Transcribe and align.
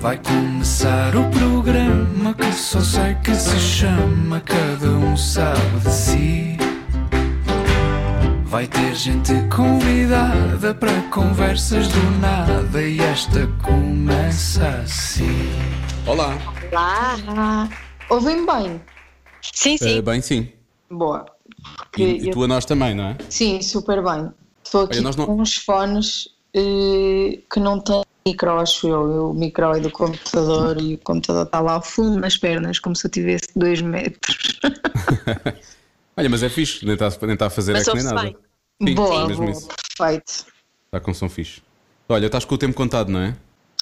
Vai 0.00 0.18
começar 0.22 1.14
o 1.14 1.30
programa 1.30 2.34
que 2.34 2.52
só 2.52 2.80
sei 2.80 3.14
que 3.16 3.34
se 3.34 3.58
chama 3.60 4.40
Cada 4.40 4.88
um 4.88 5.16
sabe 5.16 5.80
de 5.82 5.90
si. 5.92 6.56
Vai 8.44 8.66
ter 8.66 8.94
gente 8.96 9.32
convidada 9.54 10.74
para 10.74 11.00
conversas 11.10 11.86
do 11.88 12.10
nada 12.20 12.82
e 12.82 12.98
esta 13.00 13.46
começa 13.62 14.66
assim. 14.82 15.48
Olá. 16.06 16.36
Lá. 16.72 17.16
Ah, 17.28 17.68
ouvem 18.08 18.44
bem? 18.46 18.80
Sim, 19.42 19.76
sim. 19.76 19.98
Eh, 19.98 20.02
bem, 20.02 20.20
sim. 20.20 20.48
Boa. 20.90 21.26
Porque 21.90 22.02
E, 22.02 22.26
eu- 22.28 22.32
tu 22.32 22.42
a 22.44 22.48
nós 22.48 22.64
também, 22.64 22.94
não 22.94 23.04
é? 23.04 23.16
Sim, 23.28 23.60
super 23.62 24.02
bem. 24.02 24.30
Estou 24.64 24.82
aqui 24.84 24.94
Olha, 24.94 25.02
nós 25.02 25.16
não- 25.16 25.26
com 25.26 25.40
uns 25.40 25.56
fones 25.56 26.28
eh, 26.54 27.38
que 27.52 27.60
não 27.60 27.78
têm 27.80 28.02
micro, 28.30 28.58
acho 28.58 28.88
eu. 28.88 29.30
O 29.30 29.34
micro 29.34 29.74
é 29.74 29.80
do 29.80 29.90
computador 29.90 30.80
e 30.80 30.94
o 30.94 30.98
computador 30.98 31.44
está 31.44 31.60
lá 31.60 31.72
ao 31.74 31.82
fundo 31.82 32.18
nas 32.18 32.36
pernas, 32.36 32.78
como 32.78 32.94
se 32.94 33.06
eu 33.06 33.10
tivesse 33.10 33.48
dois 33.56 33.80
metros. 33.80 34.60
Olha, 36.16 36.28
mas 36.28 36.42
é 36.42 36.48
fixe, 36.48 36.84
nem 36.84 36.94
está 36.94 37.08
nem 37.26 37.36
tá 37.36 37.46
a 37.46 37.50
fazer 37.50 37.72
Mas 37.72 37.86
eco 37.88 37.96
nem 37.96 38.04
nada. 38.04 38.22
bem. 38.22 38.36
Sim, 38.82 38.94
boa, 38.94 39.22
sim, 39.22 39.26
mesmo 39.28 39.44
boa, 39.44 39.56
isso. 39.56 39.68
perfeito. 39.96 40.46
Está 40.86 41.00
com 41.00 41.14
som 41.14 41.28
fixe. 41.28 41.62
Olha, 42.08 42.26
estás 42.26 42.44
com 42.44 42.54
o 42.54 42.58
tempo 42.58 42.74
contado, 42.74 43.10
não 43.10 43.20
é? 43.20 43.36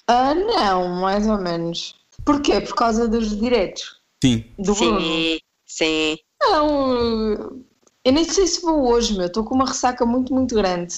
Ah, 0.06 0.34
não, 0.34 1.00
mais 1.00 1.26
ou 1.26 1.38
menos. 1.38 1.94
Porquê? 2.24 2.60
Por 2.60 2.74
causa 2.74 3.08
dos 3.08 3.38
direitos 3.38 3.96
Sim. 4.22 4.44
do 4.58 4.74
Bruno. 4.74 5.00
Sim, 5.00 5.38
sim. 5.66 6.16
Não, 6.40 7.62
eu 8.04 8.12
nem 8.12 8.24
sei 8.24 8.46
se 8.46 8.60
vou 8.60 8.88
hoje, 8.90 9.16
meu. 9.16 9.26
Estou 9.26 9.44
com 9.44 9.54
uma 9.54 9.66
ressaca 9.66 10.04
muito, 10.04 10.32
muito 10.34 10.54
grande. 10.54 10.94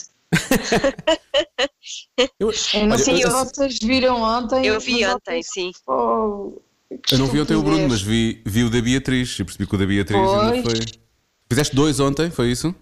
Eu, 2.39 2.51
Eu 2.75 2.87
não 2.87 2.95
olha, 2.95 2.98
sei 3.05 3.15
eu- 3.25 3.30
se 3.30 3.45
vocês 3.55 3.79
viram 3.83 4.23
ontem. 4.23 4.66
Eu 4.66 4.80
vi 4.80 5.05
ontem, 5.06 5.43
sim. 5.43 5.73
Oh, 5.87 6.53
eu 7.11 7.19
não 7.19 7.27
vi 7.27 7.41
ontem 7.41 7.55
o 7.55 7.62
Bruno, 7.62 7.89
mas 7.89 8.03
vi, 8.03 8.41
vi 8.45 8.64
o 8.64 8.70
da 8.70 8.81
Beatriz. 8.81 9.39
E 9.39 9.45
percebi 9.45 9.67
que 9.67 9.75
o 9.75 9.78
da 9.78 9.87
Beatriz 9.87 10.20
ainda 10.33 10.62
Pois. 10.62 10.62
foi. 10.62 11.00
Fizeste 11.48 11.75
dois 11.75 11.98
ontem, 12.00 12.31
foi 12.31 12.50
isso? 12.50 12.75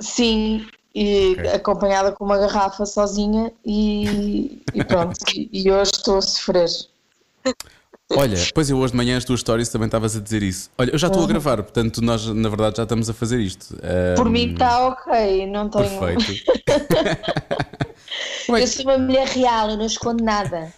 Sim, 0.00 0.66
e 0.94 1.32
Ok. 1.38 1.48
acompanhada 1.50 2.10
com 2.12 2.24
uma 2.24 2.38
garrafa 2.38 2.84
sozinha 2.84 3.52
e, 3.64 4.62
e 4.74 4.84
pronto. 4.84 5.14
e, 5.34 5.48
e 5.52 5.70
hoje 5.70 5.92
estou 5.94 6.18
a 6.18 6.22
sofrer. 6.22 6.68
Olha, 8.12 8.36
pois 8.54 8.68
eu 8.68 8.76
hoje 8.78 8.90
de 8.92 8.96
manhã 8.98 9.16
as 9.16 9.24
tuas 9.24 9.40
stories 9.40 9.68
também 9.70 9.86
estavas 9.86 10.14
a 10.14 10.20
dizer 10.20 10.42
isso. 10.42 10.70
Olha, 10.76 10.90
eu 10.90 10.98
já 10.98 11.06
estou 11.06 11.24
a 11.24 11.26
gravar, 11.26 11.62
portanto 11.62 12.02
nós 12.02 12.26
na 12.26 12.48
verdade 12.50 12.76
já 12.76 12.82
estamos 12.82 13.08
a 13.08 13.14
fazer 13.14 13.40
isto. 13.40 13.72
Uhum. 13.72 14.14
Por 14.16 14.28
mim 14.28 14.52
está 14.52 14.88
ok, 14.88 15.46
não 15.46 15.68
tenho. 15.68 15.98
Perfeito. 15.98 16.44
É 18.46 18.50
Eu 18.52 18.54
que- 18.56 18.66
sou 18.68 18.84
uma 18.84 18.98
mulher 18.98 19.26
real, 19.26 19.70
eu 19.70 19.76
não 19.78 19.86
escondo 19.86 20.22
nada. 20.22 20.72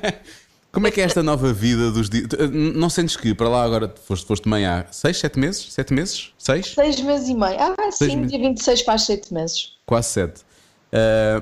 Como 0.72 0.86
é 0.88 0.90
que 0.90 1.00
é 1.00 1.04
esta 1.04 1.22
nova 1.22 1.52
vida 1.52 1.92
dos 1.92 2.08
dias? 2.08 2.26
Não 2.50 2.88
sentes 2.90 3.14
que 3.16 3.32
para 3.34 3.48
lá 3.48 3.62
agora 3.62 3.94
foste, 4.06 4.26
foste 4.26 4.48
mãe 4.48 4.64
há 4.66 4.86
6, 4.90 5.18
7 5.18 5.38
meses? 5.38 5.72
7 5.72 5.92
meses? 5.92 6.32
6? 6.38 6.72
Seis 6.74 7.00
meses 7.02 7.28
e 7.28 7.34
meio. 7.34 7.56
Ah, 7.60 7.74
sim, 7.92 8.16
meses. 8.16 8.30
dia 8.32 8.40
26 8.40 8.80
faz 8.80 9.02
sete 9.02 9.32
meses. 9.32 9.74
Quase 9.86 10.08
7. 10.08 10.40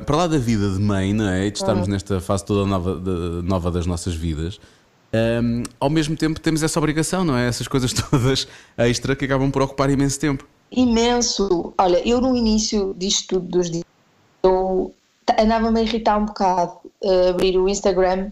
para 0.04 0.16
lá 0.16 0.26
da 0.26 0.36
vida 0.36 0.68
de 0.68 0.78
mãe, 0.80 1.14
não 1.14 1.28
é? 1.28 1.46
E 1.46 1.50
de 1.50 1.58
estarmos 1.58 1.86
nesta 1.88 2.20
fase 2.20 2.44
toda 2.44 2.66
nova, 2.68 2.96
de- 2.96 3.42
nova 3.48 3.70
das 3.70 3.86
nossas 3.86 4.14
vidas, 4.14 4.60
ahm, 5.12 5.62
ao 5.78 5.90
mesmo 5.90 6.16
tempo 6.16 6.40
temos 6.40 6.62
essa 6.62 6.78
obrigação, 6.78 7.24
não 7.24 7.36
é? 7.36 7.48
Essas 7.48 7.68
coisas 7.68 7.92
todas 8.10 8.46
extra 8.78 9.14
que 9.14 9.24
acabam 9.24 9.50
por 9.50 9.62
ocupar 9.62 9.90
imenso 9.90 10.18
tempo. 10.18 10.46
Imenso. 10.70 11.74
Olha, 11.76 12.06
eu 12.08 12.20
no 12.20 12.36
início 12.36 12.94
disto 12.96 13.40
tudo 13.40 13.58
dos 13.58 13.70
dias, 13.70 13.84
eu 14.42 14.94
andava-me 15.38 15.80
a 15.80 15.82
irritar 15.82 16.18
um 16.18 16.26
bocado 16.26 16.80
a 17.04 17.30
abrir 17.30 17.58
o 17.58 17.68
Instagram 17.68 18.30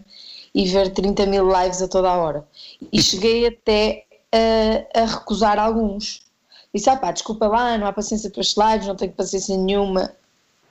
e 0.53 0.67
ver 0.67 0.91
30 0.91 1.25
mil 1.27 1.47
lives 1.47 1.81
a 1.81 1.87
toda 1.87 2.09
a 2.09 2.17
hora. 2.17 2.45
E 2.91 3.01
cheguei 3.01 3.47
até 3.47 4.05
a, 4.31 5.01
a 5.01 5.05
recusar 5.05 5.59
alguns. 5.59 6.21
Disse, 6.73 6.89
ah 6.89 6.95
pá, 6.95 7.11
desculpa 7.11 7.47
lá, 7.47 7.77
não 7.77 7.87
há 7.87 7.93
paciência 7.93 8.29
para 8.29 8.41
estes 8.41 8.57
lives, 8.57 8.87
não 8.87 8.95
tenho 8.95 9.11
paciência 9.11 9.57
nenhuma. 9.57 10.11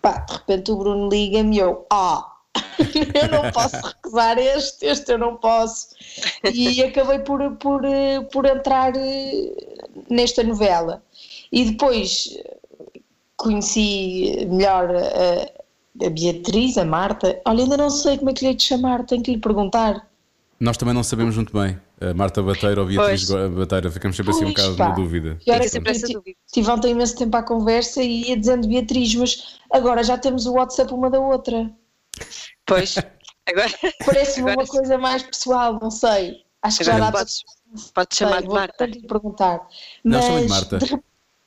Pá, 0.00 0.18
de 0.18 0.32
repente 0.32 0.72
o 0.72 0.76
Bruno 0.76 1.08
liga-me 1.08 1.56
e 1.56 1.58
eu, 1.60 1.86
ah, 1.90 2.26
eu 3.14 3.28
não 3.28 3.50
posso 3.52 3.76
recusar 3.76 4.38
este, 4.38 4.86
este 4.86 5.12
eu 5.12 5.18
não 5.18 5.36
posso. 5.36 5.88
E 6.52 6.82
acabei 6.82 7.20
por, 7.20 7.56
por, 7.56 7.82
por 8.32 8.46
entrar 8.46 8.92
eh, 8.96 9.54
nesta 10.08 10.42
novela. 10.42 11.02
E 11.52 11.64
depois 11.64 12.36
eh, 12.36 13.00
conheci 13.36 14.46
melhor 14.48 14.90
a, 14.90 16.06
a 16.06 16.10
Beatriz, 16.10 16.76
a 16.78 16.84
Marta. 16.84 17.40
Olha, 17.44 17.62
ainda 17.62 17.76
não 17.76 17.90
sei 17.90 18.18
como 18.18 18.30
é 18.30 18.34
que 18.34 18.44
lhe 18.44 18.48
hei 18.48 18.54
de 18.54 18.62
chamar, 18.62 19.04
tenho 19.04 19.22
que 19.22 19.32
lhe 19.32 19.38
perguntar. 19.38 20.06
Nós 20.58 20.76
também 20.76 20.94
não 20.94 21.02
sabemos 21.02 21.36
muito 21.36 21.52
bem. 21.52 21.78
A 22.00 22.14
Marta 22.14 22.42
Bateira 22.42 22.80
ou 22.80 22.86
Beatriz 22.86 23.26
Pois. 23.26 23.50
Bateira, 23.52 23.90
ficamos 23.90 24.16
sempre 24.16 24.32
assim 24.32 24.44
um 24.44 24.48
bocado 24.48 24.76
na 24.76 24.90
dúvida. 24.90 25.36
Fica 25.38 25.60
que 25.60 25.68
sempre 25.68 25.90
essa 25.90 26.06
dúvida. 26.06 26.36
Tive 26.50 26.70
ontem 26.70 26.90
imenso 26.92 27.16
tempo 27.16 27.36
à 27.36 27.42
conversa 27.42 28.02
e 28.02 28.28
ia 28.28 28.36
dizendo 28.36 28.68
Beatriz, 28.68 29.14
mas 29.14 29.58
agora 29.70 30.02
já 30.02 30.18
temos 30.18 30.46
o 30.46 30.52
WhatsApp 30.54 30.92
uma 30.92 31.10
da 31.10 31.20
outra. 31.20 31.70
Pois. 32.66 32.96
Agora, 33.48 33.68
Parece-me 34.04 34.50
Agora 34.50 34.66
uma 34.66 34.66
coisa 34.66 34.98
mais 34.98 35.22
pessoal, 35.22 35.78
não 35.80 35.90
sei. 35.90 36.44
Acho 36.62 36.78
que 36.78 36.84
já 36.84 36.96
agora 36.96 37.10
dá 37.10 37.18
para. 37.18 37.26
podes, 37.94 38.18
chamar 38.18 38.40
de 38.42 38.46
vou 38.46 38.54
Marta. 38.56 38.86
lhe 38.86 39.06
perguntar. 39.06 39.66
Não, 40.04 40.18
Mas, 40.18 40.24
chama-lhe 40.26 40.48
Marta. 40.48 40.78
de- 40.78 41.00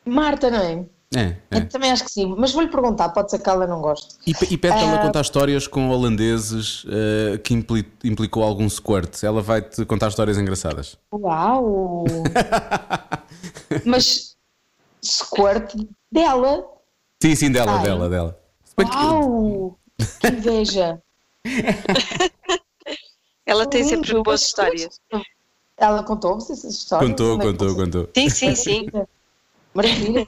Marta, 0.05 0.49
não 0.51 0.59
é? 0.59 0.85
É, 1.15 1.37
Eu 1.51 1.57
é. 1.59 1.65
também 1.65 1.91
acho 1.91 2.03
que 2.05 2.09
sim, 2.11 2.25
mas 2.35 2.51
vou-lhe 2.53 2.69
perguntar, 2.69 3.09
pode 3.09 3.29
ser 3.29 3.37
que 3.37 3.47
ela 3.47 3.67
não 3.67 3.79
goste. 3.81 4.15
E, 4.25 4.31
e 4.31 4.57
pede 4.57 4.73
para 4.73 4.79
ela 4.81 4.95
Ah. 4.95 5.05
contar 5.05 5.21
histórias 5.21 5.67
com 5.67 5.87
holandeses 5.91 6.83
eh, 6.89 7.37
que 7.37 7.53
impli- 7.53 7.87
implicou 8.03 8.43
algum 8.43 8.67
squirt. 8.67 9.21
Ela 9.23 9.39
vai-te 9.39 9.85
contar 9.85 10.07
histórias 10.07 10.39
engraçadas. 10.39 10.97
Uau! 11.13 12.03
mas 13.85 14.35
squirt 15.03 15.75
dela. 16.11 16.65
Sim, 17.21 17.35
sim, 17.35 17.51
dela, 17.51 17.77
Ai. 17.77 17.83
dela, 17.83 18.09
dela. 18.09 18.39
Uau! 18.79 19.77
Que 20.19 20.27
inveja! 20.27 21.01
Ela 23.45 23.65
tem 23.65 23.81
Lindo, 23.81 23.95
sempre 23.95 24.23
boas 24.23 24.41
histórias. 24.41 24.99
Ela 25.77 26.03
contou-vos 26.03 26.49
essas 26.49 26.75
histórias? 26.75 27.11
Contou, 27.11 27.41
é 27.41 27.45
contou, 27.45 27.75
contou. 27.75 28.09
Sim, 28.15 28.29
sim, 28.29 28.55
sim. 28.55 28.87
Maravilha. 29.73 30.27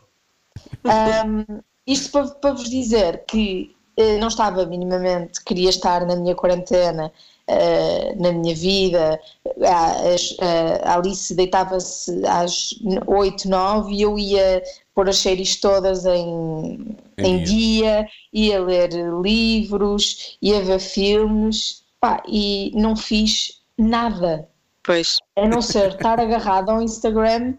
Ahm, 0.83 1.61
isto 1.87 2.11
para, 2.11 2.27
para 2.27 2.51
vos 2.51 2.69
dizer 2.69 3.23
que 3.25 3.75
eh, 3.95 4.17
não 4.17 4.27
estava 4.27 4.65
minimamente, 4.65 5.43
queria 5.43 5.69
estar 5.69 6.05
na 6.05 6.15
minha 6.15 6.35
quarentena, 6.35 7.11
eh, 7.47 8.15
na 8.17 8.31
minha 8.31 8.55
vida. 8.55 9.19
A, 9.65 9.91
as- 10.13 10.35
a 10.83 10.95
Alice 10.95 11.33
deitava-se 11.35 12.25
às 12.25 12.75
8, 13.07 13.47
9 13.49 13.93
e 13.93 14.01
eu 14.01 14.17
ia 14.17 14.63
pôr 14.93 15.09
as 15.09 15.17
séries 15.17 15.55
todas 15.59 16.05
em, 16.05 16.95
Em 17.17 17.25
em 17.25 17.43
dia, 17.43 18.07
ia 18.33 18.61
ler 18.61 18.89
livros, 19.21 20.37
ia 20.41 20.61
ver 20.61 20.79
filmes 20.79 21.83
pá, 21.99 22.21
e 22.27 22.71
não 22.75 22.95
fiz 22.95 23.61
nada 23.77 24.47
Pois. 24.83 25.17
a 25.35 25.47
não 25.47 25.61
ser 25.61 25.89
estar 25.89 26.19
agarrado 26.19 26.69
ao 26.69 26.81
Instagram 26.81 27.53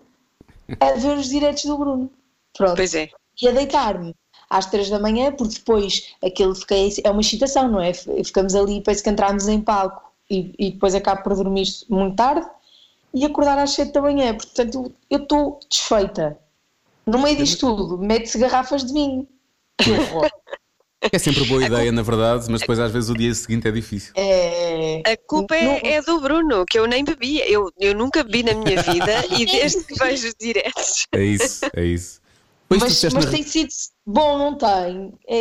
a 0.80 0.92
ver 0.92 1.16
os 1.18 1.28
direitos 1.28 1.64
do 1.64 1.76
Bruno. 1.78 2.10
Pronto. 2.56 2.76
Pois 2.76 2.94
é. 2.94 3.08
E 3.40 3.48
a 3.48 3.52
deitar-me 3.52 4.14
às 4.48 4.66
três 4.66 4.88
da 4.88 4.98
manhã, 4.98 5.32
porque 5.32 5.54
depois 5.54 6.14
aquilo 6.24 6.54
fiquei, 6.54 6.92
é 7.04 7.10
uma 7.10 7.20
excitação, 7.20 7.68
não 7.68 7.80
é? 7.80 7.92
Ficamos 7.92 8.54
ali, 8.54 8.80
parece 8.80 9.02
que 9.02 9.10
entramos 9.10 9.48
em 9.48 9.60
palco 9.60 10.02
e, 10.30 10.54
e 10.58 10.70
depois 10.72 10.94
acabo 10.94 11.22
por 11.22 11.34
dormir 11.34 11.66
muito 11.88 12.16
tarde 12.16 12.46
e 13.12 13.24
acordar 13.24 13.58
às 13.58 13.70
sete 13.70 13.92
da 13.92 14.02
manhã. 14.02 14.34
Portanto, 14.34 14.92
eu 15.10 15.18
estou 15.18 15.60
desfeita. 15.70 16.38
No 17.06 17.20
meio 17.20 17.36
disto 17.36 17.74
tudo, 17.74 17.98
mete-se 17.98 18.38
garrafas 18.38 18.84
de 18.84 18.92
vinho. 18.92 19.26
Que 19.78 19.90
horror. 19.90 20.30
É 21.12 21.18
sempre 21.18 21.44
boa 21.44 21.64
ideia, 21.64 21.92
na 21.92 22.02
verdade, 22.02 22.46
mas 22.50 22.60
depois 22.60 22.80
às 22.80 22.90
vezes 22.90 23.10
o 23.10 23.14
dia 23.14 23.32
seguinte 23.32 23.68
é 23.68 23.70
difícil. 23.70 24.12
É... 24.16 25.02
A 25.06 25.16
culpa 25.16 25.54
é, 25.54 25.94
é 25.94 26.02
do 26.02 26.20
Bruno, 26.20 26.64
que 26.64 26.78
eu 26.78 26.86
nem 26.86 27.04
bebi. 27.04 27.38
Eu, 27.46 27.70
eu 27.78 27.94
nunca 27.94 28.24
bebi 28.24 28.42
na 28.42 28.54
minha 28.54 28.82
vida 28.82 29.24
e 29.38 29.46
desde 29.46 29.84
que 29.84 29.94
vejo 29.94 30.26
os 30.26 30.34
diretos. 30.40 31.06
É 31.12 31.22
isso, 31.22 31.66
é 31.74 31.84
isso. 31.84 32.20
Pois 32.68 32.82
Mas, 32.82 33.04
mas 33.14 33.24
na- 33.26 33.30
tem 33.30 33.42
sido 33.44 33.68
bom, 34.04 34.38
não 34.38 34.56
tem? 34.58 35.12
É, 35.28 35.38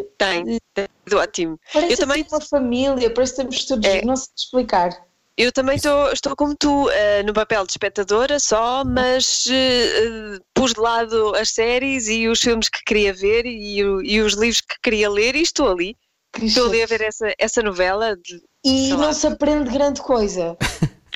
é, 0.00 0.04
Tem, 0.18 0.58
tem 0.74 0.88
sido 1.06 1.18
ótimo. 1.18 1.60
Parece 1.72 1.92
Eu 1.92 1.98
também- 1.98 2.26
uma 2.30 2.40
família, 2.40 3.14
parece 3.14 3.34
que 3.34 3.40
estamos 3.42 3.64
todos, 3.66 3.86
É. 3.86 4.04
não 4.04 4.16
sei 4.16 4.28
explicar. 4.36 4.90
Eu 5.36 5.52
também 5.52 5.76
estou, 5.76 6.12
estou 6.12 6.36
como 6.36 6.54
tu, 6.54 6.90
eh, 6.90 7.22
no 7.22 7.32
papel 7.32 7.64
de 7.64 7.70
espectadora 7.72 8.38
só, 8.40 8.84
mas 8.84 9.46
eh, 9.50 10.38
pus 10.52 10.74
de 10.74 10.80
lado 10.80 11.34
as 11.36 11.50
séries 11.50 12.08
e 12.08 12.28
os 12.28 12.40
filmes 12.40 12.68
que 12.68 12.82
queria 12.84 13.14
ver 13.14 13.46
e, 13.46 13.82
o- 13.84 14.02
e 14.02 14.20
os 14.20 14.34
livros 14.34 14.60
que 14.60 14.74
queria 14.82 15.08
ler 15.08 15.36
e 15.36 15.42
estou 15.42 15.68
ali. 15.70 15.96
Estou 16.42 16.66
ali 16.68 16.82
a 16.82 16.86
ver 16.86 17.00
essa, 17.00 17.32
essa 17.38 17.62
novela. 17.62 18.16
De... 18.16 18.42
E 18.64 18.90
não 18.90 18.98
lá. 19.06 19.12
se 19.14 19.26
aprende 19.26 19.70
grande 19.70 20.00
coisa. 20.02 20.56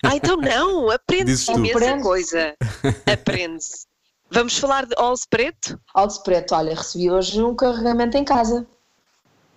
Ah, 0.02 0.16
então 0.16 0.36
não, 0.36 0.88
aprende-se 0.90 1.50
imensa 1.52 1.98
coisa. 2.00 2.54
Aprende-se. 3.12 3.84
Vamos 4.34 4.58
falar 4.58 4.84
de 4.84 4.94
Olse 4.98 5.24
Preto? 5.30 5.78
Alto 5.94 6.22
Preto, 6.24 6.54
olha, 6.56 6.74
recebi 6.74 7.08
hoje 7.08 7.40
um 7.40 7.54
carregamento 7.54 8.16
em 8.16 8.24
casa. 8.24 8.66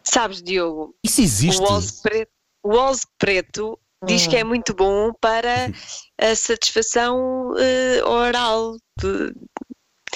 Sabes, 0.03 0.41
Diogo, 0.41 0.94
Isso 1.03 1.19
existe. 1.21 1.59
o 1.59 1.65
Olse 1.65 2.00
Preto, 2.01 2.31
o 2.63 2.69
Oz 2.75 3.01
preto 3.18 3.79
diz 4.06 4.27
que 4.27 4.35
é 4.38 4.44
muito 4.44 4.74
bom 4.75 5.12
para 5.19 5.71
a 6.21 6.35
satisfação 6.35 7.53
eh, 7.57 8.03
oral. 8.06 8.75
de- 9.00 9.33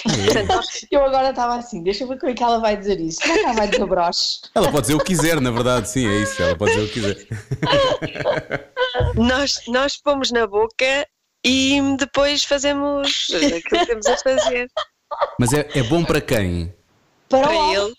Portanto, 0.04 0.60
Eu 0.90 1.04
agora 1.04 1.30
estava 1.30 1.56
assim, 1.56 1.82
deixa 1.82 2.04
eu 2.04 2.08
ver 2.08 2.18
como 2.18 2.30
é 2.32 2.34
que 2.34 2.42
ela 2.42 2.58
vai 2.58 2.76
dizer 2.76 2.98
isso. 3.00 3.20
Como 3.20 3.34
é 3.34 3.38
que 3.38 3.44
ela 3.44 3.54
vai 3.54 3.68
dizer 3.68 3.86
broche? 3.86 4.40
Ela 4.54 4.70
pode 4.70 4.82
dizer 4.82 4.94
o 4.94 4.98
que 4.98 5.04
quiser, 5.04 5.40
na 5.40 5.50
verdade, 5.50 5.88
sim, 5.88 6.06
é 6.06 6.22
isso. 6.22 6.40
Ela 6.42 6.56
pode 6.56 6.72
dizer 6.72 6.84
o 6.84 6.88
que 6.88 6.94
quiser. 6.94 8.72
nós, 9.14 9.60
nós 9.68 9.96
pomos 9.96 10.30
na 10.32 10.46
boca 10.46 11.06
e 11.44 11.80
depois 11.98 12.44
fazemos 12.44 13.28
aquilo 13.34 13.60
que 13.62 13.86
temos 13.86 14.06
a 14.06 14.16
fazer. 14.16 14.70
Mas 15.38 15.52
é, 15.52 15.68
é 15.74 15.82
bom 15.82 16.04
para 16.04 16.20
quem? 16.20 16.72
Para, 17.28 17.48
Para 17.48 17.50
o 17.58 17.72
ele, 17.74 17.94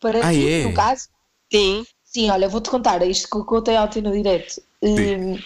Para 0.00 0.26
Ah, 0.26 0.32
ti, 0.32 0.48
é? 0.48 0.64
no 0.64 0.74
caso. 0.74 1.08
sim. 1.52 1.84
Sim, 2.04 2.30
olha, 2.30 2.48
vou-te 2.48 2.70
contar 2.70 3.02
isto 3.06 3.28
que 3.28 3.36
eu 3.36 3.44
contei 3.44 3.76
ontem 3.76 4.00
no 4.00 4.10
direto. 4.10 4.62
Hum, 4.82 5.36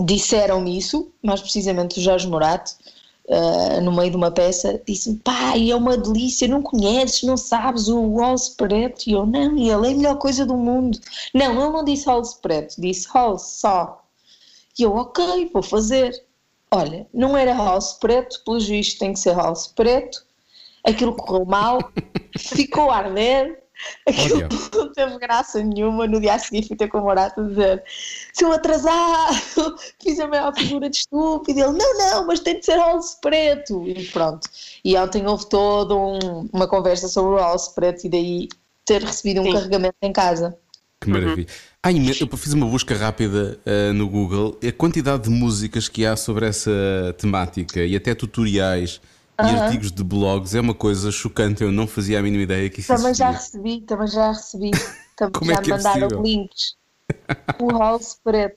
Disseram-me 0.00 0.76
isso, 0.78 1.10
mais 1.22 1.40
precisamente 1.40 1.98
o 1.98 2.02
Jorge 2.02 2.28
Morato, 2.28 2.72
ah, 3.30 3.80
no 3.80 3.90
meio 3.92 4.10
de 4.10 4.16
uma 4.16 4.30
peça, 4.30 4.80
disse-me: 4.86 5.16
pai, 5.18 5.70
é 5.70 5.74
uma 5.76 5.96
delícia, 5.96 6.46
não 6.46 6.62
conheces, 6.62 7.22
não 7.22 7.36
sabes 7.36 7.88
o 7.88 7.98
Walls 8.00 8.50
Preto? 8.50 9.06
E 9.06 9.12
eu: 9.12 9.24
não, 9.26 9.56
e 9.56 9.70
ele 9.70 9.88
é 9.88 9.92
a 9.92 9.94
melhor 9.96 10.18
coisa 10.18 10.44
do 10.44 10.56
mundo. 10.56 10.98
Não, 11.34 11.52
ele 11.52 11.72
não 11.72 11.84
disse 11.84 12.06
Walls 12.08 12.34
Preto, 12.34 12.74
disse 12.80 13.08
Halls 13.12 13.42
só. 13.42 14.04
E 14.78 14.82
eu: 14.82 14.94
ok, 14.94 15.50
vou 15.52 15.62
fazer. 15.62 16.12
Olha, 16.70 17.06
não 17.12 17.36
era 17.36 17.54
Halls 17.54 17.94
Preto, 17.98 18.42
pelo 18.44 18.60
juiz 18.60 18.94
tem 18.94 19.12
que 19.12 19.18
ser 19.18 19.32
Halls 19.34 19.68
Preto. 19.68 20.22
Aquilo 20.84 21.14
correu 21.14 21.44
mal, 21.44 21.78
ficou 22.38 22.90
a 22.90 22.98
arder. 22.98 23.62
Aquilo 24.06 24.40
não 24.74 24.92
teve 24.92 25.18
graça 25.18 25.62
nenhuma. 25.62 26.06
No 26.06 26.20
dia 26.20 26.34
a 26.34 26.38
seguir 26.38 26.66
fui 26.66 26.76
ter 26.76 26.88
com 26.88 26.98
o 26.98 27.02
Morato 27.02 27.40
a 27.40 27.44
dizer: 27.44 27.84
seu 28.32 28.52
atrasado, 28.52 29.76
fiz 30.02 30.18
a 30.20 30.26
maior 30.26 30.52
figura 30.54 30.90
de 30.90 30.96
estúpido. 30.98 31.60
Ele: 31.60 31.72
não, 31.78 31.98
não, 31.98 32.26
mas 32.26 32.40
tem 32.40 32.58
de 32.58 32.66
ser 32.66 32.76
Halls 32.78 33.16
Preto. 33.20 33.86
E 33.86 34.04
pronto. 34.06 34.48
E 34.84 34.96
ontem 34.96 35.26
houve 35.26 35.48
toda 35.48 35.94
um- 35.94 36.48
uma 36.52 36.66
conversa 36.66 37.08
sobre 37.08 37.34
o 37.34 37.38
Halls 37.38 37.68
Preto 37.74 38.06
e 38.06 38.08
daí 38.10 38.48
ter 38.84 39.02
recebido 39.02 39.40
um 39.42 39.44
Sim. 39.44 39.52
carregamento 39.52 39.96
em 40.02 40.12
casa. 40.12 40.58
Que 41.00 41.10
maravilha. 41.10 41.46
Ah, 41.82 41.92
imen- 41.92 42.14
eu 42.20 42.36
fiz 42.36 42.52
uma 42.52 42.66
busca 42.66 42.96
rápida 42.96 43.58
ah, 43.64 43.92
no 43.92 44.08
Google. 44.08 44.58
A 44.66 44.72
quantidade 44.72 45.24
de 45.24 45.30
músicas 45.30 45.88
que 45.88 46.04
há 46.04 46.16
sobre 46.16 46.46
essa 46.46 46.70
temática 47.18 47.84
e 47.84 47.94
até 47.94 48.14
tutoriais 48.14 49.00
e 49.40 49.42
artigos 49.54 49.92
de 49.92 50.02
blogs 50.02 50.54
é 50.56 50.60
uma 50.60 50.74
coisa 50.74 51.12
chocante. 51.12 51.62
Eu 51.62 51.70
não 51.70 51.86
fazia 51.86 52.18
a 52.18 52.22
mínima 52.22 52.42
ideia 52.42 52.68
que 52.68 52.80
isso 52.80 52.92
Também 52.94 53.14
já 53.14 53.30
existia. 53.30 53.60
recebi, 53.62 53.80
também 53.82 54.08
já 54.08 54.32
recebi. 54.32 54.70
Também 55.16 55.32
Como 55.32 55.50
é 55.50 55.54
já 55.54 55.62
que 55.62 55.70
é 55.72 55.76
me 55.76 55.82
mandaram 55.82 56.08
possível? 56.08 56.22
links. 56.22 56.74
O 57.60 57.70
Halls 57.76 58.16
Preto. 58.22 58.56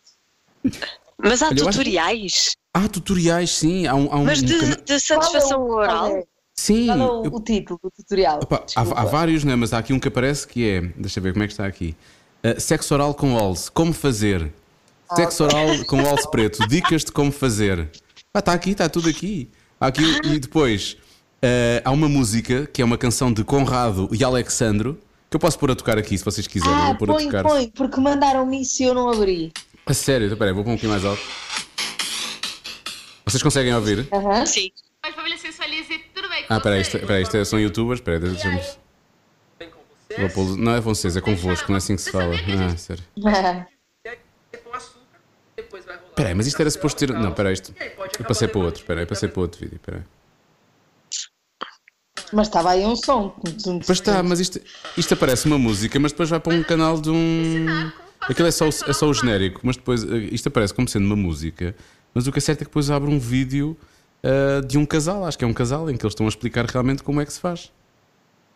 Mas 1.17 1.41
há 1.41 1.47
Olha, 1.47 1.59
eu 1.59 1.67
acho- 1.67 1.77
tutoriais. 1.79 2.51
Ah, 2.73 2.87
tutoriais, 2.87 3.49
sim. 3.49 3.87
Há 3.87 3.95
um, 3.95 4.11
há 4.13 4.17
um 4.17 4.25
Mas 4.25 4.43
de, 4.43 4.59
cana- 4.59 4.75
de 4.75 4.99
satisfação 4.99 5.65
Qual 5.65 5.83
é 5.83 5.85
o- 5.87 5.87
oral. 5.87 6.07
É, 6.17 6.23
Sim, 6.55 6.85
qual 6.87 6.99
é 6.99 7.03
o, 7.03 7.25
eu- 7.25 7.33
o 7.33 7.39
título 7.41 7.79
do 7.83 7.89
tutorial? 7.89 8.39
Opa, 8.43 8.63
há, 8.75 8.81
há 8.81 9.05
vários, 9.05 9.43
né? 9.43 9.55
mas 9.55 9.73
há 9.73 9.79
aqui 9.79 9.91
um 9.91 9.99
que 9.99 10.07
aparece 10.07 10.47
que 10.47 10.67
é. 10.69 10.81
Deixa 10.81 11.19
eu 11.19 11.23
ver 11.23 11.33
como 11.33 11.43
é 11.43 11.47
que 11.47 11.53
está 11.53 11.65
aqui. 11.65 11.95
Uh, 12.43 12.59
sexo 12.59 12.93
oral 12.93 13.13
com 13.13 13.35
Walls, 13.35 13.69
como 13.69 13.93
fazer? 13.93 14.51
Ah, 15.09 15.15
Sexo 15.15 15.43
oral 15.43 15.67
com 15.85 15.97
Walls 16.03 16.25
preto, 16.31 16.67
dicas 16.67 17.03
de 17.05 17.11
como 17.11 17.31
fazer. 17.31 17.89
Ah, 18.33 18.39
está 18.39 18.53
aqui, 18.53 18.71
está 18.71 18.89
tudo 18.89 19.09
aqui. 19.09 19.49
Aqui 19.79 20.03
e 20.25 20.39
depois 20.39 20.93
uh, 21.43 21.81
há 21.83 21.91
uma 21.91 22.07
música 22.09 22.65
que 22.71 22.81
é 22.81 22.85
uma 22.85 22.97
canção 22.97 23.31
de 23.31 23.43
Conrado 23.43 24.09
e 24.11 24.23
Alexandro 24.23 24.97
que 25.29 25.35
eu 25.35 25.39
posso 25.39 25.57
pôr 25.57 25.71
a 25.71 25.75
tocar 25.75 25.97
aqui 25.97 26.17
se 26.17 26.25
vocês 26.25 26.45
quiserem. 26.47 26.73
Ah, 26.75 26.85
vou 26.87 26.95
pôr 26.97 27.09
a 27.11 27.13
põe, 27.13 27.25
tocar. 27.25 27.43
põe, 27.43 27.69
porque 27.69 28.01
mandaram-me 28.01 28.61
isso 28.61 28.81
e 28.83 28.85
eu 28.85 28.93
não 28.93 29.09
abri. 29.09 29.51
A 29.85 29.93
sério, 29.93 30.25
então, 30.25 30.37
peraí, 30.37 30.53
vou 30.53 30.63
pôr 30.63 30.71
um 30.71 30.73
pouquinho 30.73 30.91
mais 30.91 31.05
alto. 31.05 31.21
Vocês 33.25 33.41
conseguem 33.41 33.73
ouvir? 33.73 34.07
Aham. 34.11 34.45
Sim. 34.45 34.71
Mas 35.03 35.15
família 35.15 35.37
sensualize, 35.37 35.99
tudo 36.13 36.27
bem 36.29 36.45
Ah, 36.49 36.59
peraí, 36.59 36.83
você? 36.83 36.97
isto, 36.97 37.07
peraí, 37.07 37.23
isto 37.23 37.37
é- 37.37 37.45
são 37.45 37.59
youtubers? 37.59 38.01
Peraí, 38.01 38.19
deixa-me. 38.19 38.59
Não 40.57 40.73
é 40.75 40.79
vocês, 40.79 41.15
é 41.17 41.21
convosco, 41.21 41.67
não 41.69 41.75
é 41.75 41.77
assim 41.77 41.95
que 41.95 42.01
se 42.01 42.11
fala. 42.11 42.35
Ah, 42.35 42.77
sério. 42.77 43.03
rolar. 43.17 43.67
Peraí, 46.15 46.33
mas 46.35 46.47
isto 46.47 46.59
era 46.59 46.69
suposto 46.69 46.99
ter. 46.99 47.13
Não, 47.13 47.31
peraí, 47.33 47.53
isto. 47.53 47.73
Eu 48.19 48.25
passei 48.25 48.47
para 48.47 48.59
outro, 48.59 48.83
peraí, 48.85 49.05
passei 49.05 49.29
para 49.29 49.41
outro 49.41 49.59
vídeo, 49.61 49.79
peraí. 49.79 50.01
Mas 52.33 52.47
estava 52.47 52.71
aí 52.71 52.85
um 52.85 52.95
som. 52.95 53.33
Pois 53.85 53.89
está, 53.89 54.21
mas 54.23 54.39
isto, 54.39 54.59
isto 54.97 55.13
aparece 55.13 55.45
uma 55.47 55.57
música, 55.57 55.99
mas 55.99 56.11
depois 56.11 56.29
vai 56.29 56.39
para 56.39 56.53
um 56.53 56.63
canal 56.63 56.99
de 56.99 57.09
um. 57.09 57.65
Aquilo 58.29 58.47
é 58.47 58.51
só, 58.51 58.65
o- 58.65 58.89
é 58.89 58.93
só 58.93 59.07
o 59.07 59.13
genérico, 59.13 59.61
mas 59.63 59.75
depois 59.77 60.03
eh, 60.03 60.17
isto 60.31 60.47
aparece 60.47 60.73
como 60.73 60.87
sendo 60.87 61.05
uma 61.05 61.15
música, 61.15 61.75
mas 62.13 62.27
o 62.27 62.31
que 62.31 62.37
é 62.37 62.41
certo 62.41 62.61
é 62.61 62.65
que 62.65 62.69
depois 62.69 62.89
abre 62.91 63.09
um 63.09 63.19
vídeo 63.19 63.75
ah, 64.23 64.61
de 64.65 64.77
um 64.77 64.85
casal, 64.85 65.25
acho 65.25 65.37
que 65.37 65.43
é 65.43 65.47
um 65.47 65.53
casal, 65.53 65.89
em 65.89 65.97
que 65.97 66.05
eles 66.05 66.13
estão 66.13 66.25
a 66.27 66.29
explicar 66.29 66.65
realmente 66.65 67.01
como 67.03 67.19
é 67.19 67.25
que 67.25 67.33
se 67.33 67.39
faz. 67.39 67.71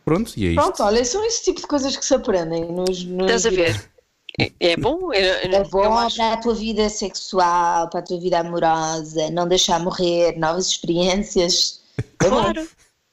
Pronto, 0.06 0.31
e 0.38 0.46
é 0.46 0.50
isto. 0.52 0.62
Pronto, 0.62 0.84
olha, 0.84 1.04
são 1.04 1.25
esse 1.25 1.44
tipo 1.44 1.60
de 1.62 1.68
coisas 1.68 1.98
que 1.98 2.06
se 2.06 2.13
aprendem 2.13 2.72
nos. 2.72 3.04
nos 3.04 3.25
Estás 3.25 3.46
a 3.48 3.50
ver? 3.50 3.92
É, 4.40 4.52
é 4.60 4.78
bom? 4.78 5.12
Eu, 5.13 5.22
eu- 5.24 5.56
É 5.60 5.63
bom 5.63 5.84
eu 5.84 5.94
acho- 5.94 6.18
para 6.18 6.34
a 6.34 6.38
tua 6.38 6.54
vida 6.54 6.88
sexual, 6.90 7.90
para 7.90 8.02
a 8.02 8.04
tua 8.04 8.19
vida 8.19 8.40
amorosa, 8.40 9.30
não 9.31 9.48
deixar 9.48 9.80
morrer, 9.80 10.38
novas 10.38 10.68
experiências. 10.68 11.81
É 12.24 12.30
bom. 12.30 12.42
Claro. 12.42 12.68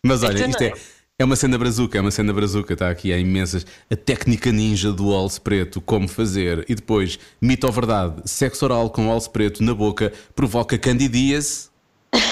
Mas 0.05 0.23
olha, 0.25 0.47
isto 0.49 0.63
é, 0.63 0.73
é 1.21 1.25
uma 1.25 1.37
cena 1.37 1.57
brazuca, 1.57 1.97
é 1.97 2.01
uma 2.01 2.11
cena 2.11 2.33
brazuca, 2.33 2.73
está 2.73 2.91
aqui, 2.91 3.13
há 3.13 3.19
imensas. 3.19 3.65
A 3.89 3.95
técnica 3.95 4.51
ninja 4.51 4.93
do 4.93 5.13
alce 5.15 5.41
preto, 5.41 5.81
como 5.81 6.09
fazer. 6.09 6.65
E 6.69 6.75
depois, 6.75 7.19
mito 7.41 7.67
ou 7.69 7.73
verdade, 7.73 8.21
sexo 8.25 8.65
oral 8.65 8.91
com 8.91 9.09
alce 9.11 9.31
preto 9.31 9.63
na 9.63 9.73
boca 9.75 10.13
provoca 10.35 10.77
candidíase. 10.77 11.71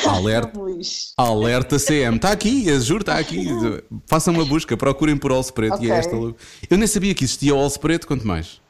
Alerta, 0.07 0.61
alerta 1.17 1.79
CM. 1.79 2.17
Está 2.17 2.33
aqui, 2.33 2.79
juro, 2.81 3.01
está 3.01 3.19
aqui. 3.19 3.47
Façam 4.07 4.35
uma 4.35 4.45
busca, 4.45 4.77
procurem 4.77 5.17
por 5.17 5.33
alce 5.33 5.53
preto 5.53 5.83
e 5.83 5.91
é 5.91 5.95
esta. 5.95 6.15
logo. 6.15 6.37
Eu 6.69 6.77
nem 6.77 6.87
sabia 6.87 7.15
que 7.15 7.25
existia 7.25 7.53
alce 7.53 7.79
preto, 7.79 8.07
quanto 8.07 8.27
mais. 8.27 8.61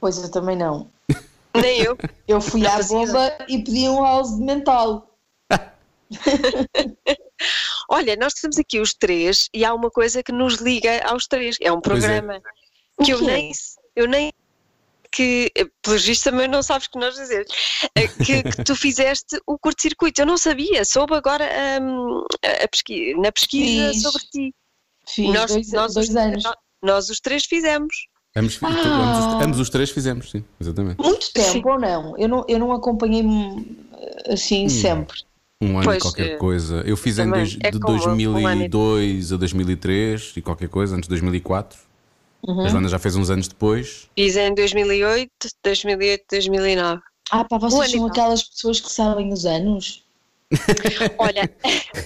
Pois 0.00 0.18
eu 0.18 0.30
também 0.30 0.56
não. 0.56 0.90
Nem 1.54 1.80
eu. 1.80 1.96
Eu 2.28 2.40
fui 2.40 2.66
à 2.66 2.82
bomba 2.82 3.36
e 3.48 3.58
pedi 3.58 3.88
um 3.88 4.02
house 4.02 4.36
de 4.36 4.42
mentol. 4.42 5.10
Olha, 7.90 8.16
nós 8.16 8.34
estamos 8.34 8.58
aqui 8.58 8.78
os 8.80 8.94
três 8.94 9.48
e 9.52 9.64
há 9.64 9.74
uma 9.74 9.90
coisa 9.90 10.22
que 10.22 10.32
nos 10.32 10.56
liga 10.56 11.02
aos 11.04 11.26
três. 11.26 11.56
É 11.60 11.72
um 11.72 11.78
é. 11.78 11.80
programa 11.80 12.40
O 12.98 13.04
que 13.04 13.12
eu 13.12 13.20
nem, 13.20 13.50
eu 13.96 14.06
nem 14.06 14.32
que, 15.12 15.50
eh, 15.56 15.66
pelos 15.82 16.04
vistos 16.04 16.24
também 16.24 16.46
não 16.48 16.62
sabes 16.62 16.86
o 16.86 16.90
que 16.90 16.98
nós 16.98 17.14
dizer, 17.14 17.44
eh, 17.96 18.06
que, 18.08 18.42
que 18.44 18.64
tu 18.64 18.76
fizeste 18.76 19.40
o 19.46 19.58
curto-circuito. 19.58 20.20
Eu 20.22 20.26
não 20.26 20.38
sabia, 20.38 20.84
soube 20.84 21.14
agora 21.14 21.44
hum, 21.82 22.24
a 22.64 22.68
pesqui- 22.68 23.14
na 23.14 23.32
pesquisa 23.32 23.92
Fiz. 23.92 24.02
sobre 24.02 24.22
ti. 24.32 24.54
Fiz 25.08 25.32
dois, 25.32 25.70
dois 25.94 26.08
os, 26.10 26.16
anos. 26.16 26.44
nó- 26.44 26.54
nós 26.82 27.08
os 27.10 27.18
três 27.20 27.44
fizemos. 27.44 27.94
Ambos, 28.36 28.58
Ah. 28.62 28.68
ambos 28.68 29.18
os, 29.36 29.42
ambos 29.46 29.60
os 29.60 29.70
três 29.70 29.90
fizemos, 29.90 30.30
sim, 30.30 30.44
exatamente. 30.60 31.02
Muito 31.02 31.32
tempo 31.32 31.50
Sim. 31.50 31.62
ou 31.64 31.80
não? 31.80 32.16
Eu 32.16 32.28
não, 32.28 32.44
eu 32.48 32.58
não 32.60 32.72
acompanhei 32.72 33.24
assim 34.28 34.68
sempre. 34.68 35.18
Um 35.62 35.76
ano 35.76 35.84
Pois, 35.84 35.98
e 35.98 36.00
qualquer 36.00 36.26
eh, 36.32 36.36
coisa. 36.36 36.82
Eu 36.86 36.96
fiz 36.96 37.18
em 37.18 37.28
dois, 37.28 37.58
É 37.60 37.70
de 37.70 37.78
como 37.80 37.96
eu, 37.98 38.30
um 38.32 38.46
ano 38.46 38.68
2002 38.68 39.32
a 39.32 39.36
2003 39.36 40.32
e 40.36 40.42
qualquer 40.42 40.68
coisa, 40.68 40.94
antes 40.96 41.06
de 41.06 41.10
2004. 41.10 41.78
Uhum. 42.46 42.64
A 42.64 42.68
Joana 42.68 42.88
já 42.88 42.98
fez 42.98 43.16
uns 43.16 43.30
anos 43.30 43.48
depois. 43.48 44.08
Fiz 44.16 44.36
em 44.36 44.54
2008, 44.54 45.30
2008, 45.62 46.24
2009. 46.30 47.00
Ah, 47.30 47.44
pá, 47.44 47.58
vocês 47.58 47.90
são 47.92 48.06
aquelas 48.06 48.42
pessoas 48.42 48.80
que 48.80 48.90
sabem 48.90 49.32
os 49.32 49.44
anos? 49.46 50.02
Olha, 51.18 51.48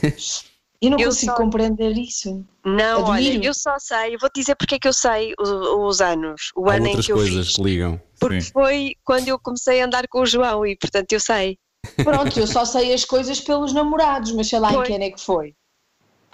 Eu 0.83 0.91
não 0.91 0.99
Eu 0.99 1.07
consigo 1.09 1.33
só- 1.33 1.39
compreender 1.39 1.97
isso. 1.97 2.45
não, 2.63 3.05
olha, 3.05 3.29
Admiro. 3.29 3.45
eu 3.45 3.55
só 3.55 3.79
sei, 3.79 4.15
eu 4.17 4.19
vou-te 4.19 4.39
dizer 4.41 4.55
porque 4.55 4.75
é 4.75 4.79
que 4.79 4.87
eu 4.87 4.93
sei 4.93 5.33
o- 5.41 5.87
os 5.87 6.03
anos, 6.03 6.51
o 6.55 6.69
Há 6.69 6.75
ano 6.75 6.89
em 6.89 7.01
que 7.01 7.11
eu 7.11 7.17
coisas 7.17 7.47
fiz. 7.47 7.57
que 7.57 7.63
ligam. 7.63 7.99
Porque 8.21 8.41
Sim. 8.43 8.51
foi 8.53 8.93
quando 9.03 9.29
eu 9.29 9.39
comecei 9.39 9.81
a 9.81 9.87
andar 9.87 10.07
com 10.09 10.21
o 10.21 10.27
João 10.27 10.67
e, 10.67 10.77
portanto, 10.77 11.11
eu 11.13 11.21
sei. 11.21 11.57
Pronto, 12.03 12.39
eu 12.39 12.47
só 12.47 12.67
sei 12.67 12.93
as 12.93 13.05
coisas 13.05 13.41
pelos 13.41 13.73
namorados, 13.73 14.33
mas 14.33 14.49
sei 14.49 14.59
lá 14.59 14.73
Pois. 14.75 14.87
em 14.89 14.93
quem 14.93 15.07
é 15.07 15.11
que 15.11 15.21
foi. 15.21 15.55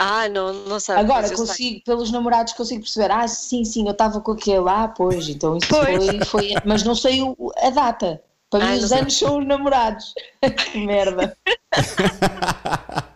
Ah, 0.03 0.29
não, 0.31 0.53
não 0.65 0.81
sabe. 0.81 1.01
Agora 1.01 1.27
sei. 1.29 1.37
consigo, 1.37 1.81
pelos 1.85 2.11
namorados 2.11 2.55
consigo 2.55 2.81
perceber, 2.81 3.11
ah, 3.13 3.29
sim, 3.29 3.65
sim, 3.67 3.85
eu 3.87 3.93
estava 3.93 4.19
com 4.21 4.33
aquele, 4.33 4.67
ah, 4.67 4.89
pois, 4.89 5.29
então 5.29 5.57
isso 5.59 5.67
Pois. 5.69 6.07
foi, 6.07 6.25
foi, 6.25 6.55
mas 6.65 6.83
não 6.85 6.95
sei 6.95 7.21
o- 7.23 7.53
a 7.59 7.69
data. 7.69 8.21
Para 8.49 8.65
Ah, 8.65 8.69
mim 8.73 8.79
os 8.79 8.89
sei. 8.89 8.99
anos 8.99 9.17
são 9.19 9.39
os 9.39 9.47
namorados. 9.47 10.15
que 10.73 10.79
merda. 10.87 11.37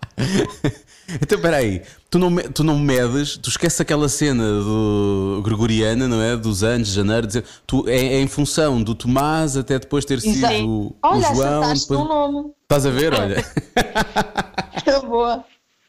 Então, 1.20 1.38
peraí, 1.40 1.82
tu 2.10 2.18
não, 2.18 2.30
me- 2.30 2.48
tu 2.48 2.64
não 2.64 2.78
medes, 2.78 3.36
tu 3.36 3.48
esqueces 3.50 3.78
aquela 3.80 4.08
cena 4.08 4.42
do 4.42 5.42
gregoriana, 5.44 6.08
não 6.08 6.20
é? 6.20 6.34
Dos 6.36 6.62
anos, 6.64 6.88
de 6.88 6.94
janeiro, 6.94 7.26
dizer, 7.26 7.44
tu, 7.66 7.84
é, 7.88 7.94
é 7.96 8.20
em 8.20 8.26
função 8.26 8.82
do 8.82 8.94
Tomás 8.94 9.56
até 9.56 9.78
depois 9.78 10.04
ter 10.04 10.20
sido 10.20 10.38
Exato. 10.38 10.66
o, 10.66 10.86
o 10.86 10.94
Olha, 11.02 11.20
João. 11.34 11.62
acertaste 11.62 11.88
depois- 11.88 12.00
no 12.00 12.08
nome. 12.08 12.50
Estás 12.62 12.86
a 12.86 12.90
ver? 12.90 13.12
Olha. 13.20 13.44
Boa. 15.06 15.44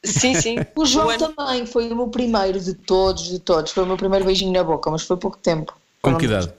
Sim, 0.06 0.34
sim. 0.36 0.58
O 0.76 0.86
João 0.86 1.08
O 1.08 1.10
ano- 1.10 1.34
também 1.34 1.66
foi 1.66 1.92
o 1.92 1.96
meu 1.96 2.08
primeiro 2.10 2.60
de 2.60 2.74
todos, 2.74 3.24
de 3.24 3.40
todos. 3.40 3.72
Foi 3.72 3.84
o 3.84 3.88
meu 3.88 3.98
primeiro 3.98 4.26
beijinho 4.26 4.52
na 4.54 4.64
boca, 4.64 4.90
mas 4.92 5.04
foi 5.04 5.18
pouco 5.18 5.38
tempo. 5.38 5.76
Com 6.02 6.18
que 6.18 6.26
idade? 6.26 6.54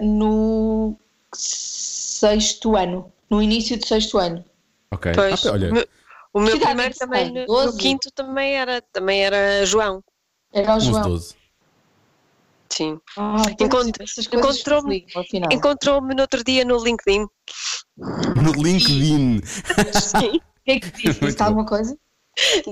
no 0.00 0.96
sexto 1.34 2.76
ano, 2.76 3.12
no 3.28 3.42
início 3.42 3.76
do 3.78 3.86
sexto 3.86 4.18
ano. 4.18 4.44
Ok. 4.90 5.12
Pois, 5.14 5.44
Ah, 5.46 5.52
olha, 5.52 5.70
o 6.32 6.40
meu- 6.40 6.58
primeiro 6.58 6.94
é 6.94 6.98
também, 6.98 7.32
no- 7.32 7.46
12? 7.46 7.72
no 7.72 7.78
quinto 7.78 8.10
também 8.12 8.54
era, 8.54 8.80
também 8.92 9.22
era 9.24 9.64
João. 9.66 10.02
Era 10.52 10.72
o 10.72 10.76
11, 10.76 10.86
João. 10.86 11.02
12. 11.02 11.34
Sim. 12.70 13.00
Ah, 13.16 13.42
Encont- 13.60 13.92
encontrou-me-. 14.32 15.06
Encontrou-me 15.52 16.14
no 16.14 16.20
outro 16.22 16.42
dia 16.44 16.64
no 16.64 16.82
LinkedIn. 16.82 17.26
No 17.96 18.52
LinkedIn. 18.52 19.40
Sim. 19.92 20.40
O 20.66 20.68
que 20.68 20.70
é 20.72 20.80
que 20.80 20.90
disse? 20.90 21.20
Muito 21.20 21.32
Disse 21.32 21.42
alguma 21.42 21.66
coisa? 21.66 21.96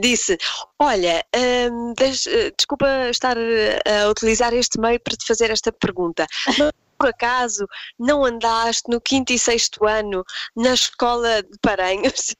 Disse: 0.01 0.37
Olha, 0.79 1.25
hum, 1.71 1.95
des- 1.97 2.29
desculpa 2.59 2.87
estar 3.09 3.37
eh, 3.39 3.81
a 4.03 4.09
utilizar 4.11 4.53
este 4.53 4.79
meio 4.79 5.01
para 5.01 5.17
te 5.17 5.25
fazer 5.27 5.51
esta 5.51 5.73
pergunta. 5.73 6.27
Mas 6.59 6.71
por 6.99 7.09
acaso 7.09 7.67
não 7.99 8.25
andaste 8.25 8.83
no 8.91 9.01
quinto 9.01 9.33
e 9.33 9.39
sexto 9.39 9.87
ano 9.87 10.23
na 10.57 10.75
escola 10.75 11.43
de 11.43 11.59
Paranhos? 11.63 12.35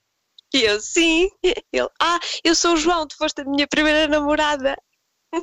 E 0.53 0.61
eu, 0.63 0.79
sim. 0.79 1.29
Ele, 1.43 1.89
ah, 2.01 2.19
eu 2.43 2.53
sou 2.55 2.73
o 2.73 2.77
João, 2.77 3.07
tu 3.07 3.17
foste 3.17 3.41
a 3.41 3.45
minha 3.45 3.67
primeira 3.67 4.07
namorada. 4.07 4.77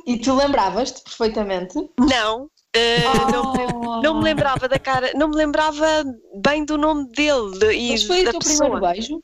E 0.07 0.17
tu 0.17 0.33
lembravas-te 0.35 1.03
perfeitamente? 1.03 1.75
Não, 1.99 2.49
não, 3.31 3.51
me 3.53 3.57
lem- 3.59 3.73
Oh. 3.85 4.01
não 4.01 4.15
me 4.17 4.23
lembrava 4.23 4.67
da 4.67 4.79
cara, 4.79 5.11
não 5.13 5.27
me 5.27 5.35
lembrava 5.35 6.03
bem 6.41 6.65
do 6.65 6.77
nome 6.77 7.07
dele 7.11 7.59
de- 7.59 7.73
e 7.73 7.91
Mas 7.91 8.03
foi 8.03 8.21
o 8.25 8.31
teu 8.31 8.39
pessoa. 8.39 8.69
primeiro 8.69 8.93
beijo? 8.93 9.23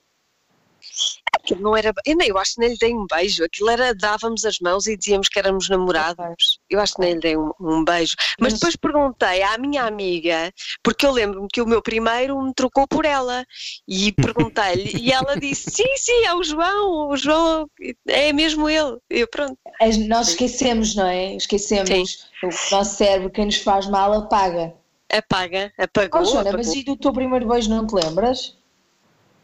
Aquilo 1.36 1.62
não 1.62 1.76
era. 1.78 1.94
Eu, 2.06 2.16
nem, 2.18 2.28
eu 2.30 2.38
acho 2.38 2.56
que 2.56 2.60
nem 2.62 2.70
lhe 2.72 2.78
dei 2.78 2.94
um 2.94 3.06
beijo. 3.10 3.44
Aquilo 3.44 3.70
era 3.70 3.94
dávamos 3.94 4.44
as 4.46 4.60
mãos 4.60 4.88
e 4.88 4.98
dizíamos 4.98 5.30
que 5.30 5.40
éramos 5.40 5.70
namorados. 5.70 6.60
Eu 6.70 6.80
acho 6.80 6.96
que 6.96 7.02
nem 7.02 7.14
lhe 7.14 7.20
dei 7.20 7.38
um, 7.38 7.52
um 7.60 7.84
beijo. 7.84 8.16
Mas, 8.40 8.54
Mas- 8.54 8.54
depois 8.54 8.76
perguntei 8.76 9.42
à 9.44 9.58
minha 9.58 9.84
amiga, 9.84 10.52
porque 10.84 11.06
eu 11.06 11.12
lembro-me 11.12 11.48
que 11.48 11.62
o 11.62 11.66
meu 11.68 11.82
primeiro 11.82 12.40
me 12.42 12.54
trocou 12.54 12.88
por 12.88 13.06
ela. 13.06 13.46
E 13.88 14.12
perguntei-lhe, 14.12 14.92
e 15.00 15.12
ela 15.12 15.36
disse: 15.40 15.70
sim, 15.72 15.98
sim, 15.98 16.26
é 16.26 16.34
o 16.34 16.44
João, 16.44 17.10
o 17.10 17.16
João 17.18 17.70
é 18.08 18.34
mesmo 18.34 18.70
ele. 18.70 18.98
E 19.10 19.20
eu, 19.22 19.28
pronto. 19.28 19.58
As- 19.80 19.98
Nós 19.98 20.30
esquecemos, 20.30 20.96
não 20.96 21.06
é? 21.06 21.36
Esquecemos. 21.36 22.28
O 22.44 22.48
nosso 22.76 22.96
cérebro, 22.96 23.30
quem 23.30 23.46
nos 23.46 23.58
faz 23.58 23.88
mal, 23.88 24.12
apaga. 24.14 24.74
Apaga, 25.12 25.74
apagou. 25.78 26.22
Oh, 26.22 26.26
Joana, 26.26 26.50
apagou. 26.52 26.58
mas 26.66 26.76
e 26.76 26.84
do 26.84 26.96
teu 26.96 27.12
primeiro 27.12 27.48
beijo 27.48 27.70
não 27.70 27.86
te 27.88 27.94
lembras? 27.96 28.56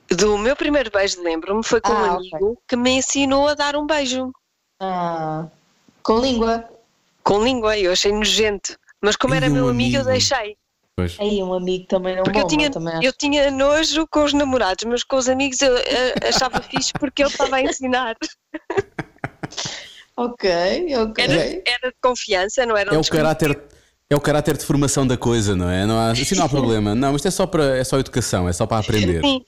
Do 0.09 0.37
meu 0.37 0.55
primeiro 0.55 0.91
beijo, 0.91 1.21
lembro-me, 1.21 1.63
foi 1.63 1.81
com 1.81 1.91
um 1.91 1.95
Ah, 1.95 2.13
ok. 2.17 2.29
amigo 2.31 2.61
que 2.67 2.75
me 2.75 2.91
ensinou 2.91 3.47
a 3.47 3.53
dar 3.53 3.75
um 3.75 3.85
beijo. 3.85 4.31
Ah, 4.79 5.47
com 6.03 6.19
língua. 6.19 6.69
Com 7.23 7.43
língua, 7.43 7.77
eu 7.77 7.91
achei 7.91 8.11
nojento. 8.11 8.77
Mas 9.01 9.15
como 9.15 9.33
E 9.33 9.37
era 9.37 9.47
um 9.47 9.53
meu 9.53 9.67
amigo, 9.67 9.95
eu 9.97 10.01
amigo? 10.01 10.11
deixei. 10.13 10.57
Pois. 10.95 11.19
Aí 11.19 11.41
um 11.43 11.53
amigo 11.53 11.85
também 11.87 12.15
não 12.15 12.23
Porque 12.23 12.39
eu 12.39 12.47
tinha, 12.47 12.69
também 12.71 12.93
acho. 12.93 13.05
eu 13.07 13.13
tinha 13.13 13.51
nojo 13.51 14.07
com 14.07 14.23
os 14.23 14.31
namorados, 14.31 14.83
mas 14.85 15.03
com 15.03 15.17
os 15.17 15.27
amigos 15.27 15.61
eu 15.61 15.73
achava 16.29 16.61
fixe 16.69 16.93
porque 16.99 17.21
ele 17.23 17.29
estava 17.29 17.55
a 17.57 17.61
ensinar. 17.61 18.15
Ok, 20.15 20.49
ok. 20.97 21.23
Era, 21.23 21.33
era 21.65 21.89
de 21.89 21.95
confiança, 22.01 22.65
não 22.65 22.77
era 22.77 22.91
um 22.91 22.95
É 22.95 22.97
o 22.97 23.01
desconhecido. 23.01 23.23
caráter. 23.27 23.61
É 24.07 24.15
o 24.15 24.21
caráter 24.21 24.55
de 24.55 24.63
formação 24.63 25.05
da 25.05 25.17
coisa, 25.17 25.55
não 25.55 25.67
é? 25.69 25.83
Não 25.85 25.97
há, 25.97 26.11
assim 26.11 26.35
não 26.35 26.45
há 26.45 26.49
problema. 26.49 26.93
Não, 26.93 27.15
isto 27.15 27.27
é 27.27 27.31
só, 27.31 27.47
para, 27.47 27.75
é 27.77 27.83
só 27.83 27.97
educação, 27.99 28.47
é 28.47 28.53
só 28.53 28.67
para 28.67 28.77
aprender. 28.79 29.21
Sim. 29.23 29.41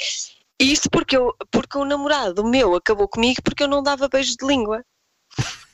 E 0.59 0.71
Isto 0.71 0.89
porque, 0.89 1.15
eu, 1.15 1.35
porque 1.51 1.77
o 1.77 1.85
namorado 1.85 2.43
meu 2.43 2.75
acabou 2.75 3.07
comigo 3.07 3.41
porque 3.43 3.63
eu 3.63 3.67
não 3.67 3.83
dava 3.83 4.07
beijos 4.07 4.35
de 4.35 4.45
língua. 4.45 4.83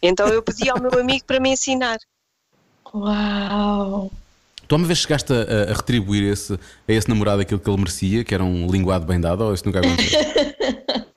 Então 0.02 0.28
eu 0.28 0.44
pedi 0.44 0.70
ao 0.70 0.80
meu 0.80 1.00
amigo 1.00 1.24
para 1.26 1.40
me 1.40 1.50
ensinar. 1.52 1.98
Uau! 2.94 4.12
Tu 4.68 4.76
uma 4.76 4.86
vez 4.88 5.00
chegaste 5.00 5.32
a, 5.34 5.72
a 5.72 5.74
retribuir 5.74 6.32
esse, 6.32 6.54
a 6.54 6.58
esse 6.88 7.08
namorado 7.08 7.42
aquilo 7.42 7.60
que 7.60 7.70
ele 7.70 7.78
merecia, 7.78 8.24
que 8.24 8.34
era 8.34 8.44
um 8.44 8.68
linguado 8.68 9.06
bem 9.06 9.20
dado, 9.20 9.44
ou 9.44 9.54
isso 9.54 9.66
nunca 9.66 9.80
aconteceu? 9.80 10.20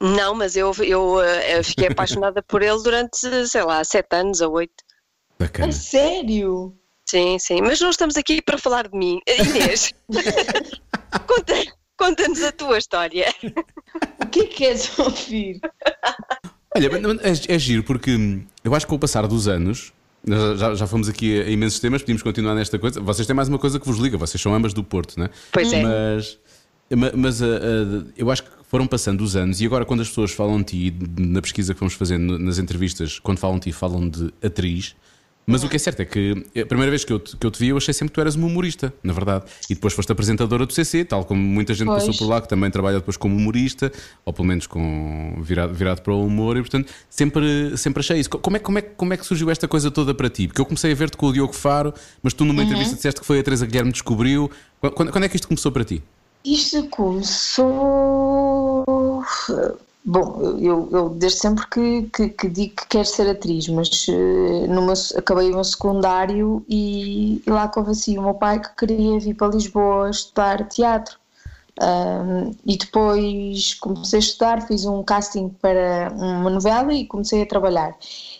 Não, 0.00 0.34
mas 0.34 0.56
eu, 0.56 0.72
eu, 0.80 1.20
eh, 1.22 1.58
eu 1.58 1.64
fiquei 1.64 1.86
apaixonada 1.86 2.42
por 2.42 2.60
ele 2.60 2.82
durante, 2.82 3.46
sei 3.46 3.62
lá, 3.62 3.84
sete 3.84 4.16
anos 4.16 4.40
ou 4.40 4.52
oito. 4.54 4.82
A 5.38 5.44
Bacana. 5.44 5.70
sério? 5.72 6.76
Sim, 7.06 7.38
sim. 7.38 7.60
Mas 7.60 7.80
não 7.80 7.90
estamos 7.90 8.16
aqui 8.16 8.42
para 8.42 8.58
falar 8.58 8.88
de 8.88 8.98
mim. 8.98 9.20
Eh, 9.28 9.42
Inês, 9.44 9.92
conta- 11.26 11.54
conta-nos 12.02 12.42
a 12.42 12.50
tua 12.50 12.78
história. 12.78 13.32
O 14.20 14.26
que 14.26 14.40
é 14.40 14.44
que 14.46 14.54
queres 14.56 14.98
ouvir? 14.98 15.60
Olha, 16.74 16.90
é, 17.22 17.54
é 17.54 17.58
giro 17.58 17.84
porque 17.84 18.40
eu 18.64 18.74
acho 18.74 18.86
que 18.86 18.90
com 18.90 18.96
o 18.96 18.98
passar 18.98 19.26
dos 19.28 19.46
anos, 19.46 19.92
já, 20.56 20.74
já 20.74 20.86
fomos 20.86 21.08
aqui 21.08 21.40
a, 21.40 21.48
imensos 21.48 21.78
temas, 21.78 22.02
podíamos 22.02 22.22
continuar 22.22 22.54
nesta 22.56 22.78
coisa. 22.78 23.00
Vocês 23.00 23.26
têm 23.26 23.36
mais 23.36 23.48
uma 23.48 23.58
coisa 23.58 23.78
que 23.78 23.86
vos 23.86 23.98
liga, 23.98 24.18
vocês 24.18 24.40
são 24.40 24.52
ambas 24.52 24.74
do 24.74 24.82
Porto, 24.82 25.16
não 25.16 25.26
é? 25.26 25.30
Pois 25.52 25.72
é. 25.72 25.82
Mas, 25.82 26.38
ma- 26.90 27.12
mas 27.14 27.42
ah, 27.42 27.46
ah, 27.46 28.04
eu 28.16 28.30
acho 28.30 28.42
que 28.42 28.50
foram 28.68 28.86
passando 28.86 29.20
os 29.22 29.36
anos 29.36 29.60
e 29.60 29.66
agora 29.66 29.84
quando 29.84 30.00
as 30.00 30.08
pessoas 30.08 30.32
falam 30.32 30.58
de 30.58 30.64
ti, 30.64 30.96
na 31.18 31.40
pesquisa 31.40 31.72
que 31.72 31.78
vamos 31.80 31.94
fazendo 31.94 32.36
nas 32.38 32.58
entrevistas, 32.58 33.20
quando 33.20 33.38
falam 33.38 33.58
de 33.58 33.64
ti, 33.64 33.72
falam 33.72 34.08
de 34.08 34.32
atriz. 34.42 34.96
Mas 35.44 35.64
o 35.64 35.68
que 35.68 35.76
é 35.76 35.78
certo 35.78 36.00
é 36.00 36.04
que 36.04 36.46
a 36.60 36.66
primeira 36.66 36.90
vez 36.90 37.04
que 37.04 37.12
eu, 37.12 37.18
te, 37.18 37.36
que 37.36 37.44
eu 37.44 37.50
te 37.50 37.58
vi, 37.58 37.68
eu 37.68 37.76
achei 37.76 37.92
sempre 37.92 38.10
que 38.10 38.14
tu 38.14 38.20
eras 38.20 38.36
uma 38.36 38.46
humorista, 38.46 38.94
na 39.02 39.12
verdade. 39.12 39.44
E 39.68 39.74
depois 39.74 39.92
foste 39.92 40.12
apresentadora 40.12 40.64
do 40.64 40.72
CC, 40.72 41.04
tal 41.04 41.24
como 41.24 41.42
muita 41.42 41.74
gente 41.74 41.86
Pois. 41.86 42.04
passou 42.04 42.16
por 42.18 42.32
lá, 42.32 42.40
que 42.40 42.48
também 42.48 42.70
trabalha 42.70 42.98
depois 42.98 43.16
como 43.16 43.34
humorista, 43.34 43.92
ou 44.24 44.32
pelo 44.32 44.46
menos 44.46 44.66
com, 44.66 45.36
virado, 45.42 45.74
virado 45.74 46.00
para 46.00 46.12
o 46.12 46.24
humor, 46.24 46.56
e 46.56 46.60
portanto 46.60 46.92
sempre, 47.10 47.76
sempre 47.76 48.00
achei 48.00 48.20
isso. 48.20 48.30
Como 48.30 48.56
é, 48.56 48.60
como, 48.60 48.78
é, 48.78 48.82
como 48.82 49.12
é 49.12 49.16
que 49.16 49.26
surgiu 49.26 49.50
esta 49.50 49.66
coisa 49.66 49.90
toda 49.90 50.14
para 50.14 50.30
ti? 50.30 50.46
Porque 50.46 50.60
eu 50.60 50.66
comecei 50.66 50.92
a 50.92 50.94
ver-te 50.94 51.16
com 51.16 51.26
o 51.26 51.32
Diogo 51.32 51.52
Faro, 51.52 51.92
mas 52.22 52.32
tu 52.32 52.44
numa 52.44 52.62
entrevista 52.62 52.94
disseste 52.94 53.20
que 53.20 53.26
foi 53.26 53.40
a 53.40 53.42
Teresa 53.42 53.66
Guilherme 53.66 53.90
que 53.90 53.94
descobriu. 53.94 54.50
Quando, 54.94 55.10
quando 55.10 55.24
é 55.24 55.28
que 55.28 55.36
isto 55.36 55.48
começou 55.48 55.72
para 55.72 55.84
ti? 55.84 56.02
Isto 56.44 56.88
começou. 56.88 57.64
Bom, 60.04 60.58
eu, 60.58 60.88
eu 60.90 61.08
desde 61.10 61.38
sempre 61.38 61.64
que, 61.68 62.02
que, 62.10 62.28
que 62.30 62.48
digo 62.48 62.74
que 62.74 62.88
quero 62.88 63.06
ser 63.06 63.28
atriz, 63.30 63.68
mas 63.68 64.06
eh, 64.08 64.66
meu, 64.66 64.92
acabei 65.16 65.50
meu 65.50 65.62
secundário 65.62 66.64
e, 66.68 67.40
e 67.46 67.50
lá 67.50 67.68
convenci 67.68 68.18
o 68.18 68.22
meu 68.22 68.34
pai 68.34 68.60
que 68.60 68.74
queria 68.76 69.20
vir 69.20 69.34
para 69.34 69.54
Lisboa 69.54 70.10
estudar 70.10 70.68
teatro. 70.68 71.16
E 72.66 72.76
depois 72.76 73.74
comecei 73.74 74.18
a 74.18 74.20
estudar, 74.20 74.66
fiz 74.66 74.84
um 74.84 75.02
casting 75.02 75.48
para 75.48 76.12
uma 76.14 76.50
novela 76.50 76.92
e 76.92 77.06
comecei 77.06 77.42
a 77.42 77.46
trabalhar. 77.46 77.96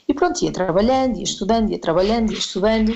E 0.06 0.14
pronto, 0.14 0.42
ia 0.42 0.52
trabalhando, 0.52 1.16
ia 1.16 1.24
estudando, 1.24 1.70
ia 1.70 1.78
trabalhando, 1.78 2.32
ia 2.32 2.38
estudando. 2.38 2.92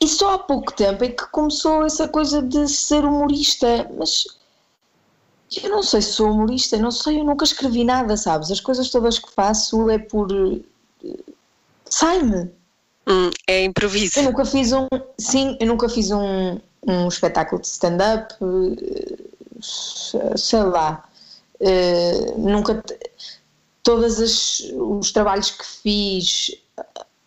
E 0.00 0.08
só 0.08 0.34
há 0.34 0.38
pouco 0.38 0.72
tempo 0.72 1.04
é 1.04 1.08
que 1.08 1.26
começou 1.30 1.84
essa 1.84 2.08
coisa 2.08 2.42
de 2.42 2.68
ser 2.68 3.04
humorista, 3.04 3.90
mas 3.98 4.26
eu 5.62 5.70
não 5.70 5.82
sei 5.82 6.02
se 6.02 6.12
sou 6.12 6.30
humorista, 6.30 6.76
não 6.76 6.90
sei, 6.90 7.20
eu 7.20 7.24
nunca 7.24 7.44
escrevi 7.44 7.84
nada, 7.84 8.16
sabes? 8.16 8.50
As 8.50 8.60
coisas 8.60 8.90
todas 8.90 9.18
que 9.18 9.30
faço 9.32 9.88
é 9.90 9.98
por. 9.98 10.28
eh, 10.32 10.60
sai-me. 11.88 12.50
Hum, 13.08 13.30
é 13.46 13.64
improviso. 13.64 14.18
Eu 14.18 14.24
nunca 14.24 14.44
fiz 14.44 14.72
um. 14.72 14.88
Sim, 15.18 15.56
eu 15.60 15.66
nunca 15.66 15.88
fiz 15.88 16.10
um, 16.10 16.58
um 16.86 17.08
espetáculo 17.08 17.60
de 17.60 17.68
stand-up, 17.68 18.34
eh, 18.42 20.36
sei 20.36 20.62
lá. 20.62 21.08
eh, 21.60 22.32
nunca. 22.36 22.82
Todos 23.82 24.18
os 24.18 25.12
trabalhos 25.12 25.52
que 25.52 25.64
fiz, 25.64 26.50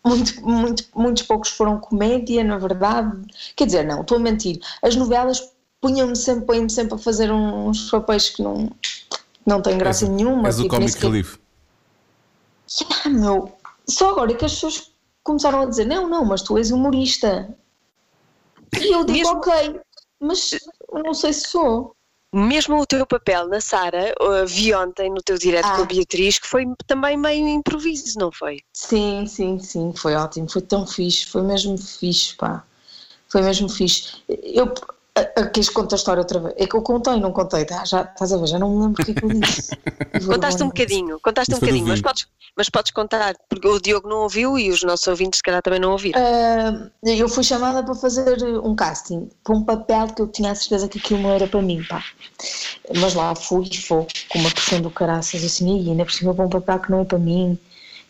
muito, 0.04 0.40
muito, 0.42 0.84
muitos 0.94 1.22
poucos 1.22 1.50
foram 1.50 1.80
comédia, 1.80 2.44
na 2.44 2.58
verdade. 2.58 3.16
Quer 3.56 3.66
dizer, 3.66 3.84
não, 3.84 4.02
estou 4.02 4.16
a 4.18 4.20
mentir. 4.20 4.60
As 4.82 4.94
novelas 4.96 5.40
punham-me 5.80 6.16
sempre, 6.16 6.44
põem-me 6.46 6.70
sempre 6.70 6.94
a 6.94 6.98
fazer 6.98 7.30
uns 7.32 7.90
papéis 7.90 8.28
que 8.30 8.42
não, 8.42 8.70
não 9.46 9.62
têm 9.62 9.78
graça 9.78 10.04
És- 10.04 10.10
nenhuma. 10.10 10.48
És 10.48 10.58
o 10.58 10.62
tipo, 10.62 10.74
comic 10.74 10.98
relief. 10.98 11.38
ah, 13.04 13.08
meu, 13.08 13.52
só 13.88 14.10
agora 14.10 14.32
é 14.32 14.34
que 14.34 14.44
as 14.44 14.52
pessoas 14.54 14.92
começaram 15.22 15.62
a 15.62 15.66
dizer: 15.66 15.86
não, 15.86 16.08
não, 16.08 16.24
mas 16.24 16.42
tu 16.42 16.56
és 16.58 16.70
humorista. 16.70 17.54
E 18.78 18.94
eu 18.94 19.04
digo: 19.04 19.18
Mesmo- 19.18 19.36
ok, 19.38 19.80
mas 20.20 20.50
não 20.92 21.14
sei 21.14 21.32
se 21.32 21.48
sou. 21.48 21.94
Mesmo 22.32 22.78
o 22.80 22.86
teu 22.86 23.04
papel 23.04 23.48
na 23.48 23.60
Sara, 23.60 24.14
uh, 24.22 24.46
vi 24.46 24.72
ontem 24.72 25.10
no 25.10 25.20
teu 25.20 25.36
direto 25.36 25.66
Ah. 25.66 25.74
com 25.76 25.82
a 25.82 25.86
Beatriz, 25.86 26.38
que 26.38 26.46
foi 26.46 26.64
também 26.86 27.16
meio 27.16 27.48
improviso, 27.48 28.16
não 28.20 28.30
foi? 28.30 28.58
Sim, 28.72 29.26
sim, 29.26 29.58
sim, 29.58 29.92
foi 29.96 30.14
ótimo, 30.14 30.48
foi 30.48 30.62
tão 30.62 30.86
fixe, 30.86 31.26
foi 31.26 31.42
mesmo 31.42 31.76
fixe, 31.76 32.36
pá. 32.36 32.62
Foi 33.28 33.42
mesmo 33.42 33.68
fixe. 33.68 34.22
Eu. 34.28 34.72
Queres 35.24 35.68
que 35.68 35.74
conte 35.74 35.94
a 35.94 35.96
história 35.96 36.20
outra 36.20 36.40
vez? 36.40 36.54
É 36.56 36.66
que 36.66 36.74
eu 36.74 36.82
contei, 36.82 37.18
não 37.18 37.32
contei, 37.32 37.64
tá? 37.64 37.84
já, 37.84 38.02
estás 38.02 38.32
a 38.32 38.36
ver, 38.36 38.46
já 38.46 38.58
não 38.58 38.70
me 38.70 38.86
lembro 38.86 39.02
o 39.02 39.04
que 39.04 39.12
é 39.12 39.14
que 39.14 39.24
eu 39.24 39.28
disse. 39.28 39.76
Contaste 40.26 40.62
um 40.62 40.66
bocadinho, 40.66 41.20
contaste 41.20 41.54
um 41.54 41.58
bocadinho, 41.58 41.86
mas 41.86 42.00
podes, 42.00 42.26
mas 42.56 42.68
podes 42.68 42.92
contar, 42.92 43.34
porque 43.48 43.66
o 43.66 43.80
Diogo 43.80 44.08
não 44.08 44.18
ouviu 44.18 44.58
e 44.58 44.70
os 44.70 44.82
nossos 44.82 45.06
ouvintes, 45.06 45.38
se 45.38 45.42
calhar, 45.42 45.62
também 45.62 45.80
não 45.80 45.92
ouviram. 45.92 46.20
Ah, 46.20 46.90
eu 47.04 47.28
fui 47.28 47.42
chamada 47.42 47.82
para 47.82 47.94
fazer 47.94 48.42
um 48.62 48.74
casting 48.74 49.30
para 49.42 49.54
um 49.54 49.64
papel 49.64 50.08
que 50.08 50.22
eu 50.22 50.28
tinha 50.28 50.50
a 50.50 50.54
certeza 50.54 50.88
que 50.88 50.98
aquilo 50.98 51.20
não 51.20 51.30
era 51.30 51.46
para 51.46 51.62
mim, 51.62 51.82
pá. 51.88 52.04
Mas 52.96 53.14
lá 53.14 53.34
fui 53.34 53.68
e 53.70 53.80
fui 53.80 54.06
com 54.28 54.38
uma 54.38 54.50
pressão 54.50 54.80
do 54.80 54.90
caraças, 54.90 55.44
assim, 55.44 55.80
aí 55.80 55.90
ainda 55.90 56.04
por 56.04 56.12
cima 56.12 56.34
para 56.34 56.44
um 56.44 56.50
papel 56.50 56.78
que 56.80 56.90
não 56.90 57.00
é 57.00 57.04
para 57.04 57.18
mim. 57.18 57.58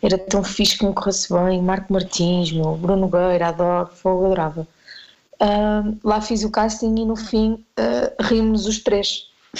era 0.01 0.17
tão 0.17 0.43
fixe 0.43 0.77
que 0.77 0.85
me 0.85 0.93
corresse 0.93 1.31
bem, 1.31 1.61
Marco 1.61 1.93
Martins, 1.93 2.51
meu, 2.51 2.75
Bruno 2.75 3.07
Gueira, 3.07 3.47
adoro, 3.47 3.89
fogo, 3.93 4.25
adorava. 4.25 4.67
Lá 6.03 6.21
fiz 6.21 6.43
o 6.43 6.51
casting 6.51 6.95
e 6.97 7.05
no 7.05 7.15
fim 7.15 7.53
uh, 7.53 8.23
rimos 8.23 8.65
os 8.67 8.79
três. 8.79 9.27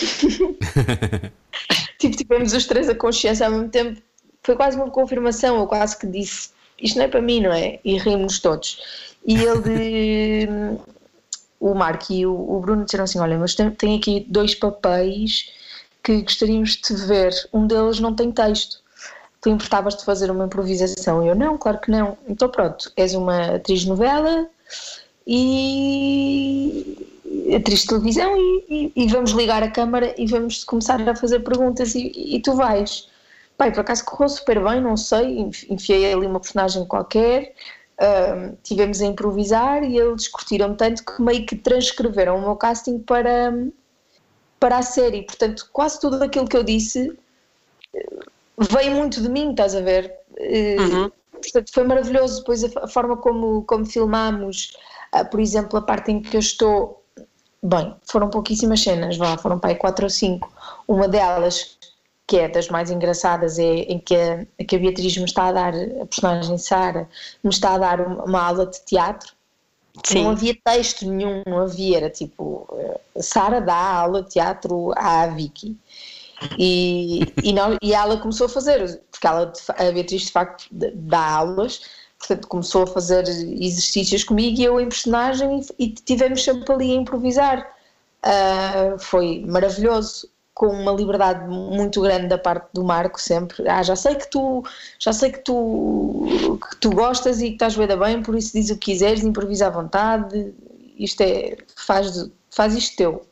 tipo, 2.00 2.16
tivemos 2.16 2.54
os 2.54 2.66
três 2.66 2.88
a 2.90 2.96
consciência 2.96 3.46
ao 3.46 3.52
mesmo 3.52 3.70
tempo. 3.70 4.02
Foi 4.44 4.56
quase 4.56 4.78
uma 4.78 4.90
confirmação, 4.90 5.60
eu 5.60 5.68
quase 5.68 5.98
que 5.98 6.08
disse 6.08 6.50
isto 6.82 6.98
não 6.98 7.06
é 7.06 7.08
para 7.08 7.22
mim, 7.22 7.42
não 7.42 7.54
é? 7.54 7.80
E 7.86 7.98
rimos 7.98 8.40
todos. 8.40 8.82
E 9.26 9.36
ele, 9.36 10.80
o 11.60 11.74
Marco 11.76 12.12
e 12.12 12.26
o, 12.26 12.60
Bruno 12.60 12.84
disseram 12.84 13.04
assim: 13.04 13.20
Olha, 13.20 13.38
mas 13.38 13.54
tem, 13.54 13.70
tem 13.72 13.98
aqui 13.98 14.26
dois 14.28 14.56
papéis 14.56 15.52
que 16.04 16.22
gostaríamos 16.24 16.78
de 16.78 16.96
ver. 17.06 17.34
Um 17.54 17.68
deles 17.68 18.00
não 18.00 18.16
tem 18.16 18.32
texto. 18.32 18.82
Tu 19.42 19.50
importavas 19.50 19.96
de 19.96 20.06
fazer 20.06 20.30
uma 20.30 20.46
improvisação? 20.46 21.26
Eu, 21.26 21.36
não, 21.36 21.58
claro 21.58 21.80
que 21.80 21.92
não. 21.92 22.18
Então 22.28 22.50
pronto, 22.50 22.92
és 22.96 23.14
uma 23.14 23.56
atriz 23.56 23.86
novela 23.86 24.48
e 25.26 26.98
atriz 27.56 27.82
de 27.82 27.88
televisão 27.88 28.36
e, 28.38 28.66
e, 28.70 29.04
e, 29.04 29.08
vamos 29.08 29.32
ligar 29.32 29.64
a 29.64 29.72
câmara 29.72 30.14
e 30.18 30.26
vamos 30.26 30.64
começar 30.64 31.08
a 31.08 31.16
fazer 31.16 31.40
perguntas 31.42 31.96
e, 31.96 32.12
e 32.16 32.42
tu 32.42 32.56
vais. 32.56 33.10
Pai, 33.58 33.72
por 33.72 33.82
acaso 33.82 34.04
correu 34.06 34.30
super 34.30 34.64
bem, 34.64 34.82
não 34.82 34.98
sei, 34.98 35.40
enfiei 35.70 36.12
ali 36.12 36.26
uma 36.26 36.40
personagem 36.40 36.86
qualquer, 36.86 37.54
uh, 38.00 38.58
tivemos 38.64 39.02
a 39.02 39.06
improvisar 39.06 39.84
e 39.84 39.98
eles 39.98 40.28
curtiram 40.28 40.76
tanto 40.76 41.06
que 41.06 41.22
meio 41.22 41.46
que 41.46 41.56
transcreveram 41.56 42.38
o 42.38 42.42
meu 42.42 42.56
casting 42.56 43.00
para, 43.00 43.54
para 44.60 44.78
a 44.78 44.82
série. 44.82 45.24
Portanto, 45.24 45.70
quase 45.72 46.00
tudo 46.00 46.22
aquilo 46.24 46.48
que 46.48 46.58
eu 46.58 46.64
disse 46.64 47.16
veio 48.58 48.96
muito 48.96 49.22
de 49.22 49.30
mim, 49.30 49.52
estás 49.52 49.76
a 49.76 49.82
ver? 49.82 50.12
Uh, 50.32 50.82
uhum. 50.82 51.12
Portanto, 51.32 51.72
foi 51.74 51.84
maravilhoso. 51.84 52.40
Depois 52.40 52.64
a, 52.64 52.68
a 52.84 52.88
forma 52.88 53.18
como, 53.18 53.64
como 53.64 53.86
filmámos, 53.86 54.76
por 55.30 55.40
exemplo, 55.40 55.78
a 55.78 55.82
parte 55.82 56.12
em 56.12 56.22
que 56.22 56.36
eu 56.36 56.40
estou. 56.40 57.04
Bem, 57.64 57.96
foram 58.10 58.30
pouquíssimas 58.30 58.82
cenas, 58.82 59.18
vá, 59.18 59.38
foram 59.38 59.60
para 59.60 59.70
aí 59.72 59.76
quatro 59.76 60.06
ou 60.06 60.10
cinco. 60.10 60.52
Uma 60.88 61.08
delas 61.08 61.78
que 62.32 62.38
é 62.38 62.48
das 62.48 62.70
mais 62.70 62.90
engraçadas, 62.90 63.60
é 63.60 63.64
em 63.64 64.00
que 64.00 64.16
a, 64.16 64.46
que 64.64 64.78
a 64.78 64.80
Beatriz 64.80 65.18
me 65.18 65.26
está 65.26 65.48
a 65.48 65.52
dar, 65.52 65.74
a 65.76 66.06
personagem 66.06 66.58
Sara, 66.58 67.10
me 67.44 67.50
está 67.50 67.74
a 67.74 67.78
dar 67.78 68.00
uma 68.00 68.42
aula 68.42 68.66
de 68.68 68.80
teatro. 68.86 69.34
Sim. 70.06 70.24
Não 70.24 70.32
havia 70.32 70.56
texto 70.64 71.06
nenhum, 71.06 71.44
não 71.46 71.60
havia, 71.60 71.98
era 71.98 72.10
tipo, 72.10 72.66
eh, 72.74 73.22
Sara 73.22 73.60
dá 73.60 73.76
aula 73.76 74.24
de 74.24 74.30
teatro 74.30 74.94
à 74.96 75.28
Vicky. 75.28 75.78
E, 76.58 77.34
e, 77.44 77.52
não, 77.52 77.78
e 77.82 77.94
ela 77.94 78.18
começou 78.18 78.46
a 78.46 78.50
fazer, 78.50 79.02
porque 79.12 79.28
ela, 79.28 79.52
a 79.68 79.92
Beatriz 79.92 80.22
de 80.24 80.32
facto 80.32 80.66
dá 80.72 81.36
aulas, 81.36 81.82
portanto 82.22 82.48
começou 82.48 82.84
a 82.84 82.88
fazer 82.88 83.28
exercícios 83.28 84.24
comigo 84.24 84.60
e 84.60 84.64
eu 84.64 84.80
em 84.80 84.88
personagem 84.88 85.62
e, 85.78 85.86
e 85.86 85.90
tivemos 85.90 86.44
sempre 86.44 86.72
ali 86.72 86.92
a 86.92 86.96
improvisar. 86.96 87.68
Uh, 88.24 89.00
foi 89.00 89.44
maravilhoso 89.48 90.30
com 90.54 90.68
uma 90.68 90.92
liberdade 90.92 91.48
muito 91.48 92.02
grande 92.02 92.28
da 92.28 92.38
parte 92.38 92.68
do 92.74 92.84
Marco 92.84 93.20
sempre. 93.20 93.68
Ah, 93.68 93.82
já 93.82 93.96
sei 93.96 94.16
que 94.16 94.30
tu, 94.30 94.64
já 95.00 95.12
sei 95.12 95.32
que 95.32 95.40
tu, 95.40 96.60
que 96.70 96.76
tu 96.78 96.92
gostas 96.92 97.42
e 97.42 97.48
que 97.48 97.54
estás 97.54 97.76
bem, 97.76 97.88
bem, 97.88 98.22
por 98.22 98.36
isso 98.36 98.54
diz 98.54 98.70
o 98.70 98.78
que 98.78 98.92
quiseres, 98.92 99.24
improvisa 99.24 99.68
à 99.68 99.70
vontade. 99.72 100.54
Isto 101.00 101.22
é, 101.22 101.58
faz, 101.76 102.30
faz 102.52 102.76
isto 102.76 102.96
teu. 102.96 103.26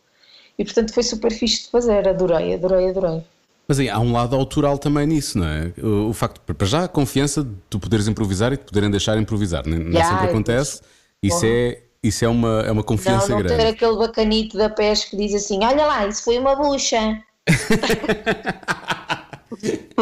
E 0.58 0.66
portanto 0.66 0.94
foi 0.94 1.04
super 1.04 1.32
fixe 1.32 1.66
de 1.66 1.70
fazer, 1.70 2.08
adorei, 2.08 2.56
adorei, 2.56 2.90
adorei. 2.90 3.24
Mas 3.70 3.78
aí 3.78 3.88
há 3.88 4.00
um 4.00 4.12
lado 4.12 4.36
autoral 4.36 4.80
também 4.80 5.06
nisso, 5.06 5.38
não 5.38 5.46
é? 5.46 5.72
O, 5.78 6.10
o 6.10 6.14
facto, 6.14 6.42
para 6.42 6.66
já, 6.66 6.86
a 6.86 6.88
confiança 6.88 7.44
de 7.44 7.52
tu 7.70 7.80
poderes 7.80 8.08
improvisar 8.08 8.52
e 8.52 8.58
de 8.58 8.64
poderem 8.64 8.90
deixar 8.90 9.16
improvisar. 9.20 9.64
Nem, 9.64 9.90
yeah, 9.90 10.10
sempre 10.10 10.32
acontece. 10.32 10.82
Isso 11.22 11.46
é, 11.46 11.80
isso 12.02 12.26
é 12.26 12.28
uma, 12.28 12.62
é 12.62 12.72
uma 12.72 12.82
confiança 12.82 13.30
não, 13.30 13.36
não 13.36 13.44
grande. 13.44 13.62
ter 13.62 13.70
aquele 13.70 13.96
bacanito 13.96 14.58
da 14.58 14.72
pesca 14.72 15.12
que 15.12 15.18
diz 15.18 15.36
assim: 15.36 15.64
Olha 15.64 15.86
lá, 15.86 16.08
isso 16.08 16.24
foi 16.24 16.40
uma 16.40 16.56
bucha. 16.56 17.22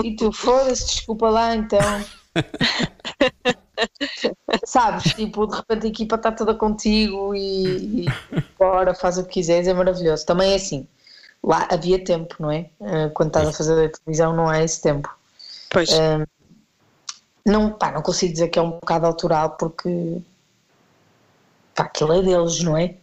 e 0.02 0.16
tu, 0.16 0.32
foda-se, 0.32 0.86
desculpa 0.86 1.30
lá 1.30 1.54
então. 1.54 2.06
Sabes, 4.66 5.14
tipo, 5.14 5.46
de 5.46 5.58
repente 5.58 5.88
a 5.88 5.90
equipa 5.90 6.16
está 6.16 6.32
toda 6.32 6.56
contigo 6.56 7.36
e, 7.36 8.04
e 8.04 8.06
bora, 8.58 8.96
faz 8.96 9.18
o 9.18 9.26
que 9.26 9.34
quiseres, 9.34 9.68
é 9.68 9.74
maravilhoso. 9.74 10.26
Também 10.26 10.54
é 10.54 10.56
assim, 10.56 10.88
lá 11.44 11.68
havia 11.72 12.04
tempo, 12.04 12.36
não 12.40 12.52
é? 12.52 12.70
Eh, 12.82 13.10
quando 13.10 13.30
estás 13.30 13.48
a 13.48 13.54
fazer 13.54 13.86
a 13.86 13.90
televisão, 13.90 14.36
não 14.36 14.52
é 14.52 14.64
esse 14.64 14.82
tempo. 14.82 15.10
Pois. 15.70 15.90
Um, 15.92 16.26
não, 17.46 17.72
pá, 17.72 17.92
não 17.92 18.02
consigo 18.02 18.34
dizer 18.34 18.50
que 18.50 18.60
é 18.60 18.62
um 18.62 18.72
bocado 18.72 19.06
autoral 19.06 19.52
porque 19.52 20.18
pá, 21.74 21.84
aquilo 21.84 22.14
é 22.14 22.22
deles, 22.22 22.62
não 22.62 22.76
é? 22.76 22.96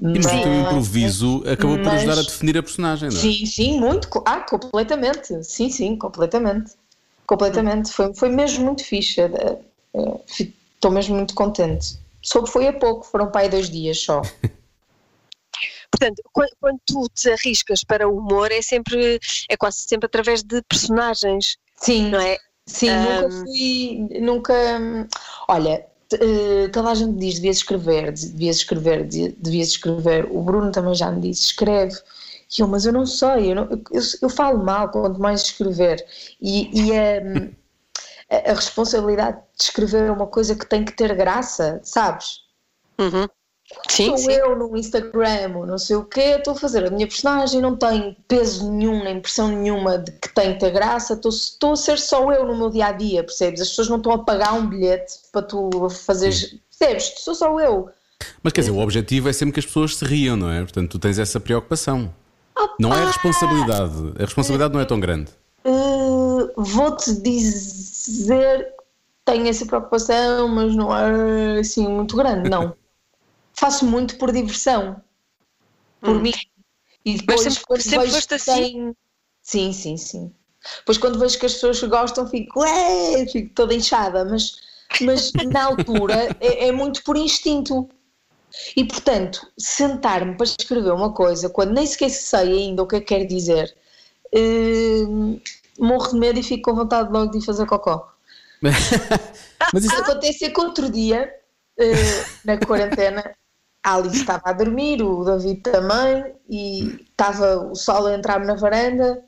E 0.00 0.18
mas 0.18 0.26
o 0.26 0.42
teu 0.42 0.54
improviso 0.54 1.42
acabou 1.50 1.76
mas, 1.76 1.86
por 1.86 1.94
ajudar 1.94 2.18
a 2.18 2.22
definir 2.22 2.56
a 2.56 2.62
personagem, 2.62 3.10
não 3.10 3.16
é? 3.16 3.20
Sim, 3.20 3.46
sim, 3.46 3.80
muito. 3.80 4.08
Ah, 4.24 4.40
completamente. 4.40 5.44
Sim, 5.44 5.70
sim, 5.70 5.96
completamente. 5.96 6.72
Completamente. 7.26 7.92
Foi, 7.92 8.14
foi 8.14 8.28
mesmo 8.28 8.64
muito 8.64 8.84
fixe. 8.84 9.20
Estou 10.74 10.90
mesmo 10.90 11.16
muito 11.16 11.34
contente. 11.34 11.98
Soube 12.22 12.48
foi 12.48 12.68
há 12.68 12.72
pouco, 12.72 13.04
foram 13.04 13.30
para 13.30 13.42
aí 13.42 13.48
dois 13.48 13.68
dias 13.68 14.00
só. 14.00 14.22
Portanto, 15.98 16.22
quando, 16.32 16.50
quando, 16.60 16.80
tu 16.86 17.08
te 17.14 17.30
arriscas 17.30 17.82
para 17.82 18.08
o 18.08 18.18
humor, 18.18 18.52
é 18.52 18.62
sempre, 18.62 19.18
é 19.48 19.56
quase 19.56 19.80
sempre 19.80 20.06
através 20.06 20.42
de 20.42 20.62
personagens. 20.62 21.56
Sim, 21.76 22.10
não 22.10 22.20
é? 22.20 22.36
Sim, 22.66 22.90
um... 22.90 23.02
nunca 23.02 23.30
fui, 23.30 24.20
nunca. 24.20 25.08
Olha, 25.48 25.86
eh, 26.12 26.68
toda 26.72 26.90
a 26.90 26.94
gente 26.94 27.18
diz 27.18 27.34
devias 27.34 27.58
escrever, 27.58 28.12
devias 28.12 28.56
escrever, 28.56 29.04
devias 29.04 29.68
escrever. 29.68 30.26
O 30.30 30.42
Bruno 30.42 30.72
também 30.72 30.94
já 30.94 31.10
me 31.10 31.20
disse, 31.20 31.46
escreve. 31.46 31.96
E 32.56 32.62
eu, 32.62 32.68
mas 32.68 32.86
eu 32.86 32.92
não 32.92 33.04
sei, 33.04 33.50
eu, 33.52 33.54
não, 33.54 33.68
eu, 33.70 34.02
eu, 34.22 34.30
falo 34.30 34.64
mal 34.64 34.90
quanto 34.90 35.20
mais 35.20 35.42
escrever. 35.42 36.04
E, 36.40 36.70
e 36.72 36.96
a, 36.96 38.50
a, 38.50 38.54
responsabilidade 38.54 39.36
de 39.56 39.64
escrever 39.64 40.04
é 40.04 40.10
uma 40.10 40.26
coisa 40.26 40.54
que 40.56 40.66
tem 40.66 40.82
que 40.82 40.92
ter 40.92 41.14
graça, 41.14 41.78
sabes? 41.82 42.40
Uhum. 42.98 43.28
Sim, 43.88 44.06
Sou 44.06 44.18
sim. 44.18 44.32
eu 44.32 44.56
no 44.56 44.76
Instagram, 44.76 45.48
não 45.66 45.76
sei 45.76 45.96
o 45.96 46.04
quê, 46.04 46.36
estou 46.38 46.54
a 46.54 46.56
fazer 46.56 46.86
a 46.86 46.90
minha 46.90 47.06
personagem, 47.06 47.60
não 47.60 47.76
tem 47.76 48.16
peso 48.26 48.70
nenhum, 48.70 49.04
nem 49.04 49.18
impressão 49.18 49.48
nenhuma 49.48 49.98
de 49.98 50.10
que 50.12 50.28
tem 50.34 50.56
ter 50.56 50.70
graça, 50.70 51.12
estou, 51.12 51.30
estou 51.30 51.72
a 51.72 51.76
ser 51.76 51.98
só 51.98 52.32
eu 52.32 52.46
no 52.46 52.56
meu 52.56 52.70
dia 52.70 52.86
a 52.86 52.92
dia, 52.92 53.22
percebes? 53.22 53.60
As 53.60 53.68
pessoas 53.68 53.88
não 53.90 53.98
estão 53.98 54.12
a 54.12 54.18
pagar 54.24 54.54
um 54.54 54.66
bilhete 54.66 55.12
para 55.30 55.42
tu 55.42 55.88
fazeres, 55.90 56.56
percebes? 56.70 57.12
Sou 57.18 57.34
só 57.34 57.60
eu. 57.60 57.90
Mas 58.42 58.54
quer 58.54 58.62
dizer, 58.62 58.72
o 58.72 58.78
objetivo 58.78 59.28
é 59.28 59.32
sempre 59.34 59.52
que 59.52 59.60
as 59.60 59.66
pessoas 59.66 59.96
se 59.96 60.04
riam, 60.04 60.36
não 60.36 60.50
é? 60.50 60.60
Portanto, 60.60 60.92
tu 60.92 60.98
tens 60.98 61.18
essa 61.18 61.38
preocupação. 61.38 62.12
Opa! 62.56 62.74
Não 62.80 62.92
é 62.94 63.02
a 63.02 63.06
responsabilidade, 63.06 64.12
a 64.18 64.24
responsabilidade 64.24 64.72
não 64.72 64.80
é 64.80 64.84
tão 64.86 64.98
grande. 64.98 65.30
Uh, 65.64 66.50
Vou-te 66.56 67.12
dizer, 67.20 68.66
tenho 69.26 69.46
essa 69.46 69.66
preocupação, 69.66 70.48
mas 70.48 70.74
não 70.74 70.96
é 70.96 71.60
assim 71.60 71.86
muito 71.86 72.16
grande, 72.16 72.48
não. 72.48 72.74
Faço 73.58 73.84
muito 73.84 74.16
por 74.18 74.32
diversão, 74.32 75.02
por 76.00 76.16
hum. 76.16 76.20
mim. 76.20 76.32
E 77.04 77.16
depois, 77.16 77.44
Mas 77.44 77.54
sempre, 77.54 77.66
quando 77.66 77.82
sempre 77.82 78.10
vejo 78.10 78.28
que 78.28 78.34
assim? 78.34 78.52
tem... 78.52 78.96
Sim, 79.42 79.72
sim, 79.72 79.96
sim. 79.96 80.34
Depois 80.80 80.98
quando 80.98 81.18
vejo 81.18 81.38
que 81.38 81.46
as 81.46 81.54
pessoas 81.54 81.82
gostam, 81.84 82.28
fico, 82.28 82.60
Ué! 82.60 83.26
fico 83.26 83.54
toda 83.54 83.74
inchada, 83.74 84.24
mas, 84.24 84.56
mas 85.00 85.32
na 85.32 85.64
altura 85.64 86.28
é, 86.40 86.68
é 86.68 86.72
muito 86.72 87.02
por 87.02 87.16
instinto. 87.16 87.88
E 88.76 88.84
portanto, 88.84 89.46
sentar-me 89.58 90.36
para 90.36 90.46
escrever 90.46 90.92
uma 90.92 91.12
coisa 91.12 91.48
quando 91.50 91.72
nem 91.72 91.86
sequer 91.86 92.10
sei 92.10 92.58
ainda 92.58 92.82
o 92.82 92.86
que 92.86 92.96
é 92.96 93.00
que 93.00 93.06
quer 93.06 93.24
dizer, 93.24 93.74
uh, 94.34 95.40
morro 95.78 96.08
de 96.08 96.18
medo 96.18 96.38
e 96.38 96.42
fico 96.42 96.70
com 96.70 96.76
vontade 96.76 97.12
logo 97.12 97.30
de 97.30 97.38
ir 97.38 97.44
fazer 97.44 97.66
cocó. 97.66 98.12
Mas 98.60 99.84
isso 99.84 99.96
acontece 99.96 100.50
que 100.50 100.60
outro 100.60 100.90
dia, 100.90 101.32
uh, 101.78 102.30
na 102.44 102.58
quarentena, 102.58 103.22
a 103.88 103.94
Alice 103.94 104.20
estava 104.20 104.42
a 104.44 104.52
dormir, 104.52 105.02
o 105.02 105.24
David 105.24 105.62
também, 105.62 106.34
e 106.48 107.06
estava 107.10 107.58
o 107.70 107.74
sol 107.74 108.06
a 108.06 108.14
entrar 108.14 108.38
na 108.40 108.54
varanda, 108.54 109.24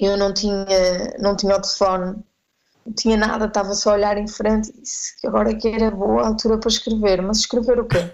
eu 0.00 0.16
não 0.16 0.32
tinha, 0.32 1.16
não 1.18 1.36
tinha 1.36 1.56
o 1.56 1.60
telefone, 1.60 2.16
não 2.84 2.92
tinha 2.92 3.16
nada, 3.16 3.46
estava 3.46 3.74
só 3.74 3.90
a 3.90 3.94
olhar 3.94 4.18
em 4.18 4.26
frente 4.26 4.70
e 4.70 4.80
disse 4.80 5.20
que 5.20 5.26
agora 5.28 5.54
que 5.54 5.68
era 5.68 5.90
boa 5.90 6.26
altura 6.26 6.58
para 6.58 6.68
escrever, 6.68 7.22
mas 7.22 7.38
escrever 7.38 7.78
o 7.78 7.86
quê? 7.86 8.12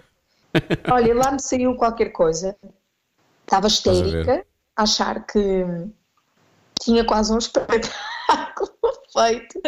Olha, 0.92 1.14
lá 1.14 1.32
me 1.32 1.40
saiu 1.40 1.74
qualquer 1.76 2.10
coisa, 2.10 2.56
estava 3.42 3.66
histérica, 3.66 4.44
a 4.76 4.82
achar 4.82 5.26
que 5.26 5.64
tinha 6.80 7.04
quase 7.04 7.32
um 7.32 7.38
espetáculo 7.38 8.73
feito. 9.14 9.60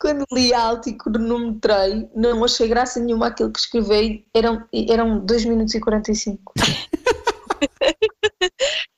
Quando 0.00 0.24
li 0.32 0.52
alto 0.52 0.88
e 0.88 0.96
cronometrei, 0.96 2.08
não 2.14 2.44
achei 2.44 2.68
graça 2.68 2.98
nenhuma 2.98 3.28
aquilo 3.28 3.52
que 3.52 3.60
escrevi, 3.60 4.26
eram, 4.34 4.66
eram 4.88 5.20
2 5.20 5.44
minutos 5.44 5.74
e 5.74 5.80
45. 5.80 6.52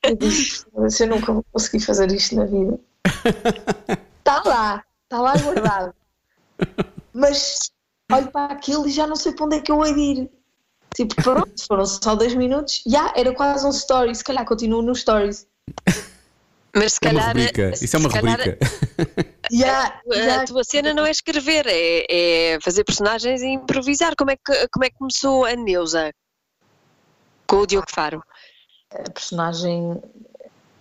eu 0.03 0.17
disse, 0.17 0.65
eu 1.03 1.09
nunca 1.09 1.33
vou 1.33 1.45
conseguir 1.53 1.85
fazer 1.85 2.11
isto 2.13 2.37
na 2.37 2.45
vida. 2.45 2.79
Está 4.19 4.43
lá, 4.45 4.85
está 5.03 5.21
lá 5.21 5.37
guardado. 5.37 5.95
Mas 7.13 7.71
olho 8.11 8.31
para 8.31 8.53
aquilo 8.53 8.87
e 8.87 8.91
já 8.91 9.07
não 9.07 9.17
sei 9.17 9.33
para 9.33 9.47
onde 9.47 9.57
é 9.57 9.61
que 9.61 9.71
eu 9.71 9.85
hei 9.85 9.95
de 9.95 10.01
ir. 10.01 10.31
Tipo, 10.95 11.15
pronto, 11.17 11.67
foram 11.67 11.85
só 11.85 12.15
dois 12.15 12.35
minutos. 12.35 12.83
Já, 12.87 13.13
era 13.17 13.35
quase 13.35 13.67
um 13.67 13.71
story, 13.71 14.15
se 14.15 14.23
calhar 14.23 14.47
continuo 14.47 14.81
no 14.81 14.95
stories. 14.95 15.47
Mas 16.75 16.95
se 16.95 16.99
É 17.03 17.09
uma 17.11 17.21
calhar. 17.21 17.37
rubrica. 17.37 17.71
Isso 17.81 17.97
é 17.97 17.99
uma 17.99 18.11
calhar 18.11 18.39
rubrica. 18.39 18.59
Já, 19.53 20.01
A 20.11 20.15
já, 20.23 20.45
tua 20.47 20.65
cena 20.65 20.95
não 20.95 21.05
é 21.05 21.11
escrever, 21.11 21.67
é, 21.69 22.07
é 22.55 22.59
fazer 22.63 22.83
personagens 22.83 23.43
e 23.43 23.49
improvisar. 23.49 24.15
Como 24.17 24.31
é, 24.31 24.37
que, 24.37 24.69
como 24.73 24.85
é 24.87 24.89
que 24.91 24.97
começou 24.97 25.45
a 25.45 25.55
Neuza? 25.55 26.11
Com 27.47 27.57
o 27.57 27.67
Diogo 27.67 27.87
Faro. 27.91 28.23
a 28.91 29.11
personagem, 29.11 30.03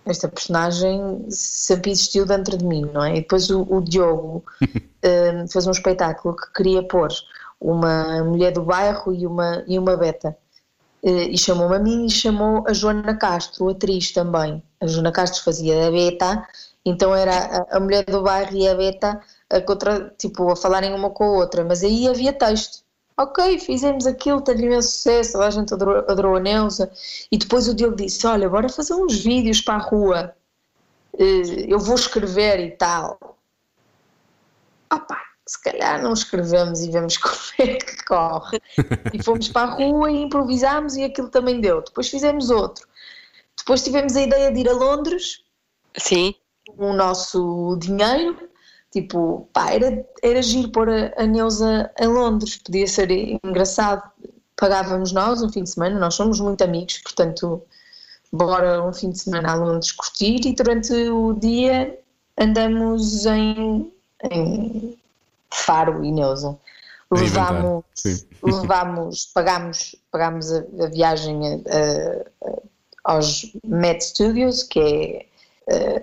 esta 0.05 0.29
personagem 0.29 1.25
sempre 1.29 1.91
existiu 1.91 2.25
dentro 2.25 2.57
de 2.57 2.65
mim, 2.65 2.89
não 2.93 3.03
é? 3.03 3.17
E 3.17 3.21
depois 3.21 3.49
o, 3.49 3.63
o 3.63 3.81
Diogo 3.81 4.45
hum, 4.61 5.47
fez 5.51 5.67
um 5.67 5.71
espetáculo 5.71 6.35
que 6.35 6.53
queria 6.53 6.81
pôr 6.87 7.09
uma 7.59 8.23
mulher 8.23 8.51
do 8.53 8.63
bairro 8.63 9.13
e 9.13 9.27
uma, 9.27 9.61
e 9.67 9.77
uma 9.77 9.97
beta. 9.97 10.37
Eh, 11.03 11.31
E 11.31 11.37
chamou-me 11.37 11.75
a 11.75 11.79
mim 11.79 12.05
e 12.05 12.09
chamou 12.09 12.63
a 12.65 12.71
Joana 12.73 13.15
Castro, 13.17 13.67
atriz 13.69 14.11
também. 14.13 14.63
A 14.83 14.87
Joana 14.87 15.11
Castro 15.11 15.43
fazia 15.43 15.87
a 15.87 15.91
beta, 15.91 16.47
então 16.85 17.15
era 17.15 17.33
a, 17.35 17.77
a 17.77 17.79
mulher 17.79 18.03
do 18.05 18.21
bairro 18.21 18.55
e 18.55 18.67
a 18.67 18.75
beta 18.75 19.21
a, 19.49 19.61
contra, 19.61 20.13
tipo, 20.17 20.51
a 20.51 20.55
falarem 20.55 20.93
uma 20.93 21.09
com 21.09 21.23
a 21.23 21.31
outra, 21.31 21.63
mas 21.63 21.83
aí 21.83 22.07
havia 22.07 22.33
texto. 22.33 22.83
Ok, 23.17 23.59
fizemos 23.59 24.05
aquilo, 24.07 24.41
teve 24.41 24.65
imenso 24.65 24.89
sucesso, 24.89 25.41
a 25.41 25.49
gente 25.49 25.73
adorou, 25.73 25.97
adorou 26.09 26.35
a 26.35 26.39
Neuza. 26.39 26.91
E 27.31 27.37
depois 27.37 27.67
o 27.67 27.75
Diogo 27.75 27.95
disse: 27.95 28.25
Olha, 28.27 28.49
bora 28.49 28.67
fazer 28.69 28.95
uns 28.95 29.23
vídeos 29.23 29.61
para 29.61 29.75
a 29.75 29.77
rua, 29.77 30.35
Eh, 31.17 31.65
eu 31.67 31.79
vou 31.79 31.95
escrever 31.95 32.59
e 32.59 32.71
tal. 32.71 33.37
Opá, 34.91 35.21
se 35.45 35.61
calhar 35.61 36.01
não 36.01 36.13
escrevemos 36.13 36.81
e 36.81 36.91
vemos 36.91 37.17
como 37.19 37.35
é 37.59 37.75
que 37.75 38.05
corre. 38.05 38.61
E 39.13 39.21
fomos 39.23 39.49
para 39.49 39.71
a 39.71 39.75
rua 39.75 40.11
e 40.11 40.21
improvisámos 40.21 40.95
e 40.95 41.03
aquilo 41.03 41.29
também 41.29 41.59
deu. 41.61 41.81
Depois 41.81 42.09
fizemos 42.09 42.49
outro. 42.49 42.87
Depois 43.63 43.81
tivemos 43.83 44.15
a 44.15 44.21
ideia 44.21 44.51
de 44.51 44.59
ir 44.59 44.69
a 44.69 44.73
Londres 44.73 45.41
Sim. 45.97 46.35
com 46.67 46.91
o 46.91 46.93
nosso 46.93 47.77
dinheiro. 47.79 48.37
Tipo, 48.91 49.47
pá, 49.53 49.71
era, 49.71 50.05
era 50.21 50.41
giro 50.41 50.69
pôr 50.69 50.89
a, 50.89 51.13
a 51.17 51.25
Neuza 51.25 51.89
em 51.99 52.07
Londres, 52.07 52.57
podia 52.57 52.85
ser 52.87 53.09
engraçado. 53.43 54.03
Pagávamos 54.55 55.11
nós 55.11 55.41
um 55.41 55.49
fim 55.49 55.63
de 55.63 55.71
semana, 55.71 55.99
nós 55.99 56.13
somos 56.13 56.39
muito 56.39 56.63
amigos, 56.63 56.99
portanto, 56.99 57.61
bora 58.31 58.83
um 58.87 58.93
fim 58.93 59.09
de 59.09 59.19
semana 59.19 59.51
a 59.51 59.55
Londres 59.55 59.91
curtir 59.91 60.45
e 60.45 60.53
durante 60.53 60.93
o 60.93 61.33
dia 61.33 61.97
andamos 62.37 63.25
em, 63.25 63.91
em 64.31 64.97
Faro 65.51 66.03
e 66.05 66.11
Neuza. 66.11 66.55
Levámos, 67.11 67.83
levámos 68.43 69.25
pagámos, 69.33 69.95
pagámos 70.11 70.51
a, 70.51 70.59
a 70.83 70.87
viagem 70.87 71.47
a- 71.47 71.55
a- 71.55 72.21
a- 72.21 72.25
aos 73.03 73.51
Met 73.65 74.03
Studios, 74.03 74.63
que 74.63 74.79
é 74.79 75.25
eh, 75.67 76.01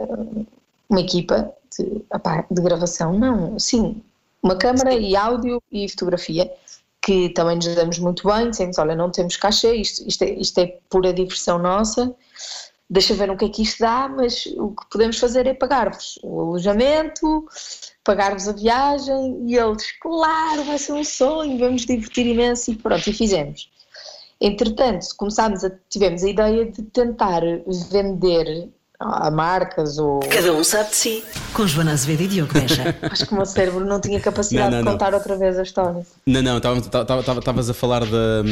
uma 0.89 1.01
equipa 1.01 1.53
de, 1.79 2.05
opá, 2.13 2.45
de 2.51 2.63
gravação, 2.63 3.19
não, 3.19 3.59
sim, 3.59 4.03
uma 4.43 4.57
câmara 4.57 4.95
e 4.95 5.17
áudio 5.17 5.63
e 5.71 5.89
fotografia, 5.89 6.53
que 7.03 7.31
também 7.31 7.57
nos 7.57 7.75
damos 7.75 7.99
muito 7.99 8.29
bem, 8.29 8.51
dizemos, 8.51 8.79
olha, 8.79 8.95
não 8.95 9.11
temos 9.11 9.37
cachê, 9.37 9.75
isto, 9.75 10.07
isto, 10.07 10.23
é, 10.23 10.31
isto 10.33 10.59
é 10.59 10.79
pura 10.89 11.13
diversão 11.13 11.59
nossa, 11.59 12.15
deixa 12.89 13.15
ver 13.15 13.31
o 13.31 13.37
que 13.37 13.47
é 13.47 13.49
que 13.49 13.63
isto 13.63 13.79
dá, 13.81 14.09
mas 14.09 14.47
o 14.57 14.75
que 14.75 14.91
podemos 14.91 15.19
fazer 15.19 15.47
é 15.47 15.55
pagar-vos 15.55 16.19
o 16.23 16.41
alojamento, 16.41 17.49
pagar-vos 18.05 18.49
a 18.49 18.53
viagem, 18.53 19.45
e 19.47 19.57
eles, 19.57 19.93
claro, 20.01 20.65
vai 20.65 20.79
ser 20.79 20.93
um 20.93 21.05
sonho, 21.05 21.59
vamos 21.59 21.87
divertir 21.87 22.27
imenso, 22.27 22.71
e 22.71 22.77
pronto, 22.77 23.09
e 23.09 23.13
fizemos. 23.13 23.71
Entretanto, 24.40 25.07
começámos 25.16 25.62
a, 25.64 25.70
tivemos 25.88 26.22
a 26.24 26.29
ideia 26.31 26.64
de 26.64 26.83
tentar 26.83 27.42
vender 27.90 28.68
a 29.03 29.31
marcas 29.31 29.96
ou 29.98 30.20
Cada 30.20 30.53
um 30.53 30.62
sabe 30.62 30.90
de 30.90 30.96
si. 30.96 31.24
Com 31.55 31.66
Joana 31.66 31.92
Azevedo 31.92 32.22
e 32.22 32.29
Diogo 32.29 32.53
Beja. 32.53 32.94
acho 33.11 33.24
que 33.26 33.33
o 33.33 33.37
meu 33.37 33.46
cérebro 33.46 33.83
não 33.83 33.98
tinha 33.98 34.20
capacidade 34.20 34.66
Não, 34.70 34.76
não, 34.76 34.79
de 34.81 34.85
não. 34.85 34.92
contar 34.92 35.14
outra 35.14 35.37
vez 35.38 35.59
a 35.59 35.62
história. 35.62 36.07
Não, 36.26 36.42
não, 36.42 36.59
estavas 36.59 37.70
a 37.70 37.74
falar 37.74 38.05
da, 38.05 38.42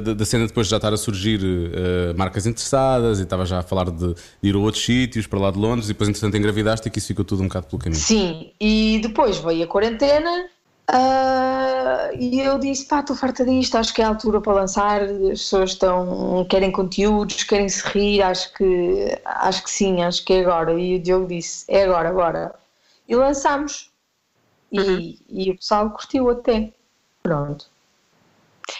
da, 0.00 0.14
da- 0.14 0.24
cena 0.24 0.46
depois 0.46 0.68
de 0.68 0.70
já 0.70 0.76
estar 0.76 0.92
a 0.92 0.96
surgir 0.96 1.40
eh, 1.42 2.12
marcas 2.16 2.46
interessadas 2.46 3.18
e 3.18 3.24
estava 3.24 3.44
já 3.44 3.58
a 3.58 3.62
falar 3.64 3.90
de, 3.90 4.14
de 4.14 4.48
ir 4.48 4.54
a 4.54 4.58
outros 4.58 4.84
sítios, 4.84 5.26
para 5.26 5.40
lá 5.40 5.50
de 5.50 5.58
Londres, 5.58 5.86
e 5.86 5.92
depois, 5.92 6.08
entretanto, 6.08 6.36
engravidaste 6.36 6.86
e 6.86 6.90
que 6.90 6.98
isso 6.98 7.08
ficou 7.08 7.24
tudo 7.24 7.42
um 7.42 7.48
bocado 7.48 7.66
pelo 7.66 7.82
caminho. 7.82 8.00
Sim, 8.00 8.52
e 8.60 9.00
depois 9.02 9.38
veio 9.38 9.64
a 9.64 9.66
quarentena 9.66 10.44
ah, 10.92 12.10
e 12.18 12.40
eu 12.40 12.58
disse, 12.58 12.84
pá, 12.86 13.00
estou 13.00 13.14
farta 13.14 13.44
disto, 13.44 13.76
acho 13.76 13.94
que 13.94 14.02
é 14.02 14.04
a 14.04 14.08
altura 14.08 14.40
para 14.40 14.54
lançar, 14.54 15.02
as 15.02 15.40
pessoas 15.40 15.70
estão, 15.70 16.44
querem 16.50 16.72
conteúdos, 16.72 17.44
querem 17.44 17.68
se 17.68 17.86
rir, 17.88 18.22
acho 18.22 18.52
que, 18.54 19.18
acho 19.24 19.62
que 19.62 19.70
sim, 19.70 20.02
acho 20.02 20.24
que 20.24 20.32
é 20.32 20.40
agora. 20.40 20.72
E 20.72 20.96
o 20.96 20.98
Diogo 21.00 21.28
disse, 21.28 21.64
é 21.68 21.84
agora, 21.84 22.08
agora. 22.08 22.54
E 23.08 23.14
lançámos. 23.14 23.90
E, 24.72 25.18
e 25.28 25.50
o 25.50 25.56
pessoal 25.56 25.90
curtiu 25.90 26.28
até. 26.30 26.72
Pronto. 27.22 27.66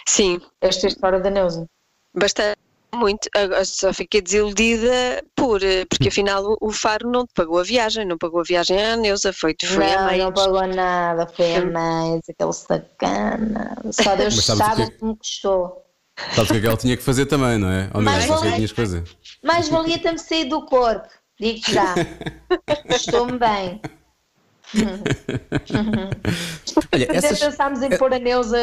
Sim, 0.05 0.41
Esta 0.59 0.85
é 0.85 0.87
a 0.87 0.91
história 0.91 1.19
da 1.19 1.29
Neuza. 1.29 1.67
bastante. 2.13 2.60
Muito, 2.93 3.29
só 3.65 3.93
fiquei 3.93 4.21
desiludida 4.21 5.23
por, 5.35 5.63
eh, 5.63 5.85
porque 5.85 6.09
afinal 6.09 6.43
o- 6.43 6.57
o 6.59 6.71
Faro 6.71 7.09
não 7.09 7.25
te 7.25 7.33
pagou 7.33 7.59
a 7.59 7.63
viagem, 7.63 8.05
não 8.05 8.17
pagou 8.17 8.41
a 8.41 8.43
viagem 8.43 8.83
à 8.83 8.95
Neuza, 8.97 9.31
foi, 9.31 9.55
foi 9.63 9.91
a 9.93 9.97
Não, 9.99 10.05
mãe. 10.05 10.17
não 10.19 10.33
pagou 10.33 10.67
nada, 10.67 11.25
foi 11.27 11.55
a 11.55 11.65
mãe, 11.65 12.19
aquele 12.29 12.53
sacana. 12.53 13.75
Só 13.91 14.15
Deus 14.15 14.35
sabe 14.45 14.81
é 14.81 14.85
o 14.85 14.91
que 14.91 15.05
me 15.05 15.15
custou. 15.15 15.85
Sabes 16.35 16.49
o 16.49 16.53
que 16.53 16.57
é 16.57 16.61
que 16.61 16.67
ela 16.67 16.77
tinha 16.77 16.97
que 16.97 17.03
fazer 17.03 17.25
também, 17.25 17.57
não 17.57 17.69
é? 17.71 17.89
Ou 17.93 18.01
Mas 18.01 18.17
mesmo, 18.25 18.33
o 18.33 18.35
que 18.35 18.41
que 18.41 18.45
vale- 18.45 18.55
tinhas 18.57 18.71
que 18.71 18.81
fazer? 18.81 19.03
Mais 19.43 19.69
valia 19.69 19.97
ter-me 19.99 20.19
saído 20.19 20.59
do 20.59 20.65
corpo, 20.65 21.07
digo-te 21.39 21.73
já. 21.73 21.95
Estou-me 22.91 23.39
bem. 23.39 23.81
Olha, 26.93 27.05
Até 27.05 27.17
essas, 27.17 27.39
pensámos 27.39 27.81
em 27.81 27.89
pôr 27.89 28.13
a 28.13 28.19
Neuza 28.19 28.57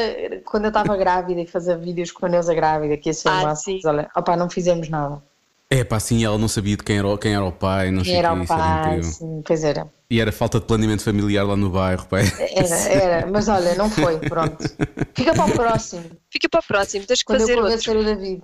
quando 0.45 0.65
eu 0.65 0.69
estava 0.69 0.97
grávida 0.97 1.41
e 1.41 1.47
fazer 1.47 1.79
vídeos 1.79 2.11
com 2.11 2.27
a 2.27 2.29
Neuza 2.29 2.55
grávida, 2.55 2.97
que 2.97 3.09
ia 3.09 3.15
ser 3.15 3.29
Ah, 3.29 3.41
uma 3.43 3.55
sim. 3.57 3.81
Olha, 3.85 4.09
opá, 4.17 4.37
não 4.37 4.49
fizemos 4.51 4.89
nada. 4.89 5.23
é 5.71 5.85
pá, 5.85 5.97
assim, 5.97 6.25
ela 6.25 6.39
não 6.39 6.49
sabia 6.49 6.77
de 6.77 6.83
quem 6.83 6.99
era, 6.99 7.09
o- 7.09 7.19
quem 7.19 7.35
era 7.35 7.45
o 7.45 7.53
pai, 7.53 7.91
não 7.91 8.03
Quem 8.03 8.13
sei 8.13 8.19
era 8.19 8.33
o 8.33 8.47
pai, 8.47 9.03
sim, 9.03 9.43
pois 9.47 9.65
era. 9.65 9.87
E 10.11 10.21
era 10.21 10.33
falta 10.33 10.59
de 10.59 10.65
planeamento 10.67 11.03
familiar 11.05 11.45
lá 11.47 11.57
no 11.57 11.69
bairro, 11.69 12.07
pai. 12.07 12.23
Era, 12.55 12.77
era, 12.89 13.27
mas 13.27 13.49
olha, 13.49 13.75
não 13.75 13.91
foi, 13.91 14.19
pronto. 14.19 14.65
Fica 15.15 15.35
para 15.35 15.45
o 15.45 15.51
próximo, 15.51 16.05
Fica 16.31 16.49
para 16.49 16.61
o 16.61 16.63
próximo, 16.67 17.05
tens 17.07 17.19
que 17.21 17.27
quando 17.27 17.41
fazer 17.41 17.59
eu 17.59 17.65
outro. 17.65 18.01
o 18.01 18.05
David. 18.05 18.43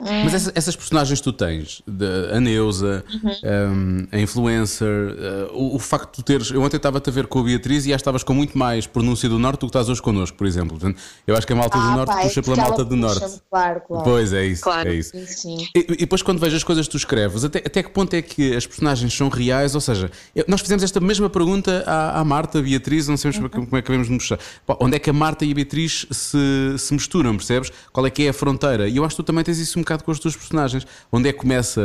Mas 0.00 0.32
essa- 0.34 0.52
essas 0.54 0.76
personagens 0.76 1.18
que 1.18 1.24
tu 1.24 1.32
tens, 1.32 1.82
de- 1.86 2.30
a 2.32 2.38
Neuza, 2.40 3.04
um, 3.42 4.06
a 4.12 4.18
influencer, 4.20 4.86
uh, 4.86 5.52
o, 5.52 5.74
o 5.76 5.78
facto 5.78 6.10
de 6.10 6.12
tu 6.16 6.22
teres. 6.22 6.50
Eu 6.50 6.62
ontem 6.62 6.76
estava-te 6.76 7.10
a 7.10 7.12
ver 7.12 7.26
com 7.26 7.40
a 7.40 7.42
Beatriz 7.42 7.84
e 7.84 7.90
já 7.90 7.96
estavas 7.96 8.22
com 8.22 8.32
muito 8.32 8.56
mais 8.56 8.86
pronúncia 8.86 9.28
do 9.28 9.38
Norte 9.38 9.60
do 9.60 9.66
que 9.66 9.70
estás 9.70 9.88
hoje 9.88 10.00
connosco, 10.00 10.36
por 10.36 10.46
exemplo. 10.46 10.78
Portanto, 10.78 11.00
eu 11.26 11.36
acho 11.36 11.46
que 11.46 11.52
a 11.52 11.56
malta 11.56 11.76
do 11.78 11.84
Ah, 11.84 11.96
Norte 11.96 12.12
pá, 12.12 12.20
é 12.20 12.22
puxa 12.24 12.42
pela 12.42 12.56
malta 12.56 12.84
do 12.84 12.96
Norte. 12.96 13.40
Claro, 13.50 13.80
claro. 13.86 14.04
Pois 14.04 14.32
é 14.32 14.46
isso, 14.46 14.62
Claro. 14.62 14.88
é 14.88 14.94
isso. 14.94 15.10
Sim, 15.10 15.26
sim. 15.26 15.68
E, 15.74 15.80
e 15.80 15.96
depois, 15.96 16.22
quando 16.22 16.38
vejo 16.38 16.56
as 16.56 16.62
coisas 16.64 16.86
que 16.86 16.92
tu 16.92 16.96
escreves, 16.96 17.42
até, 17.44 17.58
até 17.58 17.82
que 17.82 17.90
ponto 17.90 18.14
é 18.14 18.22
que 18.22 18.54
as 18.54 18.66
personagens 18.66 19.12
são 19.12 19.28
reais? 19.28 19.74
Ou 19.74 19.80
seja, 19.80 20.10
eu- 20.34 20.44
nós 20.46 20.60
fizemos 20.60 20.82
esta 20.84 21.00
mesma 21.00 21.28
pergunta 21.28 21.82
à, 21.86 22.20
à 22.20 22.24
Marta, 22.24 22.58
à 22.60 22.62
Beatriz, 22.62 23.08
não 23.08 23.16
sabemos 23.16 23.50
como 23.52 23.76
é 23.76 23.82
que 23.82 23.88
devemos 23.88 24.08
mostrar. 24.08 24.38
Pá, 24.66 24.76
Onde 24.80 24.94
é 24.96 24.98
que 25.00 25.10
a 25.10 25.12
Marta 25.12 25.44
e 25.44 25.50
a 25.50 25.54
Beatriz 25.54 26.06
se, 26.10 26.38
se 26.78 26.94
misturam, 26.94 27.36
percebes? 27.36 27.72
Qual 27.92 28.06
é 28.06 28.10
que 28.10 28.22
é 28.22 28.28
a 28.28 28.32
fronteira? 28.32 28.88
E 28.88 28.96
eu 28.96 29.04
acho 29.04 29.16
que 29.16 29.22
tu 29.22 29.26
também 29.26 29.42
tens 29.42 29.58
isso 29.58 29.78
um 29.78 29.82
bocado 29.88 30.04
com 30.04 30.10
as 30.10 30.18
tuas 30.18 30.36
personagens. 30.36 30.86
Onde 31.10 31.28
é 31.28 31.32
que 31.32 31.38
começa 31.38 31.80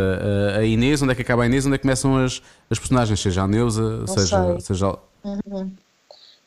a, 0.56 0.60
a 0.60 0.66
Inês, 0.66 1.02
onde 1.02 1.14
é 1.14 1.16
que 1.16 1.22
acaba 1.22 1.44
a 1.44 1.46
Inês, 1.46 1.66
onde 1.66 1.76
é 1.76 1.78
que 1.78 1.84
começam 1.84 2.18
as, 2.18 2.42
as 2.70 2.78
personagens, 2.78 3.20
seja 3.20 3.44
a 3.44 3.48
Neuza, 3.48 4.06
seja, 4.08 4.52
sei. 4.52 4.60
seja 4.62 4.88
a- 4.90 5.00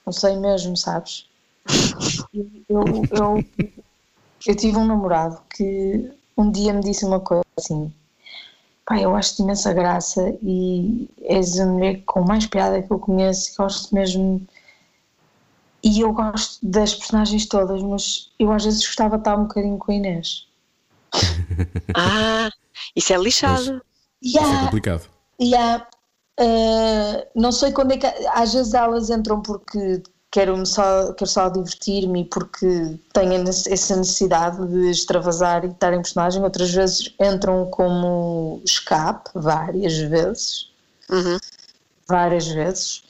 Não 0.05 0.13
sei 0.13 0.37
mesmo, 0.37 0.77
sabes? 0.77 1.27
Eu, 2.69 3.07
eu, 3.11 3.45
eu 4.47 4.57
tive 4.57 4.77
um 4.77 4.85
namorado 4.87 5.41
que 5.57 6.11
um 6.37 6.51
dia 6.51 6.73
me 6.73 6.81
disse 6.83 7.05
uma 7.05 7.19
coisa 7.21 7.43
assim: 7.59 7.91
Pai, 8.85 9.05
eu 9.05 9.17
acho-te 9.17 9.43
imensa 9.43 9.73
graça 9.73 10.37
e 10.43 11.09
és 11.23 11.59
a 11.59 11.67
mulher 11.67 12.03
com 12.05 12.21
mais 12.23 12.47
piada 12.47 12.83
que 12.83 12.91
eu 12.93 12.99
conheço, 12.99 13.57
gosto 13.57 13.95
mesmo. 13.95 14.47
E 15.83 16.01
eu 16.01 16.13
gosto 16.13 16.59
das 16.65 16.95
personagens 16.95 17.47
todas, 17.47 17.83
mas 17.83 18.31
eu 18.39 18.53
às 18.53 18.65
vezes 18.65 18.85
gostava 18.85 19.17
de 19.17 19.23
estar 19.23 19.37
um 19.37 19.45
bocadinho 19.45 19.79
com 19.79 19.91
a 19.93 19.95
Inês. 19.95 20.47
Ah, 21.95 22.51
isso 22.95 23.13
é 23.13 23.17
lixado. 23.17 23.83
Isso 24.23 24.39
é 24.39 24.43
Yeah, 24.43 24.65
complicado. 24.65 25.09
Yeah. 25.41 25.87
Uh, 26.39 27.27
não 27.35 27.53
sei 27.53 27.73
quando 27.73 27.93
é 27.93 27.97
que. 27.99 28.07
Às 28.35 28.53
vezes 28.53 28.75
elas 28.75 29.09
entram 29.11 29.41
porque 29.41 30.03
quero, 30.31 30.65
só, 30.67 31.13
quero 31.15 31.31
só 31.31 31.49
divertir-me 31.49 32.23
e 32.23 32.25
porque 32.25 32.99
tenho 33.13 33.49
essa 33.49 33.97
necessidade 33.97 34.67
de 34.67 34.91
extravasar 34.91 35.65
e 35.65 35.69
estar 35.69 35.93
em 35.93 36.03
personagem. 36.03 36.43
Outras 36.43 36.71
vezes 36.73 37.15
entram 37.21 37.67
como 37.71 38.61
escape, 38.65 39.31
várias 39.35 39.97
vezes. 39.97 40.71
Uhum. 41.11 41.39
Várias 42.09 42.47
vezes. 42.49 43.03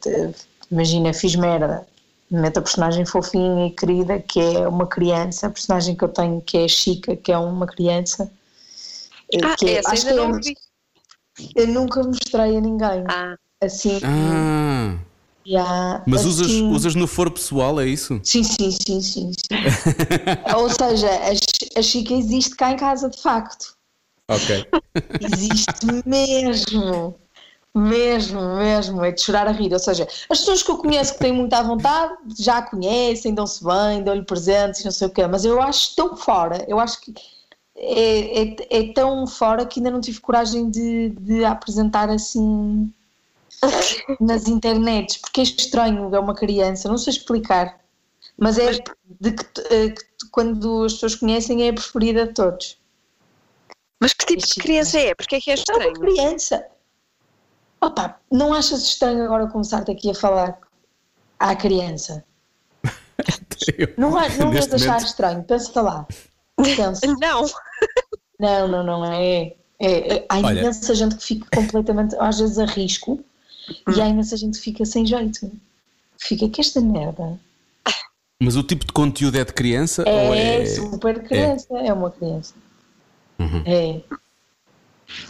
te- 0.00 0.34
imagina, 0.70 1.12
fiz 1.12 1.34
merda, 1.36 1.86
meto 2.34 2.58
a 2.58 2.62
personagem 2.62 3.04
fofinha 3.04 3.66
e 3.66 3.70
querida, 3.70 4.18
que 4.20 4.40
é 4.40 4.66
uma 4.68 4.86
criança, 4.86 5.46
a 5.46 5.50
personagem 5.50 5.94
que 5.96 6.04
eu 6.04 6.08
tenho, 6.08 6.40
que 6.40 6.58
é 6.58 6.64
a 6.64 6.68
Chica, 6.68 7.16
que 7.16 7.32
é 7.32 7.38
uma 7.38 7.66
criança. 7.66 8.30
eh, 9.32 9.38
Ah, 9.42 9.56
que 9.56 9.66
é- 9.70 9.78
essa 9.78 9.90
acho 9.92 10.06
ainda 10.08 10.14
que 10.14 10.20
é- 10.20 10.28
não 10.32 10.40
vi. 10.40 10.54
eu 11.56 11.66
nunca 11.68 12.02
mostrei 12.02 12.56
a 12.56 12.60
ninguém. 12.60 13.04
Ah, 13.08 13.36
Assim, 13.62 13.98
Ah, 14.04 14.98
já, 15.46 16.02
mas 16.06 16.24
usas, 16.26 16.46
assim- 16.50 16.70
usas 16.70 16.94
no 16.94 17.06
foro 17.06 17.30
pessoal, 17.30 17.80
é 17.80 17.86
isso? 17.86 18.20
Sim, 18.22 18.42
sim, 18.44 18.70
sim, 18.70 19.00
sim. 19.00 19.32
sim. 19.32 19.48
Ou 20.54 20.68
seja, 20.68 21.08
a, 21.08 21.78
a 21.78 21.82
Chica 21.82 22.12
existe 22.12 22.54
cá 22.56 22.72
em 22.72 22.76
casa 22.76 23.08
de 23.08 23.20
facto. 23.22 23.74
Ok. 24.28 24.66
Existe 25.20 25.86
mesmo. 26.04 27.14
Mesmo, 27.76 28.40
mesmo, 28.56 29.04
é 29.04 29.10
de 29.10 29.20
chorar 29.20 29.48
a 29.48 29.50
rir. 29.50 29.72
Ou 29.72 29.78
seja, 29.80 30.04
as 30.30 30.38
pessoas 30.38 30.62
que 30.62 30.70
eu 30.70 30.78
conheço 30.78 31.14
que 31.14 31.18
têm 31.18 31.32
muita 31.32 31.60
vontade 31.62 32.14
já 32.38 32.58
a 32.58 32.62
conhecem, 32.62 33.34
dão-se 33.34 33.64
bem, 33.64 34.02
dão-lhe 34.02 34.24
presentes 34.24 34.80
e 34.80 34.84
não 34.84 34.92
sei 34.92 35.08
o 35.08 35.10
quê, 35.10 35.26
mas 35.26 35.44
eu 35.44 35.60
acho 35.60 35.94
tão 35.96 36.16
fora, 36.16 36.64
eu 36.68 36.78
acho 36.78 37.00
que 37.00 37.12
é, 37.76 38.42
é, 38.42 38.56
é 38.70 38.92
tão 38.92 39.26
fora 39.26 39.66
que 39.66 39.80
ainda 39.80 39.90
não 39.90 40.00
tive 40.00 40.20
coragem 40.20 40.70
de, 40.70 41.08
de 41.20 41.44
apresentar 41.44 42.08
assim 42.10 42.92
nas 44.20 44.46
internets, 44.46 45.16
porque 45.16 45.40
é 45.40 45.44
estranho 45.44 46.08
ver 46.10 46.20
uma 46.20 46.34
criança, 46.34 46.88
não 46.88 46.98
sei 46.98 47.12
explicar, 47.12 47.80
mas 48.38 48.58
é 48.58 48.72
de 49.20 49.32
que, 49.32 49.44
eh, 49.70 49.90
que 49.90 50.28
quando 50.30 50.84
as 50.84 50.92
pessoas 50.94 51.14
conhecem 51.16 51.62
é 51.64 51.70
a 51.70 51.74
preferida 51.74 52.26
de 52.26 52.34
todos. 52.34 52.78
mas 54.00 54.12
que 54.12 54.26
tipo 54.26 54.42
de 54.42 54.48
Chica. 54.48 54.62
criança 54.62 54.98
é? 55.00 55.14
Porque 55.14 55.36
é 55.36 55.40
que 55.40 55.50
é 55.50 55.54
É 55.54 55.56
uma 55.56 55.60
estranho? 55.60 55.94
criança. 55.94 56.66
Opa, 57.84 58.18
não 58.32 58.54
achas 58.54 58.82
estranho 58.82 59.22
agora 59.24 59.46
começar-te 59.46 59.90
aqui 59.90 60.10
a 60.10 60.14
falar 60.14 60.58
à 61.38 61.54
criança? 61.54 62.24
Não, 63.96 64.10
não 64.10 64.12
vais 64.12 64.34
achar 64.72 64.86
momento- 64.86 65.04
estranho, 65.06 65.42
pensa 65.44 65.80
lá. 65.82 66.06
Pensa. 66.56 67.06
Não, 67.20 67.46
Não, 68.38 68.68
não, 68.68 68.82
não 68.84 69.04
é. 69.04 69.54
é, 69.78 70.16
é 70.16 70.26
há 70.28 70.38
Olha. 70.38 70.60
imensa 70.60 70.94
gente 70.94 71.16
que 71.16 71.24
fica 71.24 71.46
completamente, 71.54 72.16
às 72.18 72.38
vezes, 72.38 72.58
a 72.58 72.64
risco 72.64 73.22
e 73.94 74.00
há 74.00 74.08
imensa 74.08 74.36
gente 74.36 74.58
que 74.58 74.64
fica 74.64 74.84
sem 74.84 75.06
jeito. 75.06 75.50
Fica 76.18 76.48
que 76.48 76.60
esta 76.60 76.80
merda 76.80 77.38
Mas 78.42 78.56
o 78.56 78.62
tipo 78.62 78.84
de 78.86 78.92
conteúdo 78.92 79.38
é 79.38 79.44
de 79.44 79.52
criança 79.52 80.02
ou 80.06 80.34
é, 80.34 80.62
é. 80.62 80.66
super 80.66 81.22
criança, 81.22 81.68
é, 81.78 81.92
uma 81.92 82.10
criança. 82.10 82.54
Uhum. 83.38 83.62
É. 83.66 84.00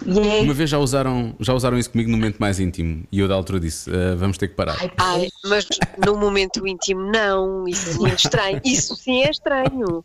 É. 0.07 0.41
Uma 0.41 0.55
vez 0.55 0.71
já 0.71 0.79
usaram, 0.79 1.35
já 1.41 1.53
usaram 1.53 1.79
isso 1.79 1.91
comigo 1.91 2.11
no 2.11 2.17
momento 2.17 2.39
mais 2.39 2.61
íntimo 2.61 3.05
e 3.11 3.19
eu 3.19 3.29
da 3.29 3.35
altura 3.35 3.61
disse: 3.61 3.91
"Ah, 3.91 4.15
vamos 4.15 4.39
ter 4.39 4.49
que 4.49 4.55
parar. 4.55 4.77
Ai, 4.81 4.91
Ai, 4.99 5.29
mas 5.45 5.67
no 6.05 6.17
momento 6.17 6.67
íntimo 6.67 7.01
não, 7.11 7.67
isso 7.69 7.91
é 7.91 7.95
muito 7.95 8.25
estranho. 8.25 8.61
Isso 8.65 8.97
sim 8.97 9.23
é 9.23 9.31
estranho. 9.31 10.05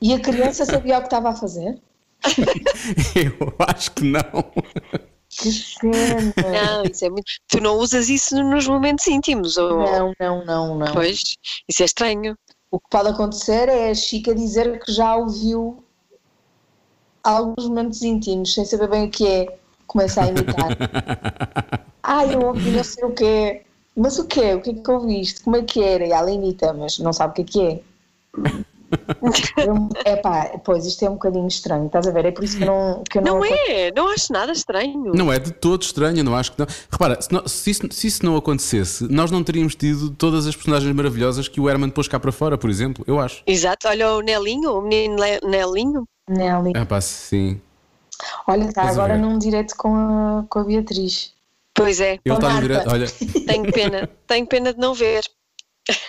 E 0.00 0.12
a 0.12 0.20
criança 0.20 0.64
sabia 0.64 0.98
o 0.98 1.00
que 1.00 1.06
estava 1.06 1.30
a 1.30 1.34
fazer? 1.34 1.78
Eu 3.14 3.54
acho 3.58 3.90
que 3.92 4.04
não. 4.04 4.52
Que 5.28 5.52
cena! 5.52 6.34
Não, 6.36 6.84
isso 6.84 7.04
é 7.04 7.10
muito. 7.10 7.30
Tu 7.48 7.60
não 7.60 7.76
usas 7.76 8.08
isso 8.08 8.42
nos 8.42 8.66
momentos 8.66 9.06
íntimos, 9.06 9.56
ou. 9.56 9.84
Não, 9.84 10.12
não, 10.18 10.44
não, 10.44 10.78
não. 10.78 10.92
Pois, 10.92 11.36
isso 11.68 11.82
é 11.82 11.84
estranho. 11.84 12.36
O 12.70 12.80
que 12.80 12.88
pode 12.90 13.08
acontecer 13.08 13.68
é 13.68 13.90
a 13.90 13.94
Chica 13.94 14.34
dizer 14.34 14.80
que 14.80 14.92
já 14.92 15.16
ouviu 15.16 15.84
alguns 17.26 17.66
momentos 17.68 18.02
íntimos, 18.02 18.54
sem 18.54 18.64
saber 18.64 18.88
bem 18.88 19.04
o 19.06 19.10
que 19.10 19.26
é. 19.26 19.58
Começa 19.86 20.22
a 20.22 20.28
imitar. 20.28 20.76
ah, 22.02 22.24
eu 22.26 22.40
ouvi 22.40 22.70
não 22.70 22.84
sei 22.84 23.04
o 23.04 23.12
quê. 23.12 23.62
Mas 23.96 24.18
o 24.18 24.24
quê? 24.26 24.54
O 24.54 24.60
que 24.60 24.70
é 24.70 24.74
que 24.74 24.90
ouviste? 24.90 25.42
Como 25.42 25.56
é 25.56 25.62
que 25.62 25.82
era? 25.82 26.04
E 26.06 26.10
ela 26.12 26.30
imita, 26.30 26.72
mas 26.72 26.98
não 26.98 27.12
sabe 27.12 27.30
o 27.30 27.34
que 27.34 27.42
é 27.42 27.44
que 27.44 27.60
é. 27.62 27.80
É 30.04 30.16
pá, 30.16 30.60
pois 30.64 30.86
isto 30.86 31.04
é 31.04 31.10
um 31.10 31.14
bocadinho 31.14 31.48
estranho, 31.48 31.86
estás 31.86 32.06
a 32.06 32.10
ver? 32.12 32.26
É 32.26 32.30
por 32.30 32.44
isso 32.44 32.56
que 32.56 32.62
eu 32.62 32.66
não. 32.68 33.02
Que 33.10 33.18
eu 33.18 33.22
não, 33.22 33.38
Não 33.38 33.44
é, 33.44 33.90
não 33.94 34.08
acho 34.08 34.32
nada 34.32 34.52
estranho. 34.52 35.12
Não 35.12 35.32
é 35.32 35.38
de 35.40 35.50
todo 35.50 35.82
estranho, 35.82 36.22
não 36.22 36.36
acho 36.36 36.52
que 36.52 36.58
não. 36.60 36.66
Repara, 36.90 37.20
se, 37.20 37.32
não- 37.32 37.46
se 37.48 37.70
isso, 37.70 37.82
se 37.90 38.06
isso 38.06 38.24
não 38.24 38.36
acontecesse, 38.36 39.10
nós 39.10 39.30
não 39.30 39.42
teríamos 39.42 39.74
tido 39.74 40.10
todas 40.10 40.46
as 40.46 40.54
personagens 40.54 40.94
maravilhosas 40.94 41.48
que 41.48 41.60
o 41.60 41.68
Herman 41.68 41.90
pôs 41.90 42.06
cá 42.06 42.20
para 42.20 42.30
fora, 42.30 42.56
por 42.56 42.70
exemplo. 42.70 43.04
Eu 43.08 43.18
acho. 43.18 43.42
Exato, 43.46 43.88
olha 43.88 44.12
o 44.12 44.20
Nelinho, 44.20 44.78
o 44.78 44.82
menino 44.82 45.16
Nelinho. 45.44 46.06
Nelly. 46.28 46.72
Ah, 46.74 46.84
pá, 46.86 47.00
sim. 47.00 47.60
Olha, 48.46 48.60
está 48.66 48.82
Estás 48.82 48.98
a 48.98 49.02
agora 49.02 49.14
ver? 49.14 49.20
num 49.20 49.38
direto 49.38 49.74
com 49.76 49.94
a, 49.94 50.44
com 50.48 50.58
a 50.60 50.64
Beatriz. 50.64 51.34
Pois 51.74 52.00
é, 52.00 52.18
Ele 52.24 52.34
está 52.34 52.52
no 52.54 52.60
direto. 52.60 52.88
Olha, 52.90 53.06
tenho 53.46 53.70
pena, 53.72 54.08
tenho 54.26 54.46
pena 54.46 54.72
de 54.72 54.78
não 54.80 54.94
ver. 54.94 55.22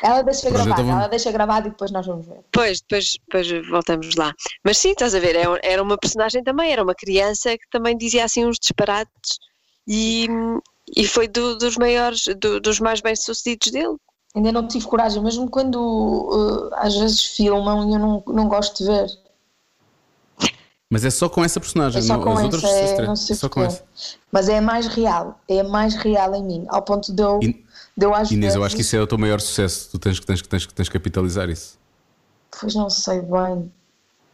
Ela 0.01 0.23
deixa 0.23 0.49
Pronto, 0.49 0.63
gravado, 0.65 0.89
ela 0.89 1.07
deixa 1.07 1.31
gravado 1.31 1.67
e 1.67 1.71
depois 1.71 1.91
nós 1.91 2.05
vamos 2.05 2.25
ver. 2.25 2.39
Pois, 2.51 2.81
depois, 2.81 3.13
depois 3.27 3.67
voltamos 3.69 4.15
lá. 4.15 4.33
Mas 4.63 4.77
sim, 4.79 4.91
estás 4.91 5.13
a 5.13 5.19
ver, 5.19 5.35
é- 5.35 5.59
era 5.61 5.83
uma 5.83 5.97
personagem 5.97 6.43
também, 6.43 6.71
era 6.71 6.81
uma 6.83 6.95
criança 6.95 7.51
que 7.55 7.69
também 7.69 7.95
dizia 7.95 8.25
assim 8.25 8.45
uns 8.45 8.57
disparates 8.59 9.37
e, 9.87 10.27
e 10.95 11.05
foi 11.07 11.27
do- 11.27 11.57
dos 11.57 11.77
maiores, 11.77 12.23
do- 12.39 12.59
dos 12.59 12.79
mais 12.79 13.01
bem-sucedidos 13.01 13.71
dele. 13.71 13.95
Ainda 14.35 14.51
não 14.51 14.67
tive 14.67 14.85
coragem, 14.87 15.21
mesmo 15.21 15.47
quando 15.49 15.75
uh, 15.79 16.69
às 16.75 16.95
vezes 16.95 17.23
filmam 17.23 17.87
e 17.89 17.93
eu 17.93 17.99
não, 17.99 18.23
não 18.27 18.47
gosto 18.47 18.77
de 18.83 18.85
ver. 18.89 19.07
Mas 20.89 21.03
é 21.05 21.09
só 21.09 21.27
com 21.29 21.43
essa 21.43 21.59
personagem. 21.59 21.99
É 21.99 22.01
só 22.01 22.15
não, 22.17 22.23
com 22.23 22.31
as 22.31 22.37
essa, 22.39 22.45
outras 22.45 22.63
é, 22.63 22.95
se- 22.95 23.01
não 23.01 23.15
sei 23.15 23.35
só 23.35 23.49
com 23.49 23.61
essa. 23.63 23.83
Mas 24.31 24.49
é 24.49 24.57
a 24.57 24.61
mais 24.61 24.87
real, 24.87 25.39
é 25.47 25.59
a 25.59 25.63
mais 25.63 25.95
real 25.95 26.33
em 26.35 26.43
mim, 26.43 26.65
ao 26.69 26.81
ponto 26.81 27.13
de 27.13 27.21
eu, 27.21 27.39
In- 27.41 27.63
de 27.95 28.05
eu 28.05 28.13
às 28.15 28.31
Inês, 28.31 28.55
eu 28.55 28.63
acho 28.63 28.75
que 28.75 28.81
isso 28.81 28.95
é 28.95 29.01
o 29.01 29.07
teu 29.07 29.17
maior 29.17 29.39
sucesso. 29.41 29.89
Tu 29.91 29.99
tens 29.99 30.19
que 30.19 30.25
tens, 30.25 30.41
que- 30.41 30.47
tens, 30.49 30.65
que- 30.65 30.73
tens 30.73 30.87
que 30.89 30.93
capitalizar 30.93 31.49
isso. 31.49 31.77
Pois 32.59 32.73
não 32.75 32.89
sei 32.89 33.21
bem. 33.21 33.71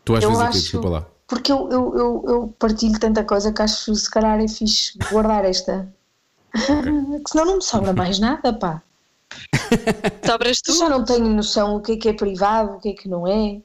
Tu 0.05 0.15
às 0.15 0.23
Eu 0.23 0.29
vezes 0.29 0.43
aqui, 0.43 0.49
acho- 0.57 0.61
desculpa 0.63 0.89
lá. 0.89 1.05
Porque 1.27 1.51
eu, 1.51 1.69
eu, 1.71 1.95
eu, 1.97 2.23
eu 2.27 2.55
partilho 2.59 2.99
tanta 2.99 3.23
coisa 3.23 3.51
que 3.51 3.61
acho 3.61 3.95
se 3.95 4.09
calhar 4.11 4.39
é 4.39 4.47
fixe 4.47 4.97
guardar 5.11 5.45
esta. 5.45 5.87
que 6.53 7.29
senão 7.31 7.45
não 7.45 7.55
me 7.55 7.61
sobra 7.63 7.93
mais 7.93 8.19
nada, 8.19 8.53
pá. 8.53 8.83
Sobras 10.25 10.61
tu? 10.61 10.71
Eu 10.71 10.77
já 10.77 10.89
não 10.89 11.03
tenho 11.03 11.27
noção 11.29 11.75
o 11.75 11.81
que 11.81 11.93
é 11.93 11.97
que 11.97 12.09
é 12.09 12.13
privado, 12.13 12.73
o 12.73 12.79
que 12.79 12.89
é 12.89 12.93
que 12.93 13.09
não 13.09 13.25
é. 13.27 13.61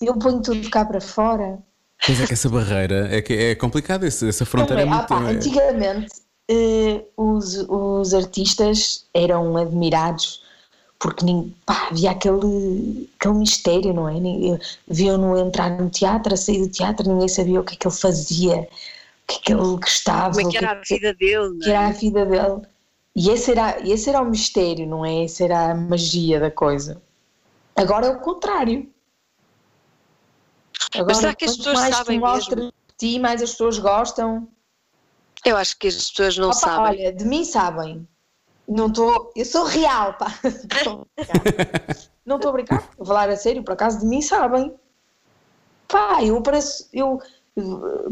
Eu 0.00 0.18
ponho 0.18 0.42
tudo 0.42 0.68
cá 0.70 0.84
para 0.84 1.00
fora. 1.00 1.62
Pois 2.02 2.20
é 2.20 2.26
que 2.26 2.34
essa 2.34 2.48
barreira 2.50 3.08
é, 3.16 3.22
que 3.22 3.32
é 3.32 3.54
complicada, 3.54 4.06
essa, 4.06 4.26
essa 4.28 4.44
fronteira 4.46 4.82
é 4.82 4.84
Não 4.84 4.94
é? 4.94 4.94
muito. 4.94 5.14
Ah, 5.14 5.22
pá, 5.22 5.30
é- 5.30 5.30
antigamente 5.30 6.22
eh, 6.50 7.04
os, 7.16 7.56
os 7.68 8.14
artistas 8.14 9.06
eram 9.14 9.56
admirados 9.56 10.42
porque 10.98 11.24
pá, 11.66 11.88
havia 11.90 12.12
aquele, 12.12 13.10
aquele 13.18 13.34
mistério, 13.36 13.94
não 13.94 14.08
é? 14.08 14.20
Nin- 14.20 14.58
Viam-no 14.88 15.38
entrar 15.38 15.70
no 15.80 15.90
teatro, 15.90 16.34
a 16.34 16.36
sair 16.36 16.62
do 16.62 16.70
teatro, 16.70 17.08
ninguém 17.08 17.28
sabia 17.28 17.60
o 17.60 17.64
que 17.64 17.74
é 17.74 17.76
que 17.78 17.86
ele 17.88 17.94
fazia, 17.96 18.56
o 18.62 19.26
que 19.28 19.36
é 19.36 19.40
que 19.40 19.52
ele 19.54 19.76
gostava, 19.78 20.36
Como 20.36 20.40
é 20.40 20.44
o 20.44 20.52
que 20.52 20.56
que 20.56 20.64
era 20.64 20.70
é 20.70 20.72
a 20.72 20.80
vida 20.82 21.14
dele? 21.14 21.50
que 21.60 21.70
não 21.70 21.72
era 21.72 21.86
é? 21.86 21.88
a 21.88 21.92
vida 21.92 22.26
dele. 22.26 22.62
E 23.16 23.30
esse 23.30 23.52
era, 23.52 23.80
esse 23.88 24.10
era 24.10 24.22
o 24.22 24.26
mistério, 24.30 24.86
não 24.86 25.04
é? 25.06 25.24
Esse 25.24 25.44
era 25.44 25.72
a 25.72 25.74
magia 25.74 26.40
da 26.40 26.50
coisa. 26.50 27.02
Agora 27.76 28.06
é 28.06 28.10
o 28.10 28.20
contrário. 28.20 28.88
Agora, 30.96 31.14
será 31.14 31.34
que 31.34 31.44
as 31.44 31.56
pessoas 31.56 31.78
mais 31.78 31.96
sabem 31.96 32.20
tu 32.20 32.26
mostras 32.26 32.64
de 32.66 32.72
ti, 32.98 33.18
mais 33.18 33.42
as 33.42 33.50
pessoas 33.50 33.78
gostam. 33.78 34.48
Eu 35.44 35.56
acho 35.56 35.78
que 35.78 35.88
as 35.88 36.10
pessoas 36.10 36.38
não 36.38 36.48
Opa, 36.48 36.54
sabem. 36.54 37.00
Olha, 37.00 37.12
de 37.12 37.24
mim 37.24 37.44
sabem. 37.44 38.08
Não 38.66 38.86
estou. 38.86 39.32
Eu 39.36 39.44
sou 39.44 39.64
real, 39.64 40.14
pá. 40.14 40.32
Não 42.24 42.36
estou 42.36 42.48
a 42.48 42.52
brincar. 42.52 42.88
Vou 42.96 43.06
falar 43.06 43.28
a 43.28 43.36
sério, 43.36 43.62
por 43.62 43.72
acaso 43.72 44.00
de 44.00 44.06
mim 44.06 44.22
sabem. 44.22 44.74
Pá, 45.86 46.24
eu 46.24 46.40
pareço. 46.40 46.88
Eu 46.90 47.20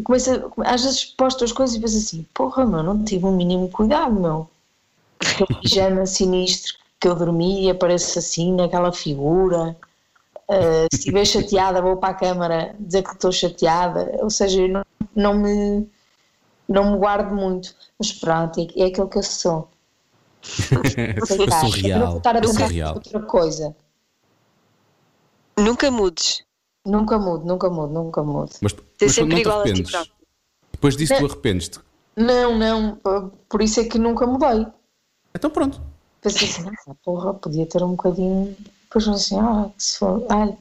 começo 0.05 0.31
a, 0.31 0.75
às 0.75 0.83
vezes 0.83 1.07
posto 1.07 1.45
as 1.45 1.53
coisas 1.53 1.75
e 1.75 1.81
penso 1.81 1.97
assim: 1.97 2.27
porra, 2.35 2.67
meu, 2.67 2.83
não 2.83 3.03
tive 3.03 3.25
um 3.25 3.35
mínimo 3.35 3.71
cuidado, 3.71 4.13
meu. 4.13 4.51
Aquele 5.19 5.61
pijama 5.61 6.05
sinistro 6.05 6.75
que 7.01 7.09
eu 7.09 7.15
dormi 7.15 7.65
e 7.65 7.71
apareço 7.71 8.19
assim 8.19 8.53
naquela 8.53 8.93
figura. 8.93 9.75
Uh, 10.51 10.87
se 10.93 10.99
estiver 10.99 11.25
chateada, 11.25 11.81
vou 11.81 11.97
para 11.97 12.11
a 12.11 12.15
câmara 12.15 12.75
dizer 12.79 13.03
que 13.03 13.11
estou 13.11 13.33
chateada. 13.33 14.17
Ou 14.21 14.31
seja, 14.31 14.61
eu 14.61 14.69
não, 14.69 14.85
não 15.15 15.35
me 15.35 15.89
não 16.69 16.93
me 16.93 16.99
guardo 16.99 17.35
muito, 17.35 17.75
mas 17.99 18.13
pronto, 18.13 18.59
é, 18.61 18.83
é 18.83 18.87
aquilo 18.87 19.09
que 19.09 19.19
eu 19.19 19.23
sou. 19.23 19.69
eu 21.17 21.27
sou 21.27 21.45
Aceitar. 21.45 21.65
Eu 21.65 21.71
vou 21.71 21.71
real. 21.71 22.17
estar 22.19 22.37
a 22.37 22.39
Eu 22.39 22.45
sou 22.45 22.53
pensar 22.55 22.67
real. 22.73 22.95
outra 22.95 23.21
coisa. 23.23 23.77
Nunca 25.59 25.91
mudes. 25.91 26.45
Nunca 26.85 27.19
mudo, 27.19 27.45
nunca 27.47 27.71
mudo, 27.71 27.93
nunca 27.93 28.23
mudo. 28.23 28.51
Mas, 28.61 28.75
mas 29.01 29.13
sempre 29.15 29.35
não 29.35 29.37
te 29.37 29.41
igual 29.43 29.61
a 29.61 29.65
ti 29.65 29.69
arrependes. 29.71 29.91
próprio. 29.93 30.13
Depois 30.73 30.97
disso, 30.97 31.15
tu 31.15 31.21
Não. 31.21 31.27
arrependes-te. 31.31 31.79
Não, 32.17 32.59
não, 32.59 32.97
por 33.49 33.63
isso 33.63 33.81
é 33.81 33.85
que 33.85 33.99
nunca 33.99 34.27
mudei. 34.27 34.67
Então 35.35 35.51
pronto. 35.51 35.81
Pensei 36.21 36.49
assim, 36.49 36.69
ah, 36.89 36.95
porra, 37.05 37.35
podia 37.35 37.67
ter 37.67 37.83
um 37.83 37.91
bocadinho. 37.93 38.57
Depois 38.95 39.09
assim, 39.09 39.39
ah, 39.39 39.71
que 39.77 39.83
se 39.83 39.99
for. 39.99 40.27
Ai, 40.29 40.57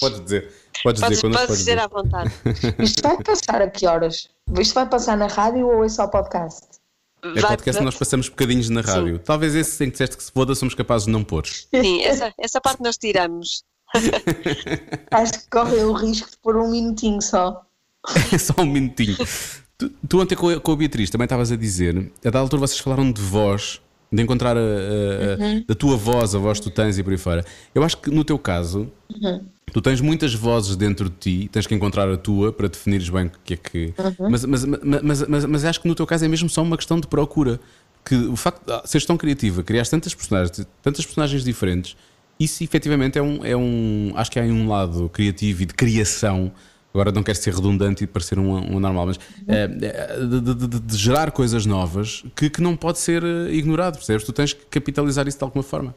Podes 0.00 0.20
dizer. 0.24 0.52
Podes, 0.82 1.00
Podes, 1.00 1.08
dizer 1.08 1.20
quando 1.20 1.32
podes 1.32 1.46
podes 1.46 1.58
dizer 1.58 1.78
à 1.78 1.86
vontade. 1.86 2.30
isto 2.78 3.02
vai 3.02 3.22
passar 3.22 3.62
a 3.62 3.70
que 3.70 3.86
horas? 3.86 4.28
Isto 4.58 4.74
vai 4.74 4.88
passar 4.88 5.16
na 5.16 5.26
rádio 5.26 5.66
ou 5.66 5.84
é 5.84 5.88
só 5.88 6.06
podcast? 6.06 6.66
É 7.22 7.40
vai- 7.40 7.52
podcast 7.52 7.78
que 7.78 7.84
nós 7.84 7.94
passamos 7.96 8.28
bocadinhos 8.28 8.68
na 8.68 8.80
rádio. 8.80 9.18
Talvez 9.20 9.54
esse 9.54 9.82
em 9.84 9.86
que 9.86 9.92
disseste 9.92 10.16
que 10.16 10.24
se 10.24 10.32
foda 10.32 10.54
somos 10.54 10.74
capazes 10.74 11.06
de 11.06 11.12
não 11.12 11.22
pôr. 11.24 11.46
Sim, 11.46 12.02
essa, 12.02 12.32
essa 12.38 12.60
parte 12.60 12.82
nós 12.82 12.96
tiramos. 12.98 13.64
Acho 15.10 15.32
que 15.32 15.48
correm 15.50 15.84
o 15.84 15.92
risco 15.92 16.30
de 16.30 16.36
pôr 16.38 16.56
um 16.56 16.70
minutinho 16.70 17.22
só. 17.22 17.64
Só 18.38 18.62
um 18.62 18.66
minutinho. 18.66 19.16
Tu, 19.78 19.88
tu 20.08 20.20
ontem 20.20 20.34
com 20.34 20.48
a, 20.48 20.60
com 20.60 20.72
a 20.72 20.76
Beatriz 20.76 21.08
também 21.08 21.24
estavas 21.24 21.52
a 21.52 21.56
dizer, 21.56 22.10
a 22.24 22.30
da 22.30 22.38
altura 22.40 22.60
vocês 22.66 22.80
falaram 22.80 23.12
de 23.12 23.22
voz, 23.22 23.80
de 24.12 24.22
encontrar 24.22 24.56
a, 24.56 24.60
a- 24.60 24.62
a- 25.34 25.64
da 25.66 25.74
tua 25.74 25.96
voz, 25.96 26.34
a 26.34 26.38
voz 26.38 26.58
que 26.60 26.64
tu 26.64 26.70
tens 26.70 26.98
e 26.98 27.02
por 27.02 27.12
aí 27.12 27.18
fora. 27.18 27.44
Eu 27.74 27.82
acho 27.82 27.96
que 27.98 28.10
no 28.10 28.24
teu 28.24 28.38
caso, 28.38 28.90
tu 29.72 29.80
tens 29.80 30.00
muitas 30.00 30.34
vozes 30.34 30.76
dentro 30.76 31.08
de 31.08 31.16
ti, 31.16 31.48
tens 31.50 31.66
que 31.66 31.74
encontrar 31.74 32.08
a 32.10 32.16
tua 32.16 32.52
para 32.52 32.68
definires 32.68 33.08
bem 33.08 33.26
o 33.26 33.32
que 33.44 33.54
é 33.54 33.56
que. 33.56 33.94
Mas, 34.30 34.44
mas, 34.44 34.64
mas, 34.64 35.02
mas, 35.02 35.28
mas, 35.28 35.44
mas 35.46 35.64
acho 35.64 35.80
que 35.80 35.88
no 35.88 35.94
teu 35.94 36.06
caso 36.06 36.24
é 36.24 36.28
mesmo 36.28 36.48
só 36.48 36.62
uma 36.62 36.76
questão 36.76 37.00
de 37.00 37.06
procura. 37.06 37.58
Que 38.04 38.16
o 38.16 38.34
facto 38.34 38.64
de 38.66 38.88
seres 38.90 39.06
tão 39.06 39.16
criativa, 39.16 39.62
criares 39.62 39.88
tantas 39.88 40.12
personagens, 40.12 40.66
tantas 40.82 41.04
personagens 41.06 41.44
diferentes, 41.44 41.96
isso 42.38 42.64
efetivamente 42.64 43.16
é 43.16 43.22
um, 43.22 43.44
é 43.44 43.56
um. 43.56 44.12
Acho 44.16 44.28
que 44.30 44.40
há 44.40 44.42
um 44.42 44.66
lado 44.68 45.08
criativo 45.08 45.62
e 45.62 45.66
de 45.66 45.72
criação. 45.74 46.50
Agora 46.94 47.10
não 47.10 47.22
quero 47.22 47.38
ser 47.38 47.54
redundante 47.54 48.04
e 48.04 48.06
parecer 48.06 48.38
um, 48.38 48.76
um 48.76 48.78
normal, 48.78 49.06
mas 49.06 49.18
é, 49.48 49.66
de, 49.66 50.40
de- 50.40 50.66
de- 50.66 50.80
de 50.80 50.96
gerar 50.96 51.30
coisas 51.30 51.64
novas 51.64 52.22
que, 52.36 52.50
que 52.50 52.60
não 52.60 52.76
pode 52.76 52.98
ser 52.98 53.24
eh, 53.24 53.50
ignorado, 53.52 53.96
percebes? 53.96 54.24
Tu 54.26 54.32
tens 54.32 54.52
que 54.52 54.64
capitalizar 54.66 55.26
isso 55.26 55.38
de 55.38 55.44
alguma 55.44 55.62
forma. 55.62 55.94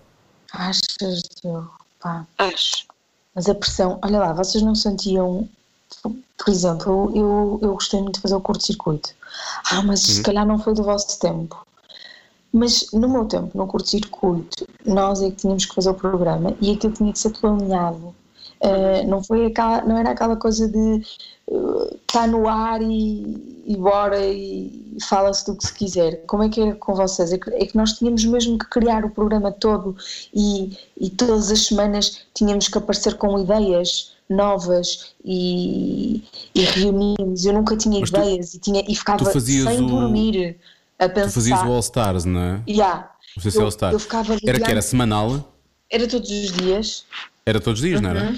Achas, 0.53 1.21
Diogo? 1.41 1.71
Pá. 1.99 2.25
Acho. 2.37 2.85
Mas 3.33 3.49
a 3.49 3.55
pressão, 3.55 3.99
olha 4.01 4.19
lá, 4.19 4.31
vocês 4.31 4.63
não 4.63 4.73
sentiam, 4.73 5.49
por 6.01 6.47
exemplo, 6.49 7.11
eu, 7.13 7.59
eu 7.61 7.73
gostei 7.73 7.99
muito 8.01 8.15
de 8.15 8.21
fazer 8.21 8.35
o 8.35 8.39
curto-circuito. 8.41 9.09
Ah, 9.71 9.81
mas 9.81 9.99
se 9.99 10.23
calhar 10.23 10.45
não 10.47 10.57
foi 10.57 10.73
do 10.73 10.83
vosso 10.83 11.19
tempo. 11.19 11.65
Mas 12.53 12.87
no 12.93 13.09
meu 13.09 13.25
tempo, 13.25 13.57
no 13.57 13.67
curto-circuito, 13.67 14.65
nós 14.85 15.21
é 15.21 15.29
que 15.29 15.35
tínhamos 15.35 15.65
que 15.65 15.75
fazer 15.75 15.89
o 15.89 15.93
programa 15.93 16.55
e 16.61 16.71
aquilo 16.71 16.93
tinha 16.93 17.11
que 17.11 17.19
ser 17.19 17.31
tudo 17.31 17.61
Ah, 18.65 19.03
não, 19.07 19.23
foi 19.23 19.45
aquela, 19.47 19.81
não 19.83 19.97
era 19.97 20.11
aquela 20.11 20.35
coisa 20.35 20.67
de 20.67 21.01
está 22.07 22.25
no 22.25 22.47
ar 22.47 22.81
e, 22.81 23.63
e 23.67 23.77
bora 23.77 24.19
e 24.25 24.97
fala-se 25.07 25.45
do 25.45 25.55
que 25.55 25.67
se 25.67 25.73
quiser. 25.73 26.25
Como 26.25 26.41
é 26.43 26.49
que 26.49 26.59
era 26.61 26.75
com 26.75 26.95
vocês? 26.95 27.31
É 27.31 27.37
que, 27.37 27.49
é 27.51 27.65
que 27.65 27.75
nós 27.77 27.93
tínhamos 27.93 28.25
mesmo 28.25 28.57
que 28.57 28.65
criar 28.69 29.05
o 29.05 29.09
programa 29.11 29.51
todo 29.51 29.95
e, 30.33 30.75
e 30.99 31.09
todas 31.09 31.51
as 31.51 31.67
semanas 31.67 32.21
tínhamos 32.33 32.67
que 32.67 32.77
aparecer 32.77 33.15
com 33.17 33.37
ideias 33.39 34.13
novas 34.27 35.13
e, 35.23 36.23
e 36.55 36.61
reunimos. 36.61 37.45
Eu 37.45 37.53
nunca 37.53 37.77
tinha 37.77 37.99
Mas 37.99 38.09
tu- 38.09 38.17
ideias 38.17 38.53
e, 38.55 38.59
tinha, 38.59 38.83
e 38.87 38.95
ficava 38.95 39.23
tu 39.31 39.39
sem 39.39 39.83
o- 39.83 39.87
dormir 39.87 40.57
a 40.97 41.07
pensar. 41.07 41.29
Tu 41.29 41.33
fazias 41.33 41.61
o 41.61 41.65
All 41.71 41.79
Stars, 41.79 42.25
não 42.25 42.39
é? 42.41 42.61
Yeah. 42.67 43.11
Não 43.35 43.41
sei 43.43 43.51
se 43.51 43.57
Eu- 43.57 43.63
All 43.63 43.69
Stars. 43.69 43.93
eu 43.93 43.99
ficava 43.99 44.33
Era 44.43 44.59
que 44.59 44.71
era 44.71 44.81
semanal, 44.81 45.53
Era 45.91 46.07
todos 46.07 46.29
os 46.31 46.51
dias. 46.51 47.05
Era 47.45 47.59
todos 47.61 47.79
os 47.79 47.85
dias, 47.85 48.01
não 48.01 48.09
era? 48.09 48.33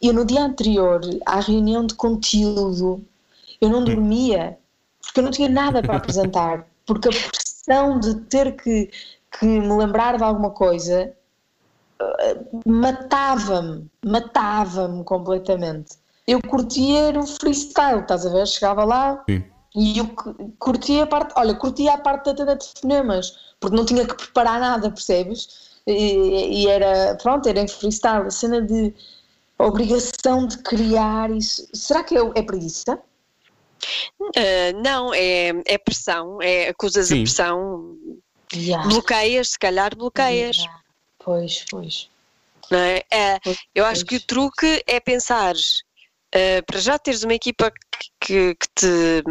Eu 0.00 0.12
no 0.12 0.24
dia 0.24 0.42
anterior, 0.44 1.00
à 1.24 1.40
reunião 1.40 1.86
de 1.86 1.94
conteúdo, 1.94 3.04
eu 3.60 3.68
não 3.68 3.84
dormia, 3.84 4.58
porque 5.00 5.20
eu 5.20 5.24
não 5.24 5.30
tinha 5.30 5.48
nada 5.48 5.82
para 5.82 5.96
apresentar, 5.96 6.66
porque 6.84 7.08
a 7.08 7.12
pressão 7.12 7.98
de 7.98 8.16
ter 8.22 8.56
que, 8.56 8.90
que 9.38 9.46
me 9.46 9.72
lembrar 9.76 10.16
de 10.18 10.24
alguma 10.24 10.50
coisa 10.50 11.12
eh, 12.00 12.38
matava-me, 12.66 13.88
matava-me 14.04 15.04
completamente. 15.04 15.96
Eu 16.26 16.40
curtia 16.42 17.08
era 17.08 17.20
o 17.20 17.26
freestyle, 17.26 18.00
estás 18.00 18.26
a 18.26 18.30
ver? 18.30 18.46
Chegava 18.46 18.84
lá 18.84 19.22
Sim. 19.28 19.44
e 19.74 19.98
eu 19.98 20.08
cu- 20.08 20.52
curtia 20.58 21.04
a 21.04 21.06
parte, 21.06 21.32
olha, 21.36 21.54
curtia 21.54 21.94
a 21.94 21.98
parte 21.98 22.32
da 22.32 22.54
de 22.54 22.66
fonemas, 22.80 23.54
porque 23.60 23.76
não 23.76 23.84
tinha 23.84 24.06
que 24.06 24.14
preparar 24.14 24.60
nada, 24.60 24.90
percebes? 24.90 25.71
E, 25.86 26.62
e 26.62 26.68
era, 26.68 27.16
pronto, 27.16 27.48
era 27.48 27.60
em 27.60 27.68
freestyle, 27.68 28.26
a 28.26 28.30
cena 28.30 28.62
de 28.62 28.94
obrigação 29.58 30.46
de 30.46 30.58
criar 30.58 31.30
isso. 31.30 31.68
Será 31.74 32.04
que 32.04 32.16
é, 32.16 32.20
é 32.20 32.42
preguiça? 32.42 33.00
Ah, 34.36 34.72
não, 34.82 35.12
é, 35.12 35.48
é 35.66 35.78
pressão, 35.78 36.40
é, 36.40 36.68
acusas 36.68 37.08
Sim. 37.08 37.20
a 37.20 37.22
pressão, 37.22 37.96
Yeah. 38.54 38.86
bloqueias, 38.86 39.52
se 39.52 39.58
calhar 39.58 39.96
bloqueias. 39.96 40.58
Yeah. 40.58 40.82
Pois, 41.18 41.64
pois. 41.70 42.10
não 42.70 42.78
é? 42.78 43.02
É, 43.10 43.40
Pois, 43.40 43.56
eu 43.74 43.84
acho 43.86 44.04
que 44.04 44.16
o 44.16 44.18
pois. 44.18 44.26
truque 44.26 44.82
é 44.86 45.00
pensares 45.00 45.82
uh, 46.34 46.64
para 46.66 46.78
já 46.80 46.98
teres 46.98 47.22
uma 47.22 47.34
equipa 47.34 47.70
que, 47.70 48.08
que- 48.20 48.54
que 48.54 48.66
te, 48.74 49.22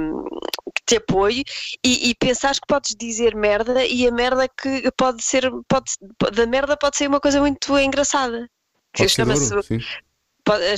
que 0.76 0.82
te 0.86 0.96
apoie 0.98 1.44
e, 1.84 2.10
e 2.10 2.16
pensares 2.16 2.60
que 2.60 2.68
podes 2.68 2.96
dizer 3.00 3.36
merda 3.36 3.86
e 3.86 4.08
a 4.08 4.12
merda 4.12 4.48
que 4.48 4.90
pode 4.98 5.24
ser 5.24 5.50
pode, 5.68 5.92
da 6.34 6.46
merda 6.46 6.76
pode 6.78 6.98
ser 6.98 7.08
uma 7.08 7.20
coisa 7.20 7.40
muito 7.40 7.78
engraçada. 7.80 8.48
Que 8.94 9.08
chama-se 9.08 9.54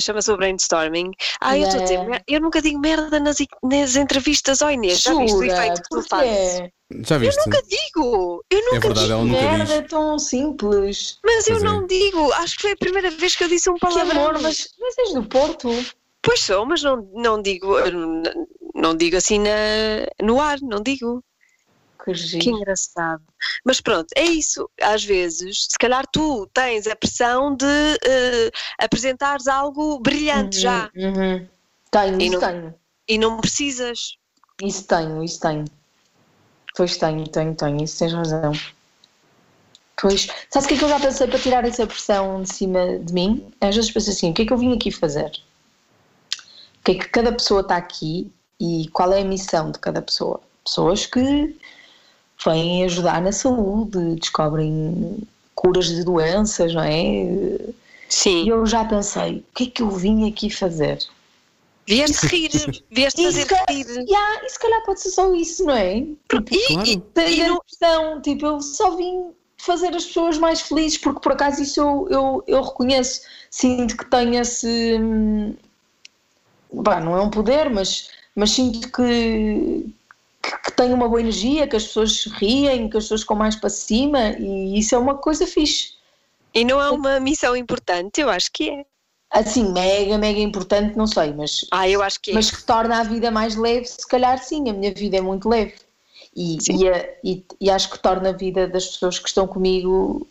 chama-se 0.00 0.30
o 0.30 0.36
brainstorming. 0.36 1.10
Ah, 1.40 1.56
eu 1.58 1.64
estou 1.66 1.80
a 1.80 1.82
dizer, 1.82 1.94
Yeah. 1.94 2.22
eu 2.28 2.40
nunca 2.40 2.60
digo 2.62 2.78
merda 2.78 3.18
nas, 3.18 3.36
nas 3.62 3.96
entrevistas, 3.96 4.60
ó 4.62 4.70
Inês, 4.70 5.00
já 5.00 5.14
viste 5.16 5.34
o 5.36 5.42
efeito 5.42 5.82
que 5.82 5.88
tu 5.88 6.02
fazes? 6.08 6.68
Já 7.08 7.18
viste? 7.18 7.38
Nunca 7.46 7.62
digo, 7.62 8.44
eu 8.50 8.58
É 8.58 8.62
nunca 8.62 8.80
verdade, 8.80 9.06
digo, 9.08 9.24
nunca 9.24 9.40
Merda, 9.40 9.64
diz. 9.64 9.70
é 9.72 9.82
tão 9.82 10.18
simples. 10.18 11.18
mas 11.24 11.48
eu 11.48 11.54
Pois 11.58 11.62
é. 11.64 11.66
não 11.66 11.86
digo, 11.86 12.32
acho 12.34 12.56
que 12.56 12.62
foi 12.62 12.72
a 12.72 12.76
primeira 12.76 13.10
vez 13.10 13.34
que 13.34 13.42
eu 13.42 13.48
disse 13.48 13.68
um 13.70 13.74
Que 13.74 13.80
palavrão. 13.80 14.20
amor, 14.28 14.42
mas, 14.42 14.68
mas 14.78 14.98
és 14.98 15.14
do 15.14 15.24
Porto. 15.24 15.68
Pois 16.24 16.40
sou, 16.40 16.64
mas 16.64 16.82
não, 16.82 16.96
não 17.12 17.40
digo 17.42 17.74
não, 18.74 18.96
digo 18.96 19.16
assim 19.16 19.38
na, 19.38 19.50
no 20.22 20.40
ar, 20.40 20.58
não 20.62 20.80
digo. 20.82 21.22
Que 22.02 22.12
Que 22.38 22.50
engraçado. 22.50 23.22
Mas 23.64 23.80
pronto, 23.80 24.08
é 24.16 24.24
isso. 24.24 24.68
Às 24.80 25.04
vezes, 25.04 25.66
se 25.70 25.78
calhar 25.78 26.06
tu 26.12 26.46
tens 26.52 26.86
a 26.86 26.96
pressão 26.96 27.54
de 27.54 27.64
eh, 27.66 28.50
apresentares 28.78 29.46
algo 29.46 29.98
brilhante 30.00 30.60
já 30.60 30.90
Uhum. 30.94 31.46
Tenho, 31.90 32.20
E 32.20 32.24
isso 32.24 32.32
não- 32.32 32.40
tenho. 32.40 32.74
e 33.08 33.18
não 33.18 33.40
precisas. 33.40 34.16
Isso 34.62 34.86
tenho, 34.86 35.22
isso 35.22 35.40
tenho. 35.40 35.64
Pois 36.76 36.96
tenho, 36.96 37.26
tenho, 37.28 37.54
tenho, 37.54 37.84
isso 37.84 37.98
tens 37.98 38.12
razão. 38.12 38.52
Pois, 40.00 40.26
sabes 40.50 40.66
o 40.66 40.68
que 40.68 40.74
é 40.74 40.78
que 40.78 40.84
eu 40.84 40.88
já 40.88 41.00
pensei 41.00 41.26
para 41.26 41.38
tirar 41.38 41.64
essa 41.64 41.86
pressão 41.86 42.42
de 42.42 42.52
cima 42.52 42.98
de 42.98 43.12
mim? 43.12 43.50
Às 43.60 43.76
vezes 43.76 43.90
penso 43.90 44.10
assim, 44.10 44.30
o 44.30 44.34
que 44.34 44.42
é 44.42 44.46
que 44.46 44.52
eu 44.52 44.58
vim 44.58 44.74
aqui 44.74 44.90
fazer? 44.90 45.30
O 46.84 46.90
que 46.92 46.92
é 46.92 46.94
que 46.96 47.08
cada 47.08 47.32
pessoa 47.32 47.62
está 47.62 47.78
aqui 47.78 48.30
e 48.60 48.90
qual 48.92 49.10
é 49.14 49.22
a 49.22 49.24
missão 49.24 49.70
de 49.70 49.78
cada 49.78 50.02
pessoa? 50.02 50.38
Pessoas 50.62 51.06
que 51.06 51.56
vêm 52.44 52.84
ajudar 52.84 53.22
na 53.22 53.32
saúde, 53.32 54.16
descobrem 54.16 55.16
curas 55.54 55.86
de 55.86 56.04
doenças, 56.04 56.74
não 56.74 56.82
é? 56.82 56.92
E 56.92 57.74
Sim. 58.10 58.46
eu 58.46 58.66
já 58.66 58.84
pensei, 58.84 59.38
o 59.38 59.44
que 59.54 59.64
é 59.64 59.66
que 59.68 59.80
eu 59.82 59.90
vim 59.92 60.28
aqui 60.28 60.50
fazer? 60.50 60.98
Vieste 61.86 62.26
rir, 62.26 62.50
vieste 62.90 63.22
E 63.22 63.24
fazer 63.24 63.46
rir. 63.70 63.86
Yeah, 64.06 64.44
e 64.44 64.50
se 64.50 64.58
calhar 64.58 64.84
pode 64.84 65.00
ser 65.00 65.08
só 65.10 65.32
isso, 65.34 65.64
não 65.64 65.74
é? 65.74 65.96
E, 66.00 66.16
Claro. 66.28 66.86
e- 66.90 67.02
e 67.16 67.42
a 67.42 67.48
não- 67.48 67.56
impressão, 67.56 68.20
tipo, 68.20 68.44
eu 68.44 68.60
só 68.60 68.94
vim 68.94 69.30
fazer 69.56 69.96
as 69.96 70.04
pessoas 70.04 70.36
mais 70.36 70.60
felizes, 70.60 70.98
porque 70.98 71.20
por 71.20 71.32
acaso 71.32 71.62
isso 71.62 71.80
eu, 71.80 72.06
eu, 72.10 72.44
eu 72.46 72.62
reconheço, 72.62 73.22
sinto 73.50 73.96
que 73.96 74.04
tenho 74.10 74.34
esse. 74.38 74.98
Bah, 76.82 77.00
não 77.00 77.16
é 77.16 77.20
um 77.22 77.30
poder, 77.30 77.70
mas, 77.70 78.10
mas 78.34 78.50
sinto 78.50 78.90
que, 78.92 79.86
que, 80.42 80.58
que 80.64 80.72
tenho 80.72 80.94
uma 80.94 81.08
boa 81.08 81.20
energia, 81.20 81.66
que 81.66 81.76
as 81.76 81.84
pessoas 81.84 82.24
riem, 82.26 82.88
que 82.88 82.96
as 82.96 83.04
pessoas 83.04 83.22
ficam 83.22 83.36
mais 83.36 83.56
para 83.56 83.70
cima, 83.70 84.30
e 84.38 84.78
isso 84.78 84.94
é 84.94 84.98
uma 84.98 85.16
coisa 85.16 85.46
fixe. 85.46 85.94
e 86.54 86.64
não 86.64 86.80
é 86.80 86.90
uma 86.90 87.20
missão 87.20 87.56
importante, 87.56 88.20
eu 88.20 88.30
acho 88.30 88.50
que 88.52 88.70
é. 88.70 88.84
Assim, 89.30 89.72
mega, 89.72 90.16
mega 90.16 90.38
importante, 90.38 90.96
não 90.96 91.06
sei, 91.08 91.32
mas 91.32 91.64
Ah, 91.72 91.88
eu 91.88 92.00
acho 92.02 92.20
que 92.20 92.30
é. 92.30 92.34
mas 92.34 92.50
que 92.50 92.62
torna 92.62 93.00
a 93.00 93.04
vida 93.04 93.30
mais 93.30 93.56
leve, 93.56 93.86
se 93.86 94.06
calhar 94.06 94.38
sim, 94.38 94.68
a 94.70 94.72
minha 94.72 94.92
vida 94.94 95.16
é 95.16 95.20
muito 95.20 95.48
leve. 95.48 95.74
E, 96.36 96.56
e, 96.70 96.88
a- 96.88 97.08
e- 97.24 97.44
e 97.60 97.70
acho 97.70 97.90
que 97.90 97.98
torna 97.98 98.30
a 98.30 98.32
vida 98.32 98.66
das 98.68 98.86
pessoas 98.86 99.18
que 99.18 99.28
estão 99.28 99.46
comigo 99.46 100.26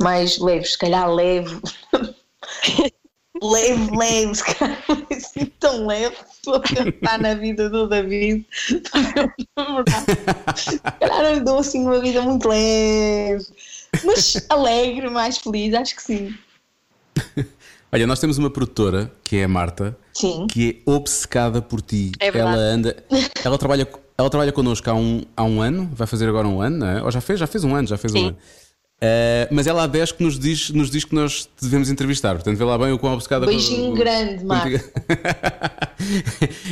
mais 0.00 0.38
leve, 0.38 0.64
se 0.66 0.78
calhar 0.78 1.08
leve. 1.12 1.60
leve, 3.42 3.96
leve, 3.96 4.34
se 4.34 4.44
calhar 4.44 4.82
não 4.88 5.06
é 5.10 5.14
assim 5.14 5.46
tão 5.58 5.86
leve. 5.86 6.16
Estou 6.32 6.54
a 6.54 6.60
pensar 6.60 7.18
na 7.18 7.34
vida 7.34 7.68
do 7.68 7.88
David. 7.88 8.46
se 8.54 8.80
calhar 11.00 11.34
eu 11.34 11.44
dou 11.44 11.58
assim 11.58 11.82
uma 11.82 12.00
vida 12.00 12.22
muito 12.22 12.48
leve, 12.48 13.44
mas 14.04 14.46
alegre, 14.48 15.10
mais 15.10 15.38
feliz, 15.38 15.74
acho 15.74 15.96
que 15.96 16.02
sim. 16.02 16.34
Olha, 17.92 18.06
nós 18.06 18.18
temos 18.18 18.38
uma 18.38 18.48
produtora 18.48 19.12
que 19.22 19.36
é 19.36 19.44
a 19.44 19.48
Marta, 19.48 19.94
Sim. 20.14 20.46
que 20.46 20.82
é 20.86 20.90
obcecada 20.90 21.60
por 21.60 21.82
ti. 21.82 22.12
É 22.18 22.30
verdade. 22.30 22.56
ela 22.56 22.66
anda, 22.66 23.04
ela 23.44 23.58
trabalha, 23.58 23.86
ela 24.16 24.30
trabalha 24.30 24.50
connosco 24.50 24.88
há 24.88 24.94
um, 24.94 25.22
há 25.36 25.44
um 25.44 25.60
ano, 25.60 25.90
vai 25.92 26.06
fazer 26.06 26.26
agora 26.26 26.48
um 26.48 26.62
ano, 26.62 26.78
não 26.78 26.86
é? 26.86 27.02
Ou 27.02 27.10
já 27.10 27.20
fez? 27.20 27.38
Já 27.38 27.46
fez 27.46 27.64
um 27.64 27.74
ano, 27.74 27.86
já 27.86 27.98
fez 27.98 28.14
um 28.14 28.16
Sim. 28.16 28.26
ano. 28.28 28.36
Eh, 29.04 29.48
mas 29.50 29.66
ela 29.66 29.82
há 29.82 29.86
10 29.88 30.12
que 30.12 30.22
nos 30.22 30.38
diz, 30.38 30.70
nos 30.70 30.88
diz 30.88 31.04
que 31.04 31.12
nós 31.12 31.48
devemos 31.60 31.90
entrevistar. 31.90 32.36
Portanto, 32.36 32.56
vê 32.56 32.62
lá 32.62 32.78
bem 32.78 32.92
o 32.92 32.98
quão 33.00 33.14
obcecada 33.14 33.46
Beijinho 33.46 33.88
com- 33.90 33.94
grande, 33.96 34.44
Marco. 34.44 34.78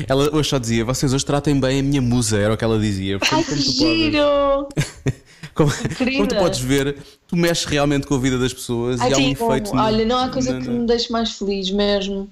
ela 0.06 0.34
hoje 0.34 0.48
só 0.48 0.58
dizia: 0.58 0.84
Vocês 0.84 1.12
hoje 1.12 1.24
tratem 1.24 1.58
bem 1.58 1.80
a 1.80 1.82
minha 1.82 2.00
musa, 2.00 2.38
era 2.38 2.54
o 2.54 2.56
que 2.56 2.64
ela 2.64 2.78
dizia. 2.78 3.18
Portanto, 3.18 3.38
Ai, 3.38 3.44
como 3.44 3.56
que 3.56 3.64
tu 3.64 3.78
podes- 3.78 4.00
giro! 4.00 4.68
Como, 5.52 5.70
como 6.16 6.26
tu 6.28 6.36
podes 6.36 6.60
ver, 6.60 6.96
tu 7.26 7.36
mexes 7.36 7.64
realmente 7.64 8.06
com 8.06 8.14
a 8.14 8.18
vida 8.18 8.38
das 8.38 8.54
pessoas 8.54 9.00
Ai, 9.00 9.10
e 9.10 9.14
há 9.14 9.16
um 9.16 9.20
sim, 9.20 9.30
efeito. 9.32 9.74
no- 9.74 9.82
olha, 9.82 10.04
não 10.06 10.16
há 10.16 10.28
coisa 10.28 10.58
que 10.58 10.68
me 10.70 10.86
deixe 10.86 11.10
mais 11.12 11.32
feliz 11.32 11.70
mesmo. 11.70 12.30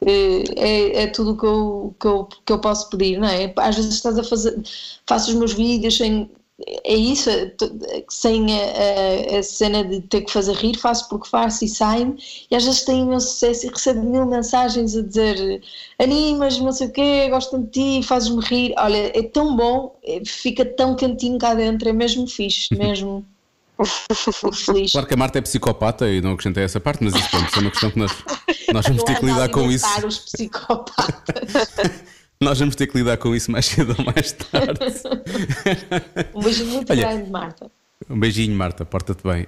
É, 0.00 0.44
é, 0.56 1.02
é 1.02 1.06
tudo 1.08 1.32
o 1.32 1.36
que 1.36 1.44
eu, 1.44 1.94
que, 2.00 2.06
eu, 2.06 2.28
que 2.46 2.52
eu 2.52 2.58
posso 2.60 2.88
pedir, 2.88 3.18
não 3.18 3.28
é? 3.28 3.52
Às 3.58 3.76
vezes 3.76 3.94
estás 3.94 4.16
a 4.18 4.22
fazer, 4.22 4.56
faço 5.06 5.30
os 5.32 5.36
meus 5.36 5.52
vídeos 5.54 5.96
sem. 5.96 6.30
É 6.84 6.94
isso, 6.94 7.28
é 7.28 7.46
t- 7.50 7.70
sem 8.08 8.46
a, 8.58 8.64
a- 9.34 9.38
a 9.38 9.42
cena 9.42 9.84
de 9.84 10.00
ter 10.00 10.22
que 10.22 10.32
fazer 10.32 10.54
rir, 10.54 10.74
faço 10.78 11.06
porque 11.10 11.28
faço 11.28 11.66
e 11.66 11.68
sai-me, 11.68 12.16
e 12.50 12.56
às 12.56 12.64
vezes 12.64 12.82
tenho 12.82 13.04
imenso 13.04 13.26
sucesso 13.28 13.66
e 13.66 13.68
recebo 13.68 14.02
mil 14.02 14.24
mensagens 14.24 14.96
a 14.96 15.02
dizer 15.02 15.62
animas, 15.98 16.58
não 16.58 16.72
sei 16.72 16.86
o 16.86 16.92
quê, 16.92 17.28
gostam 17.28 17.62
de 17.62 18.00
ti, 18.00 18.06
fazes-me 18.06 18.42
rir. 18.42 18.74
Olha, 18.78 19.12
é 19.18 19.22
tão 19.22 19.54
bom, 19.54 19.98
é- 20.02 20.22
fica 20.24 20.64
tão 20.64 20.96
cantinho 20.96 21.36
cá 21.38 21.52
dentro, 21.54 21.90
é 21.90 21.92
mesmo 21.92 22.26
fixe, 22.26 22.74
mesmo. 22.74 23.22
Fico 23.84 24.52
feliz. 24.56 24.92
Claro 24.92 25.06
que 25.06 25.12
a 25.12 25.16
Marta 25.18 25.38
é 25.38 25.42
psicopata 25.42 26.08
e 26.10 26.22
não 26.22 26.32
acrescentei 26.32 26.64
essa 26.64 26.80
parte, 26.80 27.04
mas 27.04 27.14
isso 27.14 27.28
pronto, 27.30 27.54
é 27.54 27.60
uma 27.60 27.70
questão 27.70 27.90
que 27.90 27.98
nós, 27.98 28.12
nós 28.72 28.86
vamos 28.86 29.02
ter 29.02 29.12
é 29.12 29.14
que 29.16 29.26
lidar 29.26 29.50
com 29.50 29.70
isso. 29.70 30.06
os 30.06 30.18
psicopatas. 30.20 31.74
Nós 32.40 32.58
vamos 32.58 32.76
ter 32.76 32.86
que 32.86 32.98
lidar 32.98 33.16
com 33.16 33.34
isso 33.34 33.50
mais 33.50 33.64
cedo 33.68 33.94
ou 33.98 34.04
mais 34.04 34.32
tarde. 34.32 34.80
Um 36.34 36.42
beijinho 36.42 36.70
muito 36.72 36.90
Olha, 36.92 37.08
grande, 37.08 37.30
Marta. 37.30 37.70
Um 38.10 38.18
beijinho, 38.20 38.54
Marta, 38.56 38.84
porta-te 38.84 39.22
bem. 39.22 39.46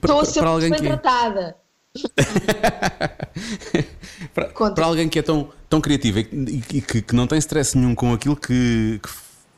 Para, 0.00 0.14
Estou 0.14 0.20
a 0.20 0.24
ser 0.24 0.40
para 0.40 0.48
alguém 0.50 0.70
bem 0.70 0.78
que, 0.80 0.86
tratada. 0.86 1.56
para, 4.34 4.46
para 4.70 4.84
alguém 4.86 5.08
que 5.08 5.18
é 5.18 5.22
tão, 5.22 5.48
tão 5.68 5.80
criativo 5.80 6.20
e, 6.20 6.24
que- 6.24 6.80
que, 6.80 7.02
que 7.02 7.14
não 7.16 7.26
tem 7.26 7.38
stress 7.38 7.76
nenhum 7.76 7.94
com 7.94 8.12
aquilo 8.12 8.36
que, 8.36 9.00
que 9.02 9.08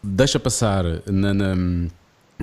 deixa 0.02 0.40
passar, 0.40 0.84
na, 1.06 1.34
na- 1.34 1.88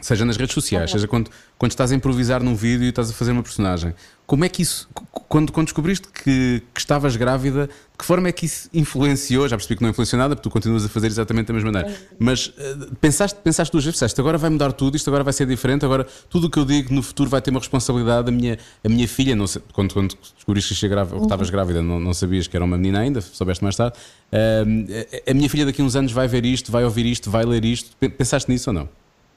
seja 0.02 0.26
nas 0.26 0.38
redes 0.38 0.54
sociais, 0.54 0.92
seja 0.92 1.08
quando, 1.08 1.30
quando 1.58 1.72
estás 1.72 1.92
a 1.92 1.96
improvisar 1.96 2.42
num 2.44 2.56
vídeo 2.56 2.86
e 2.86 2.90
estás 2.90 3.10
a 3.10 3.14
fazer 3.14 3.32
uma 3.32 3.44
personagem, 3.44 3.94
como 4.26 4.44
é 4.44 4.50
que 4.50 4.62
isso, 4.62 4.90
quando, 5.30 5.52
quando 5.54 5.68
descobriste 5.68 6.08
que, 6.10 6.62
que 6.74 6.80
estavas 6.80 7.16
grávida, 7.16 7.68
de 7.68 7.98
que 7.98 8.04
forma 8.06 8.28
é 8.28 8.32
que 8.34 8.46
isso 8.46 8.70
influenciou? 8.74 9.48
Já 9.48 9.56
percebi 9.56 9.78
que 9.78 9.82
não 9.84 9.90
influenciou 9.90 10.20
nada, 10.20 10.36
porque 10.36 10.50
tu 10.50 10.52
continuas 10.52 10.84
a 10.86 10.90
fazer 10.90 11.08
exatamente 11.08 11.48
da 11.48 11.54
mesma 11.54 11.72
maneira, 11.72 11.98
mas 12.20 12.52
eh, 12.58 12.76
pensaste, 13.00 13.40
pensaste 13.42 13.72
duas 13.72 13.86
vezes, 13.86 13.98
pensaste, 14.00 14.20
agora 14.20 14.38
vai 14.38 14.50
mudar 14.50 14.74
tudo, 14.74 14.98
isto 14.98 15.10
agora 15.10 15.24
vai 15.24 15.32
ser 15.34 15.48
diferente, 15.48 15.86
agora 15.86 16.06
tudo 16.30 16.48
o 16.48 16.50
que 16.50 16.60
eu 16.60 16.66
digo 16.66 16.94
no 16.94 17.02
futuro 17.02 17.30
vai 17.30 17.42
ter 17.42 17.52
uma 17.52 17.60
responsabilidade. 17.60 18.28
A 18.28 18.32
minha, 18.32 18.58
a 18.84 18.90
minha 18.90 19.08
filha, 19.08 19.36
não 19.36 19.48
sei, 19.48 19.62
quando, 19.72 19.94
quando 19.94 20.14
descobriste 20.36 20.70
que 20.70 20.76
ia 20.76 20.80
ser 20.82 20.90
grávida, 20.90 21.24
estavas 21.24 21.50
não, 21.84 22.00
não 22.00 22.14
sabias 22.14 22.48
que 22.48 22.56
era 22.58 22.66
uma 22.66 22.78
menina 22.78 23.00
ainda, 23.00 23.22
soubeste 23.22 23.64
mais 23.64 23.76
tarde. 23.78 23.98
Ahm, 24.32 24.86
a, 25.26 25.34
minha 25.34 25.50
filha 25.50 25.66
daqui 25.66 25.82
a 25.82 25.86
uns 25.86 25.96
anos 25.96 26.12
vai 26.12 26.28
ver 26.28 26.46
isto, 26.46 26.70
vai 26.72 26.84
ouvir 26.84 27.06
isto, 27.06 27.32
vai 27.32 27.46
ler 27.46 27.64
isto. 27.64 27.96
Pe- 27.98 28.10
Pensaste 28.10 28.52
nisso 28.52 28.70
ou 28.70 28.74
não? 28.74 28.90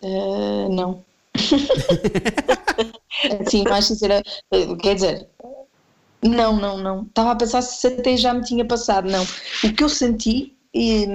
Eh, 0.02 0.68
não. 0.70 1.04
Sim, 3.50 3.64
mais 3.64 3.86
sincera, 3.86 4.22
eh, 4.52 4.76
quer 4.76 4.94
dizer, 4.94 5.28
não, 6.22 6.56
não, 6.56 6.78
não. 6.78 7.02
Estava 7.02 7.32
a 7.32 7.36
pensar 7.36 7.62
se 7.62 7.86
até 7.86 8.16
já 8.16 8.34
me 8.34 8.42
tinha 8.42 8.64
passado, 8.64 9.10
não. 9.10 9.22
O 9.64 9.72
que 9.74 9.82
eu 9.82 9.88
senti, 9.88 10.54
e, 10.74 11.06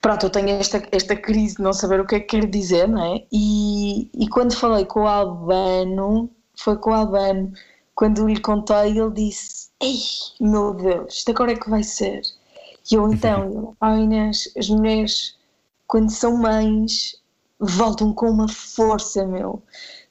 pronto, 0.00 0.26
eu 0.26 0.30
tenho 0.30 0.50
esta, 0.50 0.82
esta 0.92 1.16
crise 1.16 1.56
de 1.56 1.62
não 1.62 1.72
saber 1.72 2.00
o 2.00 2.06
que 2.06 2.16
é 2.16 2.20
que 2.20 2.40
quer 2.40 2.46
dizer, 2.46 2.88
não 2.88 3.14
é? 3.14 3.24
E, 3.32 4.10
e 4.14 4.28
quando 4.28 4.56
falei 4.56 4.84
com 4.84 5.02
o 5.02 5.06
Albano, 5.06 6.30
foi 6.56 6.76
com 6.78 6.90
o 6.90 6.94
Albano, 6.94 7.52
quando 7.94 8.26
lhe 8.28 8.40
contei, 8.40 8.98
ele 8.98 9.10
disse: 9.10 9.68
Ei, 9.80 9.98
meu 10.40 10.74
Deus, 10.74 11.14
isto 11.16 11.30
agora 11.30 11.52
é 11.52 11.56
que 11.56 11.70
vai 11.70 11.82
ser. 11.82 12.22
E 12.90 12.94
eu 12.94 13.12
então, 13.12 13.44
eu, 13.52 13.76
oh 13.80 13.96
Inês, 13.96 14.50
as 14.56 14.68
mulheres, 14.68 15.36
quando 15.86 16.10
são 16.10 16.36
mães, 16.36 17.16
voltam 17.58 18.12
com 18.12 18.30
uma 18.30 18.48
força, 18.48 19.26
meu. 19.26 19.62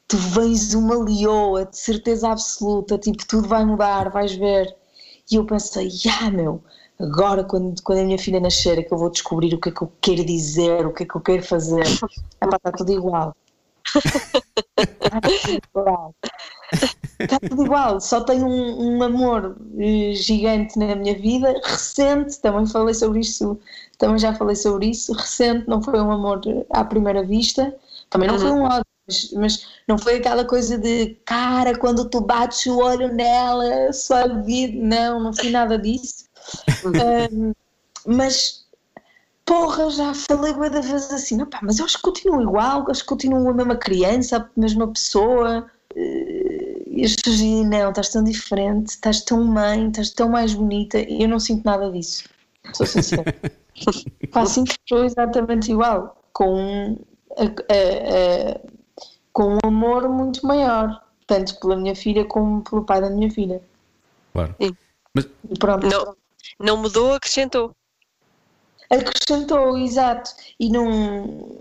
Tu 0.08 0.18
vens 0.18 0.74
uma 0.74 0.96
leoa, 0.96 1.66
de 1.66 1.78
certeza 1.78 2.30
absoluta, 2.30 2.98
tipo, 2.98 3.26
tudo 3.28 3.48
vai 3.48 3.66
mudar, 3.66 4.10
vais 4.10 4.36
ver. 4.36 4.76
E 5.32 5.36
eu 5.36 5.46
pensei, 5.46 5.90
ah, 6.22 6.30
meu, 6.30 6.64
agora 7.00 7.44
quando, 7.44 7.82
quando 7.82 8.00
a 8.00 8.04
minha 8.04 8.20
filha 8.20 8.40
nascer 8.40 8.78
é 8.78 8.84
que 8.84 8.94
eu 8.94 8.98
vou 8.98 9.10
descobrir 9.10 9.54
o 9.54 9.60
que 9.60 9.70
é 9.70 9.72
que 9.72 9.82
eu 9.82 9.92
quero 10.02 10.24
dizer, 10.24 10.86
o 10.86 10.94
que 10.94 11.04
é 11.04 11.06
que 11.06 11.16
eu 11.16 11.22
quero 11.22 11.44
fazer. 11.44 11.84
Epá, 12.42 12.58
está 12.58 12.72
tudo 12.72 12.92
igual. 12.92 13.36
Está 17.20 17.40
tudo 17.40 17.66
igual. 17.66 18.00
Só 18.00 18.22
tenho 18.22 18.46
um, 18.46 18.98
um 18.98 19.04
amor 19.04 19.56
eh, 19.78 20.14
gigante 20.14 20.78
na 20.78 20.96
minha 20.96 21.18
vida, 21.18 21.54
recente, 21.64 22.40
também 22.40 22.66
falei 22.68 22.94
sobre 22.94 23.20
isso, 23.22 23.60
também 23.98 24.18
já 24.18 24.34
falei 24.34 24.56
sobre 24.56 24.88
isso, 24.88 25.14
recente, 25.14 25.68
não 25.68 25.82
foi 25.82 26.00
um 26.00 26.12
amor 26.12 26.42
à 26.72 26.84
primeira 26.84 27.24
vista, 27.24 27.76
também 28.10 28.28
não 28.28 28.38
foi 28.40 28.52
um 28.52 28.64
ódio, 28.64 28.86
mas, 29.08 29.32
mas 29.34 29.68
não 29.88 29.98
foi 29.98 30.16
aquela 30.16 30.44
coisa 30.46 30.78
de 30.78 31.18
cara, 31.26 31.78
quando 31.78 32.10
tu 32.10 32.22
bates 32.22 32.66
o 32.66 32.80
olho 32.80 33.14
nela, 33.14 33.94
só 33.94 34.42
vida, 34.44 34.78
não, 34.78 35.20
não 35.20 35.34
foi 35.34 35.50
nada 35.50 35.78
disso. 35.78 36.26
Ahm, 36.84 37.54
mas 38.06 38.66
porra, 39.46 39.90
já 39.90 40.14
falei 40.14 40.54
bué 40.54 40.70
da 40.70 40.82
vez 40.82 41.12
assim, 41.12 41.42
"Opá, 41.42 41.60
mas 41.62 41.80
eu 41.80 41.86
acho 41.86 41.98
que 41.98 42.04
continuo 42.04 42.42
igual, 42.42 42.86
acho 42.90 43.02
que 43.02 43.08
continuo 43.10 43.48
a 43.50 43.54
mesma 43.54 43.76
criança, 43.76 44.38
a 44.38 44.60
mesma 44.60 44.88
pessoa. 44.92 45.70
Dizem, 46.96 47.66
não, 47.66 47.90
estás 47.90 48.10
tão 48.10 48.24
diferente, 48.24 48.88
estás 48.92 49.22
tão 49.22 49.44
mãe, 49.44 49.90
estás 49.90 50.12
tão 50.12 50.30
mais 50.30 50.54
bonita, 50.54 50.98
e 51.00 51.24
eu 51.24 51.28
não 51.28 51.40
sinto 51.40 51.66
nada 51.66 51.92
disso. 51.92 52.24
Sou 52.74 52.86
sincera. 52.86 53.24
Pá, 54.32 54.46
sinto 54.46 54.70
que 54.70 54.80
estou 54.80 55.04
exatamente 55.04 55.70
igual, 55.72 56.18
com, 56.32 56.98
a- 57.38 57.44
a- 57.44 58.56
a- 58.56 58.60
com 59.34 59.56
um 59.56 59.68
amor 59.68 60.08
muito 60.08 60.46
maior, 60.48 61.04
tanto 61.28 61.60
pela 61.60 61.76
minha 61.76 61.94
filha 61.96 62.24
como 62.24 62.62
pelo 62.64 62.86
pai 62.86 63.02
da 63.02 63.10
minha 63.10 63.30
filha. 63.30 63.62
Claro. 64.32 64.56
Mas 65.14 65.28
pronto. 65.60 65.88
Não, 65.88 66.16
não 66.60 66.78
mudou, 66.78 67.14
acrescentou. 67.14 67.72
Acrescentou, 68.90 69.78
exato. 69.78 70.32
E 70.58 70.70
não. 70.70 71.60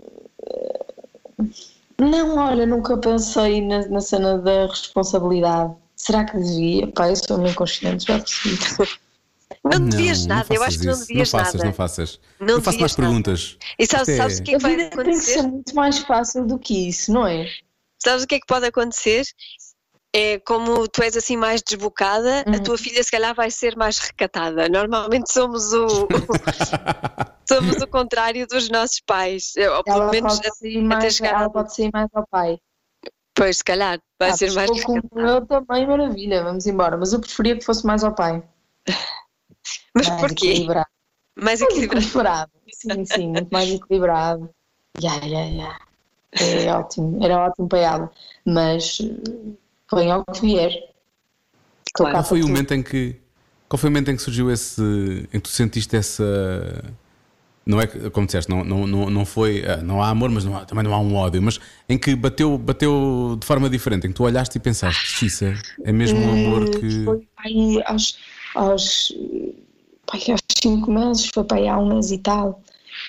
Não, 1.99 2.37
olha, 2.37 2.65
nunca 2.65 2.97
pensei 2.97 3.61
na, 3.61 3.87
na 3.87 4.01
cena 4.01 4.37
da 4.37 4.67
responsabilidade. 4.67 5.73
Será 5.95 6.25
que 6.25 6.37
devia? 6.37 6.87
Pá, 6.91 7.09
eu 7.09 7.15
sou 7.15 7.37
meio 7.37 7.55
consciente, 7.55 8.05
já 8.05 8.19
percebi. 8.19 8.57
Não 9.63 9.79
devias 9.87 10.25
não 10.25 10.35
nada, 10.35 10.53
eu 10.53 10.59
faças 10.59 10.67
acho 10.67 10.79
que 10.79 10.85
não 10.87 10.99
devias 10.99 11.31
Não 11.31 11.39
faças, 11.39 11.53
nada. 11.55 11.65
não 11.65 11.73
faças. 11.73 12.19
Não 12.39 12.47
Não, 12.55 12.61
faço 12.61 12.79
mais 12.79 12.97
nada. 12.97 13.07
perguntas. 13.09 13.57
E 13.79 13.85
sabes, 13.85 14.07
Isto 14.09 14.11
é- 14.11 14.17
sabes 14.17 14.39
o 14.39 14.43
que 14.43 14.51
é 14.51 14.57
que 14.57 14.61
vai 14.61 14.71
vida 14.75 14.83
tem 14.89 14.89
que 14.97 15.01
acontecer? 15.01 15.33
ser 15.33 15.41
muito 15.43 15.75
mais 15.75 15.97
fácil 15.99 16.45
do 16.45 16.59
que 16.59 16.89
isso, 16.89 17.13
não 17.13 17.25
é? 17.25 17.47
Sabes 18.03 18.23
o 18.23 18.27
que 18.27 18.35
é 18.35 18.39
que 18.39 18.45
pode 18.45 18.65
acontecer? 18.65 19.23
É 20.17 20.39
como 20.39 20.87
tu 20.87 21.03
és 21.03 21.17
assim 21.17 21.35
mais 21.35 21.61
desbocada, 21.61 22.41
a 22.41 22.49
Uhum. 22.49 22.63
tua 22.63 22.77
filha 22.77 23.03
se 23.03 23.11
calhar 23.11 23.35
vai 23.35 23.51
ser 23.51 23.75
mais 23.75 23.99
recatada. 23.99 24.69
Normalmente 24.69 25.29
somos 25.31 25.73
o, 25.73 26.07
somos 27.49 27.81
o 27.81 27.87
contrário 27.87 28.47
dos 28.47 28.69
nossos 28.69 29.01
pais. 29.01 29.53
Ou 29.57 29.83
pelo 29.83 29.99
Ela 29.99 30.11
menos 30.11 30.39
até 30.39 30.81
mais, 30.81 31.15
chegar 31.15 31.41
ela 31.41 31.49
pode 31.49 31.75
sair 31.75 31.89
mais 31.93 32.09
ao 32.13 32.25
pai. 32.27 32.57
Pois, 33.35 33.57
se 33.57 33.63
calhar, 33.65 33.99
vai 34.17 34.29
Ah, 34.29 34.37
ser 34.37 34.49
se 34.49 34.55
mais 34.55 34.71
recatada. 34.71 35.09
eu 35.21 35.45
também, 35.45 35.85
maravilha, 35.85 36.43
vamos 36.43 36.65
embora. 36.65 36.95
Mas 36.95 37.11
eu 37.11 37.19
preferia 37.19 37.57
que 37.57 37.65
fosse 37.65 37.85
mais 37.85 38.01
ao 38.01 38.15
pai. 38.15 38.41
Mas 39.93 40.07
mais 40.07 40.21
porquê? 40.21 40.47
equilibrado. 40.47 40.87
Mais 41.37 41.59
Mais 41.59 41.73
equilibrado. 41.83 42.51
Sim, 42.71 43.03
sim, 43.05 43.27
muito 43.27 43.49
mais 43.49 43.69
equilibrado. 43.73 44.49
Ya, 45.01 45.15
ya, 45.25 45.45
ya. 45.45 45.79
É 46.39 46.73
ótimo, 46.73 47.23
era 47.23 47.45
ótimo 47.47 47.67
para 47.67 47.79
ela. 47.79 48.11
Mas 48.45 48.99
venha 49.95 50.15
ao 50.15 50.25
que 50.25 50.41
vier. 50.41 50.71
Claro. 51.93 52.13
Qual 52.13 52.23
foi 52.23 52.43
o 52.43 52.47
momento 52.47 52.73
em 52.73 52.83
que 52.83 53.15
qual 53.67 53.79
foi 53.79 53.89
o 53.89 53.91
momento 53.91 54.11
em 54.11 54.15
que 54.15 54.21
surgiu 54.21 54.51
esse 54.51 54.81
em 55.33 55.39
que 55.39 55.41
tu 55.41 55.49
sentiste 55.49 55.95
essa 55.95 56.23
não 57.65 57.81
é 57.81 57.87
que, 57.87 58.11
como 58.11 58.27
disseste, 58.27 58.47
não, 58.47 58.63
não, 58.63 58.85
não, 58.85 59.09
não 59.09 59.25
foi 59.25 59.65
ah, 59.65 59.77
não 59.77 59.99
há 60.01 60.09
amor, 60.09 60.29
mas 60.29 60.45
não 60.45 60.55
há- 60.55 60.65
também 60.65 60.83
não 60.83 60.93
há 60.93 60.99
um 60.99 61.15
ódio, 61.15 61.41
mas 61.41 61.59
em 61.89 61.97
que 61.97 62.15
bateu, 62.15 62.57
bateu 62.59 63.35
de 63.39 63.45
forma 63.47 63.67
diferente, 63.69 64.05
em 64.05 64.11
que 64.11 64.15
tu 64.15 64.23
olhaste 64.23 64.55
e 64.57 64.61
pensaste, 64.61 65.01
Xissa, 65.07 65.55
é 65.83 65.91
mesmo 65.91 66.19
um 66.19 66.31
amor 66.31 66.63
Eh, 66.63 66.79
que 66.79 67.05
Foi 67.05 67.27
pai 67.35 67.83
aos, 67.87 68.17
aos, 68.53 69.13
pai, 70.05 70.21
aos 70.29 70.41
cinco 70.61 70.91
meses, 70.91 71.27
foi 71.33 71.43
pai 71.43 71.67
há 71.67 71.79
um 71.79 71.87
mês 71.87 72.11
e 72.11 72.19
tal. 72.19 72.61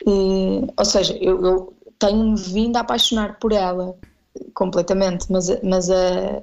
Eh, 0.07 0.73
ou 0.75 0.85
seja, 0.87 1.15
eu, 1.21 1.45
eu 1.45 1.75
tenho-me 1.99 2.41
vindo 2.41 2.77
a 2.79 2.81
apaixonar 2.81 3.39
por 3.39 3.53
ela 3.53 3.95
completamente, 4.55 5.27
mas, 5.31 5.49
mas 5.63 5.91
a, 5.91 6.43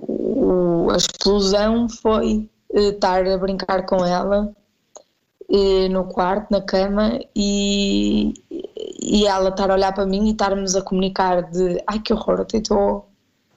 o- 0.00 0.88
a 0.90 0.96
explosão 0.96 1.88
foi 1.88 2.48
eh, 2.74 2.88
estar 2.88 3.26
a 3.26 3.38
brincar 3.38 3.84
com 3.86 4.04
ela 4.04 4.52
eh, 5.52 5.88
no 5.88 6.04
quarto, 6.04 6.48
na 6.50 6.60
cama, 6.60 7.18
e, 7.34 8.32
e 9.02 9.26
ela 9.26 9.48
estar 9.50 9.68
a 9.70 9.74
olhar 9.74 9.92
para 9.92 10.06
mim 10.06 10.28
e 10.28 10.30
estarmos 10.30 10.76
a 10.76 10.82
comunicar 10.82 11.50
de 11.50 11.82
ai 11.86 11.98
que 11.98 12.12
horror, 12.12 12.40
até 12.42 12.58
estou 12.58 13.08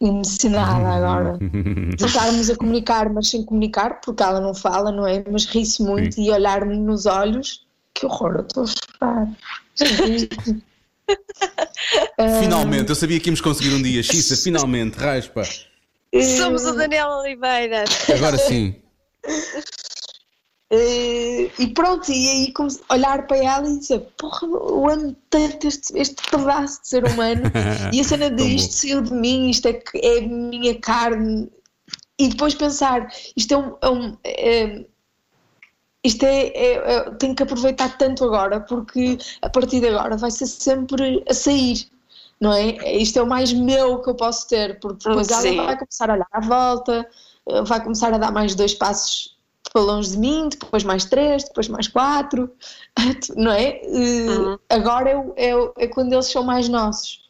emocionada 0.02 0.88
agora. 0.90 1.38
De 1.96 2.06
estarmos 2.06 2.50
a 2.50 2.56
comunicar, 2.56 3.08
mas 3.14 3.30
sem 3.30 3.46
comunicar, 3.46 4.02
porque 4.02 4.24
ela 4.24 4.42
não 4.42 4.56
fala, 4.56 4.92
não 4.92 5.06
é? 5.06 5.24
Mas 5.32 5.46
ri-se 5.46 5.84
muito 5.84 6.20
e 6.20 6.32
olhar-me 6.32 6.76
nos 6.76 7.06
olhos, 7.06 7.64
que 7.94 8.06
horror, 8.08 8.38
eu 8.38 8.42
estou 8.42 8.64
a 8.64 8.68
chorar. 8.68 9.30
Finalmente, 12.42 12.90
eu 12.90 12.96
sabia 12.96 13.20
que 13.20 13.30
íamos 13.30 13.42
conseguir 13.42 13.76
um 13.76 13.82
dia. 13.82 14.02
Xissa, 14.02 14.36
finalmente, 14.36 14.96
raspa. 14.98 15.44
Somos 16.38 16.64
o 16.66 16.74
Daniel 16.76 17.10
Oliveira. 17.10 17.86
Agora 18.16 18.38
sim. 18.38 18.76
Eh, 20.76 21.52
e 21.60 21.68
pronto, 21.68 22.12
e 22.12 22.28
aí 22.30 22.54
olhar 22.90 23.28
para 23.28 23.38
ela 23.38 23.70
e 23.70 23.78
dizer: 23.78 24.00
Porra, 24.18 24.48
eu 24.48 24.90
amo 24.90 25.16
tanto 25.30 25.68
este, 25.68 25.96
este 25.96 26.16
pedaço 26.32 26.82
de 26.82 26.88
ser 26.88 27.06
humano, 27.06 27.44
e 27.92 28.00
a 28.02 28.04
cena 28.04 28.32
de 28.32 28.44
isto 28.44 28.74
saiu 28.74 29.02
de 29.04 29.14
mim, 29.14 29.52
isto 29.52 29.68
é, 29.68 29.74
que- 29.74 30.00
é 30.00 30.22
minha 30.22 30.74
carne, 30.80 31.48
e 32.18 32.28
depois 32.28 32.56
pensar: 32.56 33.08
isto 33.38 33.54
é 33.54 33.58
um. 33.58 33.78
é 33.84 33.90
um- 33.90 34.18
é- 34.24 34.86
isto 36.04 36.26
é, 36.26 36.48
é- 36.48 36.96
é- 36.96 37.12
tenho 37.20 37.36
que 37.36 37.44
aproveitar 37.44 37.96
tanto 37.98 38.26
agora, 38.26 38.60
porque 38.60 39.18
a 39.44 39.50
partir 39.50 39.80
de 39.80 39.90
agora 39.90 40.18
vai 40.18 40.32
ser 40.32 40.48
sempre 40.48 41.24
a 41.30 41.34
sair. 41.36 41.88
Não 42.44 42.52
é? 42.52 42.98
Isto 42.98 43.20
é 43.20 43.22
o 43.22 43.26
mais 43.28 43.54
meu 43.54 44.02
que 44.02 44.10
eu 44.10 44.16
posso 44.16 44.48
ter, 44.50 44.78
porque 44.82 45.08
depois 45.08 45.28
Sim. 45.28 45.56
ela 45.60 45.66
vai 45.68 45.78
começar 45.78 46.10
a 46.10 46.14
olhar 46.14 46.28
à 46.30 46.42
volta, 46.42 47.08
eh, 47.48 47.62
vai 47.64 47.82
começar 47.82 48.14
a 48.14 48.18
dar 48.18 48.32
mais 48.34 48.54
dois 48.54 48.74
passos 48.74 49.38
para 49.72 49.82
longe 49.82 50.12
de 50.12 50.18
mim, 50.18 50.50
depois 50.50 50.84
mais 50.84 51.06
três, 51.06 51.46
depois 51.46 51.70
mais 51.70 51.88
quatro, 51.88 52.52
não 53.38 53.50
é? 53.52 53.80
Eh, 53.86 54.30
Uhum. 54.30 54.58
Agora 54.70 55.10
é, 55.38 55.56
o- 55.56 55.70
o- 55.70 55.90
quando 55.94 56.12
eles 56.12 56.26
são 56.26 56.44
mais 56.44 56.68
nossos. 56.68 57.22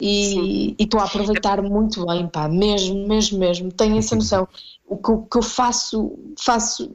E 0.00 0.74
e 0.78 0.82
estou 0.84 0.98
a 0.98 1.04
aproveitar 1.04 1.60
muito 1.62 2.04
bem, 2.06 2.26
pá, 2.26 2.48
mesmo, 2.48 3.06
mesmo, 3.06 3.38
mesmo. 3.38 3.70
Tenho 3.70 3.98
essa 3.98 4.16
noção. 4.16 4.48
O 4.88 4.96
que, 4.96 5.10
eu- 5.10 5.22
que 5.30 5.38
eu 5.38 5.42
faço, 5.42 6.18
faço, 6.40 6.90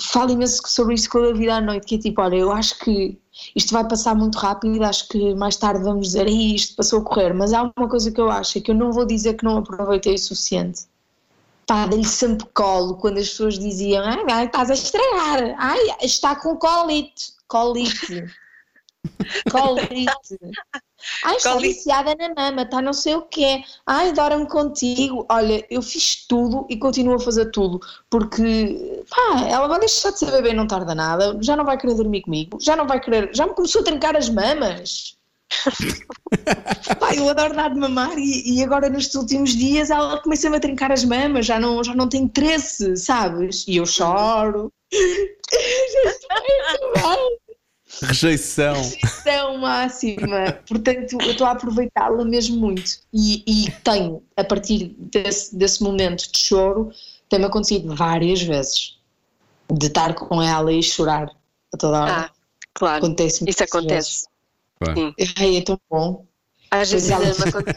falo 0.00 0.30
imenso 0.30 0.62
sobre 0.66 0.94
isso 0.94 1.10
com 1.10 1.18
a 1.18 1.32
vida 1.32 1.56
à 1.56 1.60
noite, 1.60 1.86
que 1.86 1.94
é 1.96 1.98
tipo, 1.98 2.20
olha, 2.20 2.36
eu 2.36 2.52
acho 2.52 2.78
que 2.78 3.18
isto 3.54 3.72
vai 3.72 3.86
passar 3.86 4.14
muito 4.14 4.38
rápido, 4.38 4.82
acho 4.82 5.08
que 5.08 5.34
mais 5.34 5.56
tarde 5.56 5.84
vamos 5.84 6.08
dizer, 6.08 6.26
"Ei, 6.26 6.54
isto 6.54 6.76
passou 6.76 7.00
a 7.00 7.04
correr, 7.04 7.34
mas 7.34 7.52
há 7.52 7.62
uma 7.76 7.88
coisa 7.88 8.10
que 8.10 8.20
eu 8.20 8.30
acho, 8.30 8.58
é 8.58 8.60
que 8.60 8.70
eu 8.70 8.74
não 8.74 8.92
vou 8.92 9.04
dizer 9.04 9.34
que 9.34 9.44
não 9.44 9.58
aproveitei 9.58 10.14
o 10.14 10.18
suficiente. 10.18 10.86
Pá, 11.66 11.86
dei-lhe 11.86 12.04
sempre 12.04 12.46
colo 12.54 12.96
quando 12.96 13.18
as 13.18 13.28
pessoas 13.28 13.58
diziam, 13.58 14.04
ai, 14.04 14.24
ai, 14.30 14.46
estás 14.46 14.70
a 14.70 14.74
estragar, 14.74 15.54
ai, 15.58 15.96
está 16.00 16.36
com 16.36 16.56
colite, 16.56 17.32
colite, 17.48 18.24
colite. 19.50 20.38
Ai, 21.24 21.36
está 21.36 21.52
Colite. 21.52 21.74
viciada 21.74 22.14
na 22.14 22.34
mama, 22.34 22.62
está 22.62 22.80
não 22.80 22.92
sei 22.92 23.14
o 23.14 23.22
quê. 23.22 23.62
Ai, 23.86 24.10
adora-me 24.10 24.48
contigo. 24.48 25.26
Olha, 25.30 25.64
eu 25.70 25.82
fiz 25.82 26.26
tudo 26.26 26.66
e 26.68 26.76
continuo 26.76 27.14
a 27.14 27.20
fazer 27.20 27.50
tudo, 27.50 27.80
porque, 28.10 29.04
pá, 29.08 29.46
ela 29.48 29.68
vai 29.68 29.80
deixar 29.80 30.10
de 30.10 30.18
ser 30.18 30.30
bebê 30.30 30.52
não 30.52 30.66
tarda 30.66 30.94
nada, 30.94 31.38
já 31.40 31.56
não 31.56 31.64
vai 31.64 31.78
querer 31.78 31.94
dormir 31.94 32.22
comigo, 32.22 32.58
já 32.60 32.74
não 32.74 32.86
vai 32.86 33.00
querer, 33.00 33.30
já 33.34 33.46
me 33.46 33.54
começou 33.54 33.82
a 33.82 33.84
trincar 33.84 34.16
as 34.16 34.28
mamas. 34.28 35.14
Pá, 36.98 37.14
eu 37.14 37.28
adoro 37.28 37.54
dar 37.54 37.70
de 37.70 37.78
mamar 37.78 38.18
e, 38.18 38.58
e 38.58 38.64
agora 38.64 38.88
nestes 38.88 39.14
últimos 39.14 39.50
dias 39.50 39.90
ela 39.90 40.20
começa-me 40.20 40.56
a 40.56 40.60
trincar 40.60 40.90
as 40.90 41.04
mamas, 41.04 41.46
já 41.46 41.60
não, 41.60 41.84
já 41.84 41.94
não 41.94 42.08
tem 42.08 42.22
interesse, 42.22 42.96
sabes? 42.96 43.64
E 43.68 43.76
eu 43.76 43.86
choro. 43.86 44.72
Rejeição. 48.02 48.74
restrição 48.74 49.58
máxima. 49.58 50.52
Portanto, 50.68 51.18
eu 51.20 51.30
estou 51.30 51.46
a 51.46 51.52
aproveitá-la 51.52 52.24
mesmo 52.24 52.56
muito. 52.56 52.98
E, 53.12 53.42
e 53.46 53.70
tenho, 53.82 54.22
a 54.36 54.44
partir 54.44 54.94
desse, 54.98 55.56
desse 55.56 55.82
momento 55.82 56.30
de 56.30 56.38
choro, 56.38 56.90
tem-me 57.28 57.46
acontecido 57.46 57.94
várias 57.94 58.42
vezes 58.42 58.98
de 59.72 59.86
estar 59.86 60.14
com 60.14 60.40
ela 60.42 60.72
e 60.72 60.82
chorar 60.82 61.28
a 61.72 61.76
toda 61.76 62.00
hora. 62.02 62.12
Ah, 62.12 62.30
claro. 62.74 63.04
acontece 63.04 63.44
Isso 63.48 63.64
acontece. 63.64 64.26
Claro. 64.78 65.14
Ai, 65.38 65.56
é 65.56 65.62
tão 65.62 65.80
bom. 65.90 66.24
Às 66.70 66.90
vezes, 66.90 67.10
ela- 67.10 67.24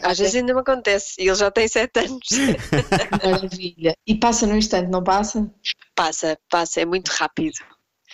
às 0.02 0.18
vezes 0.18 0.34
ainda 0.34 0.52
me 0.52 0.60
acontece. 0.60 1.14
E 1.18 1.26
ele 1.28 1.34
já 1.36 1.50
tem 1.50 1.66
sete 1.68 2.00
anos. 2.00 2.28
Maravilha. 3.22 3.96
E 4.06 4.14
passa 4.14 4.46
no 4.46 4.56
instante, 4.56 4.90
não 4.90 5.02
passa? 5.02 5.48
Passa, 5.94 6.38
passa, 6.50 6.80
é 6.80 6.84
muito 6.84 7.08
rápido. 7.08 7.54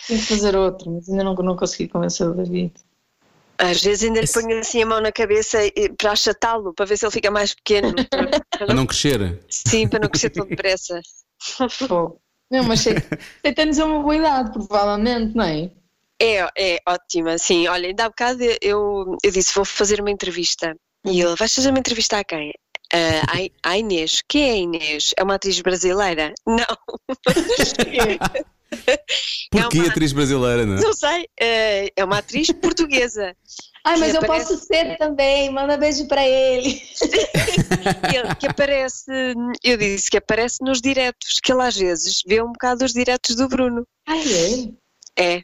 Tenho 0.07 0.19
que 0.21 0.27
fazer 0.27 0.55
outro, 0.55 0.91
mas 0.91 1.09
ainda 1.09 1.23
não, 1.23 1.33
não 1.35 1.55
consegui 1.55 1.87
convencer 1.87 2.27
o 2.27 2.33
David. 2.33 2.73
Às 3.57 3.81
vezes 3.81 4.03
ainda 4.03 4.21
lhe 4.21 4.27
ponho 4.27 4.59
assim 4.59 4.83
a 4.83 4.85
mão 4.85 5.01
na 5.01 5.11
cabeça 5.11 5.57
para 5.97 6.11
achatá-lo, 6.11 6.73
para 6.75 6.85
ver 6.85 6.97
se 6.97 7.05
ele 7.05 7.11
fica 7.11 7.31
mais 7.31 7.55
pequeno. 7.55 7.93
Para- 8.09 8.27
para 8.51 8.71
A 8.71 8.73
não- 8.75 8.85
crescer. 8.85 9.43
Sim, 9.49 9.87
para 9.87 9.99
não 9.99 10.09
crescer 10.09 10.29
tão 10.29 10.45
depressa. 10.45 11.01
Pô. 11.87 12.19
Não, 12.51 12.63
mas 12.63 12.85
é 12.87 12.93
uma 13.83 14.01
boa 14.01 14.15
idade, 14.15 14.51
provavelmente, 14.53 15.35
não 15.35 15.43
é? 15.43 15.71
É, 16.21 16.47
é 16.57 16.79
ótima, 16.87 17.37
sim. 17.37 17.67
Olha, 17.67 17.87
ainda 17.87 18.05
há 18.05 18.09
bocado 18.09 18.43
eu, 18.61 19.17
eu 19.23 19.31
disse: 19.31 19.53
vou 19.53 19.65
fazer 19.65 19.99
uma 19.99 20.11
entrevista. 20.11 20.75
E 21.05 21.19
ele: 21.21 21.35
vais 21.35 21.53
fazer 21.53 21.69
uma 21.69 21.79
entrevista 21.79 22.19
a 22.19 22.23
quem? 22.23 22.53
"Ah, 22.93 23.25
à- 23.65 23.71
à 23.71 23.77
Inês. 23.77 24.21
Quem 24.27 24.49
é 24.49 24.51
a 24.53 24.55
Inês? 24.57 25.13
É 25.17 25.23
uma 25.23 25.35
atriz 25.35 25.59
brasileira? 25.61 26.33
Não, 26.47 26.65
Porquê 29.51 29.77
É 29.77 29.81
uma- 29.81 29.89
atriz 29.91 30.11
brasileira, 30.11 30.65
não 30.65 30.75
é? 30.77 30.81
não 30.81 30.93
sei. 30.93 31.27
eh, 31.39 31.91
é 31.95 32.03
uma 32.03 32.17
atriz 32.19 32.47
portuguesa. 32.51 33.35
Ai, 33.85 33.97
mas 33.97 34.13
eu 34.13 34.21
aparece- 34.21 34.49
posso 34.53 34.65
ser 34.65 34.97
também, 34.97 35.49
manda 35.49 35.77
beijo 35.77 36.05
para 36.07 36.27
ele. 36.27 36.81
Ele, 38.13 38.35
que 38.37 38.47
aparece, 38.47 39.11
eu 39.63 39.77
disse 39.77 40.09
que 40.09 40.17
aparece 40.17 40.57
nos 40.61 40.81
diretos, 40.81 41.39
que 41.41 41.51
ele 41.51 41.61
às 41.61 41.75
vezes 41.77 42.21
vê 42.27 42.41
um 42.41 42.51
bocado 42.51 42.83
os 42.83 42.91
diretos 42.91 43.35
do 43.35 43.47
Bruno. 43.47 43.87
Ai, 44.05 44.23
é? 45.17 45.37
É. 45.37 45.43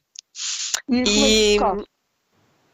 E, 0.89 1.57
como 1.59 1.81
é 1.81 1.83
E 1.83 1.85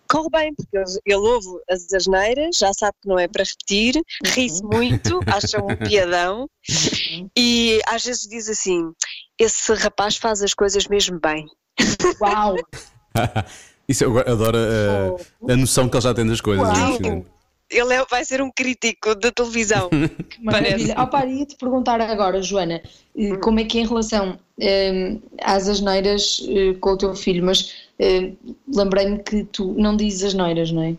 corre? 0.10 0.30
bem, 0.32 0.54
porque 0.54 0.78
ele, 0.78 1.00
ele 1.06 1.16
ouve 1.16 1.48
as 1.70 1.92
asneiras, 1.94 2.58
já 2.58 2.72
sabe 2.74 2.94
que 3.02 3.08
não 3.08 3.20
é 3.20 3.28
para 3.28 3.44
repetir, 3.44 4.02
ri-se 4.26 4.64
muito, 4.64 5.20
acha 5.28 5.64
um 5.64 5.76
piadão 5.76 6.48
e 7.38 7.80
às 7.88 8.04
vezes 8.04 8.28
diz 8.28 8.50
assim: 8.50 8.92
esse 9.40 9.74
rapaz 9.74 10.18
faz 10.18 10.42
as 10.42 10.54
coisas 10.54 10.88
mesmo 10.88 11.20
bem. 11.20 11.46
Uau! 12.22 12.56
Isso 13.88 14.04
eu 14.04 14.20
adoro 14.20 14.58
a, 14.58 15.52
a 15.52 15.58
noção 15.58 15.90
que 15.90 15.98
ele 15.98 16.04
já 16.04 16.14
tem 16.14 16.28
das 16.28 16.42
coisas. 16.42 16.68
Uau. 16.68 17.26
Ele 17.70 17.94
é- 17.94 18.06
vai 18.06 18.26
ser 18.26 18.42
um 18.42 18.52
crítico 18.52 19.14
da 19.16 19.32
televisão. 19.32 19.90
Maravilha. 20.42 20.96
Oh, 20.98 21.08
pá, 21.08 21.26
ia-te 21.26 21.56
perguntar 21.56 22.02
agora, 22.02 22.42
Joana, 22.42 22.82
eh, 23.18 23.36
como 23.38 23.60
é 23.60 23.64
que 23.64 23.78
é 23.78 23.82
em 23.82 23.88
relação 23.88 24.40
eh, 24.60 25.18
às 25.42 25.68
asneiras 25.70 26.42
eh, 26.48 26.74
com 26.80 26.92
o 26.92 26.98
teu 26.98 27.16
filho, 27.16 27.46
mas 27.46 27.74
eh, 28.00 28.32
lembrei-me 28.74 29.20
que 29.24 29.44
tu 29.46 29.74
não 29.78 29.96
dizes 29.96 30.24
asneiras, 30.24 30.72
não 30.72 30.82
é? 30.84 30.96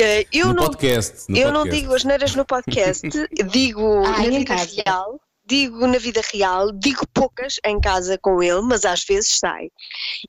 Eh, 0.00 0.26
eu 0.32 0.48
no 0.48 0.54
não 0.54 0.64
podcast. 0.64 1.30
no 1.30 1.36
eu 1.38 1.52
não 1.52 1.60
podcast. 1.60 1.80
digo 1.80 1.94
as 1.94 2.04
neiras 2.04 2.34
no 2.34 2.44
podcast, 2.44 3.08
digo 3.52 4.04
Ah, 4.04 4.18
na 4.18 4.26
em 4.26 4.30
vida 4.38 4.44
casa. 4.56 4.82
real, 4.84 5.20
digo 5.46 5.86
na 5.86 5.98
vida 5.98 6.20
real, 6.32 6.72
digo 6.72 7.06
poucas 7.14 7.56
em 7.64 7.80
casa 7.80 8.18
com 8.18 8.42
ele, 8.42 8.62
mas 8.62 8.84
às 8.84 9.04
vezes 9.04 9.38
sai. 9.38 9.70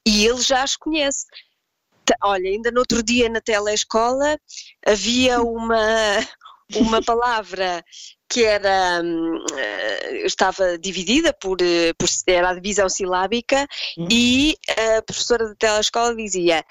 E 0.06 0.26
ele 0.28 0.42
já 0.42 0.64
as 0.64 0.76
conhece. 0.76 1.26
Olha, 2.24 2.50
ainda 2.50 2.72
no 2.72 2.80
outro 2.80 3.02
dia 3.04 3.30
na 3.30 3.42
telescola 3.42 4.38
havia 4.86 5.40
uma, 5.44 6.20
uma 6.76 7.02
palavra 7.02 7.84
que 8.30 8.44
era 8.44 9.02
hum, 9.04 9.46
eh, 9.56 10.26
estava 10.26 10.78
dividida 10.80 11.32
por, 11.34 11.62
eh, 11.62 11.94
por 11.94 12.08
era 12.28 12.50
a 12.50 12.54
divisão 12.56 12.90
silábica 12.90 13.68
Hum. 13.98 14.08
e 14.12 14.58
a 14.98 15.02
professora 15.04 15.50
da 15.50 15.56
telescola 15.56 16.16
dizia 16.16 16.66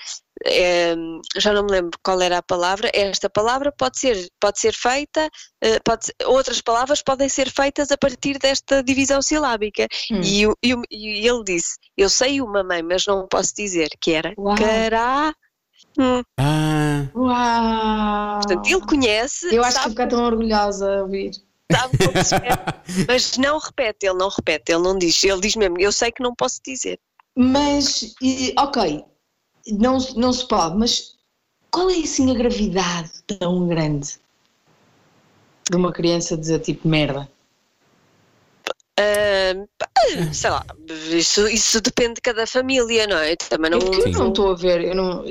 eh, 0.47 0.95
já 1.37 1.53
não 1.53 1.65
me 1.65 1.71
lembro 1.73 1.99
qual 2.03 2.21
era 2.21 2.39
a 2.39 2.43
palavra 2.43 2.91
esta 2.95 3.29
palavra 3.31 3.73
pode 3.77 3.99
ser 3.99 4.29
pode 4.41 4.59
ser 4.61 4.73
feita 4.75 5.29
eh, 5.63 5.79
pode 5.85 6.13
outras 6.27 6.61
palavras 6.61 7.03
podem 7.03 7.29
ser 7.29 7.51
feitas 7.51 7.91
a 7.91 7.97
partir 7.99 8.39
desta 8.39 8.83
divisão 8.83 9.21
silábica 9.23 9.87
Hum. 10.11 10.21
e, 10.23 10.45
e 10.63 10.75
e 10.91 11.27
ele 11.29 11.45
disse 11.45 11.77
eu 11.97 12.09
sei 12.09 12.41
uma 12.41 12.63
mãe 12.63 12.83
mas 12.83 13.07
não 13.07 13.27
posso 13.29 13.55
dizer 13.57 13.89
que 14.01 14.13
era 14.13 14.35
Uau. 14.39 14.57
cará 14.57 15.33
Hum, 15.99 16.23
Ah, 16.39 17.07
Uau! 17.15 18.41
portanto 18.41 18.67
ele 18.67 18.81
conhece 18.87 19.55
Eu 19.55 19.63
acho 19.63 19.69
que 19.69 19.75
sabe 19.83 19.95
vou 19.95 20.05
ficar 20.05 20.09
tão 20.09 20.25
orgulhosa 20.25 20.99
a 20.99 21.03
ouvir. 21.03 21.33
sabe 21.71 21.99
como 21.99 22.13
mas 23.09 23.37
não 23.39 23.59
repete, 23.59 24.07
ele 24.07 24.19
não 24.19 24.29
repete, 24.29 24.73
ele 24.73 24.83
não 24.83 24.97
diz, 24.99 25.23
ele 25.25 25.41
diz 25.41 25.57
mesmo, 25.57 25.77
eu 25.81 25.93
sei 25.93 26.11
que 26.13 26.23
não 26.23 26.35
posso 26.35 26.61
dizer. 26.67 26.99
Mas, 27.37 28.15
e, 28.23 28.55
ok, 28.59 29.05
não, 29.69 29.99
não 30.17 30.33
se 30.33 30.47
pode, 30.47 30.77
mas 30.77 31.17
qual 31.71 31.91
é 31.91 31.97
assim 31.99 32.31
a 32.31 32.35
gravidade 32.35 33.11
tão 33.39 33.67
grande 33.69 34.17
de 35.71 35.77
uma 35.77 35.93
criança 35.93 36.37
dizer 36.37 36.61
tipo 36.61 36.89
merda? 36.89 37.29
Pá, 39.79 39.89
sei 40.33 40.51
lá, 40.51 40.65
isso, 41.11 41.49
isso 41.49 41.81
depende 41.81 42.15
de 42.15 42.21
cada 42.21 42.47
família, 42.47 43.07
não 43.07 43.17
é? 43.19 43.35
Também 43.37 43.71
não. 43.71 43.79
porque 43.81 44.09
eu 44.09 44.13
não 44.13 44.29
estou 44.29 44.53
a 44.53 44.55
ver, 44.55 44.85
eu 44.85 44.95
não, 44.95 45.25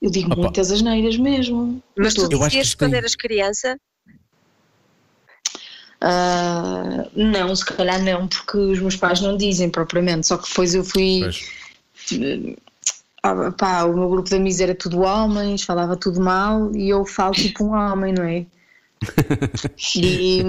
Eu 0.00 0.10
digo 0.10 0.32
Opa. 0.32 0.42
muitas 0.42 0.70
asneiras 0.70 1.16
mesmo. 1.16 1.82
Mas 1.96 2.14
tu 2.14 2.28
dizias 2.28 2.74
quando 2.74 2.92
tem- 2.92 2.98
eras 2.98 3.16
criança? 3.16 3.76
Ah, 6.00 7.08
não, 7.14 7.54
se 7.56 7.64
calhar 7.64 8.00
não, 8.02 8.28
porque 8.28 8.56
os 8.56 8.78
meus 8.78 8.94
pais 8.94 9.20
não 9.20 9.36
dizem 9.36 9.68
propriamente, 9.68 10.26
só 10.28 10.38
que 10.38 10.48
depois 10.48 10.74
eu 10.74 10.84
fui. 10.84 11.20
Pois. 11.20 11.50
Ah, 13.22 13.50
pá, 13.52 13.84
o 13.84 13.94
meu 13.94 14.08
grupo 14.08 14.28
de 14.28 14.36
amigos 14.36 14.60
era 14.60 14.74
tudo 14.74 15.00
homens, 15.00 15.62
falava 15.62 15.96
tudo 15.96 16.20
mal 16.20 16.74
e 16.74 16.88
eu 16.88 17.04
falo 17.04 17.32
tipo 17.34 17.64
um 17.64 17.72
homem, 17.74 18.12
não 18.14 18.24
é? 18.24 18.46
e, 19.96 20.42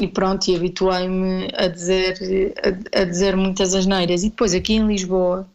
e 0.00 0.08
pronto, 0.08 0.48
e 0.48 0.56
habituei-me 0.56 1.48
a 1.54 1.68
dizer, 1.68 2.54
a, 2.94 3.00
a 3.00 3.04
dizer 3.04 3.36
muitas 3.36 3.74
asneiras. 3.74 4.22
E 4.24 4.30
depois 4.30 4.54
aqui 4.54 4.74
em 4.74 4.86
Lisboa, 4.86 5.46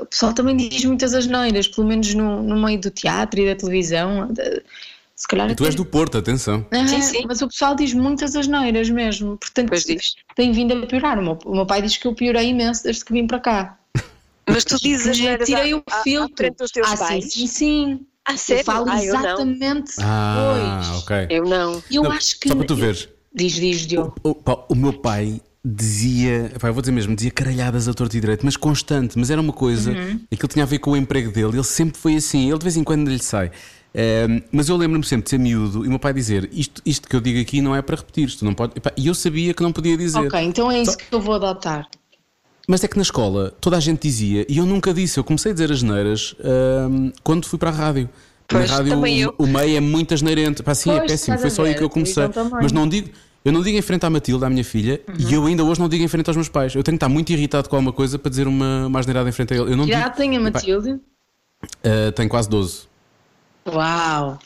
o 0.00 0.06
pessoal 0.06 0.32
também 0.32 0.56
diz 0.56 0.84
muitas 0.84 1.14
asneiras, 1.14 1.68
pelo 1.68 1.86
menos 1.86 2.14
no, 2.14 2.42
no 2.42 2.60
meio 2.62 2.80
do 2.80 2.90
teatro 2.90 3.40
e 3.40 3.46
da 3.46 3.56
televisão. 3.58 4.28
Se 5.14 5.28
calhar 5.28 5.50
E 5.50 5.54
tu 5.54 5.64
és 5.64 5.74
até- 5.74 5.82
do 5.82 5.88
Porto, 5.88 6.18
atenção. 6.18 6.64
ah, 6.72 6.86
Sim, 6.86 7.02
sim. 7.02 7.24
Mas 7.26 7.42
o 7.42 7.48
pessoal 7.48 7.74
diz 7.74 7.92
muitas 7.94 8.34
asneiras 8.34 8.88
mesmo. 8.90 9.36
Portanto, 9.36 9.68
Pois 9.68 9.84
diz. 9.84 10.14
tem 10.34 10.52
vindo 10.52 10.72
a 10.74 10.86
piorar. 10.86 11.18
O 11.18 11.22
meu, 11.22 11.38
o 11.44 11.54
meu 11.54 11.66
pai 11.66 11.82
diz 11.82 11.96
que 11.96 12.06
eu 12.06 12.14
piorei 12.14 12.48
imenso 12.48 12.82
desde 12.84 13.04
que 13.04 13.12
vim 13.12 13.26
para 13.26 13.40
cá. 13.40 13.78
Mas 14.46 14.64
tu 14.64 14.76
dizes 14.80 15.06
as 15.08 15.18
neiras 15.18 15.46
Tirei 15.48 15.72
à, 15.72 15.76
o 15.76 15.82
à- 15.90 15.98
à 15.98 16.02
filtro. 16.02 16.54
teus 16.54 16.70
ah, 16.84 16.96
pais? 16.96 17.24
sim, 17.24 17.30
sim, 17.30 17.46
sim. 17.46 18.00
Ah, 18.24 18.36
sério? 18.36 18.60
Eu 18.60 18.64
falo 18.64 18.90
Ah, 18.90 18.96
eu 19.04 19.14
exatamente. 19.14 19.92
Ah, 20.00 20.82
Pois. 20.92 21.02
ok. 21.02 21.26
Eu 21.30 21.44
não. 21.44 21.82
Eu 21.90 22.02
Não, 22.04 22.12
acho 22.12 22.38
que. 22.38 22.48
Só 22.48 22.54
para 22.54 22.66
tu 22.66 22.76
veres. 22.76 23.08
Diz, 23.34 23.52
diz, 23.54 23.86
Diogo. 23.86 24.14
O, 24.22 24.34
pá, 24.34 24.58
o 24.68 24.74
meu 24.74 24.92
pai 24.92 25.40
dizia, 25.64 26.52
pá, 26.60 26.68
eu 26.68 26.74
vou 26.74 26.82
dizer 26.82 26.92
mesmo, 26.92 27.14
dizia 27.14 27.30
caralhadas 27.30 27.88
a 27.88 27.94
torto 27.94 28.16
e 28.16 28.20
direito, 28.20 28.44
mas 28.44 28.56
constante, 28.56 29.18
mas 29.18 29.30
era 29.30 29.40
uma 29.40 29.52
coisa, 29.52 29.92
Uhum. 29.92 30.20
aquilo 30.30 30.48
tinha 30.48 30.64
a 30.64 30.66
ver 30.66 30.80
com 30.80 30.90
o 30.90 30.96
emprego 30.96 31.30
dele, 31.30 31.56
ele 31.56 31.64
sempre 31.64 31.98
foi 31.98 32.16
assim, 32.16 32.48
ele 32.48 32.58
de 32.58 32.64
vez 32.64 32.76
em 32.76 32.82
quando 32.84 33.08
lhe 33.08 33.18
sai. 33.22 33.50
Ehm, 33.94 34.40
mas 34.50 34.68
eu 34.68 34.76
lembro-me 34.76 35.04
sempre 35.04 35.24
de 35.24 35.30
ser 35.30 35.38
miúdo 35.38 35.84
e 35.84 35.86
o 35.86 35.90
meu 35.90 35.98
pai 35.98 36.12
dizer: 36.12 36.48
isto, 36.52 36.80
isto 36.84 37.08
que 37.08 37.14
eu 37.14 37.20
digo 37.20 37.38
aqui 37.40 37.60
não 37.60 37.76
é 37.76 37.82
para 37.82 37.96
repetir, 37.96 38.26
isto 38.26 38.44
não 38.44 38.54
pode. 38.54 38.72
E 38.96 39.06
eu 39.06 39.14
sabia 39.14 39.52
que 39.54 39.62
não 39.62 39.72
podia 39.72 39.96
dizer. 39.96 40.26
Ok, 40.26 40.40
então 40.40 40.70
é 40.70 40.80
isso 40.82 40.96
que 40.96 41.04
eu 41.14 41.20
vou 41.20 41.34
adotar. 41.34 41.86
Mas 42.68 42.84
é 42.84 42.88
que 42.88 42.96
na 42.96 43.02
escola 43.02 43.52
toda 43.60 43.76
a 43.76 43.80
gente 43.80 44.00
dizia 44.02 44.46
e 44.48 44.58
eu 44.58 44.66
nunca 44.66 44.94
disse. 44.94 45.18
Eu 45.18 45.24
comecei 45.24 45.50
a 45.50 45.54
dizer 45.54 45.72
as 45.72 45.82
neiras 45.82 46.34
quando 47.22 47.46
fui 47.46 47.58
para 47.58 47.70
a 47.70 47.72
rádio. 47.72 48.08
Pois, 48.46 48.70
na 48.70 48.76
rádio 48.76 48.98
o, 49.38 49.44
o 49.44 49.46
meio 49.46 49.76
é 49.76 49.80
muito 49.80 50.12
asneirento. 50.14 50.62
Pá, 50.62 50.74
sim, 50.74 50.90
é 50.90 50.98
Pois, 50.98 51.10
péssimo. 51.12 51.34
estás 51.36 51.40
Foi 51.40 51.50
só 51.50 51.64
aí 51.64 51.74
que 51.74 51.82
eu 51.82 51.88
comecei. 51.90 52.28
também. 52.28 52.52
Mas 52.62 52.72
não 52.72 52.88
digo. 52.88 53.08
Eu 53.44 53.52
não 53.52 53.60
digo 53.62 53.76
em 53.76 53.82
frente 53.82 54.06
à 54.06 54.10
Matilde, 54.10 54.44
à 54.44 54.48
minha 54.50 54.62
filha, 54.62 55.00
e 55.18 55.34
eu 55.34 55.44
ainda 55.46 55.64
hoje 55.64 55.80
não 55.80 55.88
digo 55.88 56.04
em 56.04 56.06
frente 56.06 56.28
aos 56.28 56.36
meus 56.36 56.48
pais. 56.48 56.76
Eu 56.76 56.82
tenho 56.84 56.94
que 56.96 57.04
estar 57.04 57.08
muito 57.08 57.30
irritado 57.32 57.68
com 57.68 57.74
alguma 57.74 57.92
coisa 57.92 58.16
para 58.16 58.30
dizer 58.30 58.46
uma, 58.46 58.86
uma 58.86 59.00
asneirada 59.00 59.28
em 59.28 59.32
frente 59.32 59.52
a 59.52 59.56
ele. 59.56 59.72
Eu 59.72 59.76
não 59.76 59.84
Já 59.84 60.04
digo. 60.04 60.16
tem 60.16 60.36
a 60.36 60.40
Matilde? 60.40 61.00
ah, 61.82 62.12
tenho 62.14 62.28
quase 62.28 62.48
12. 62.48 62.82
Uau! 63.66 64.38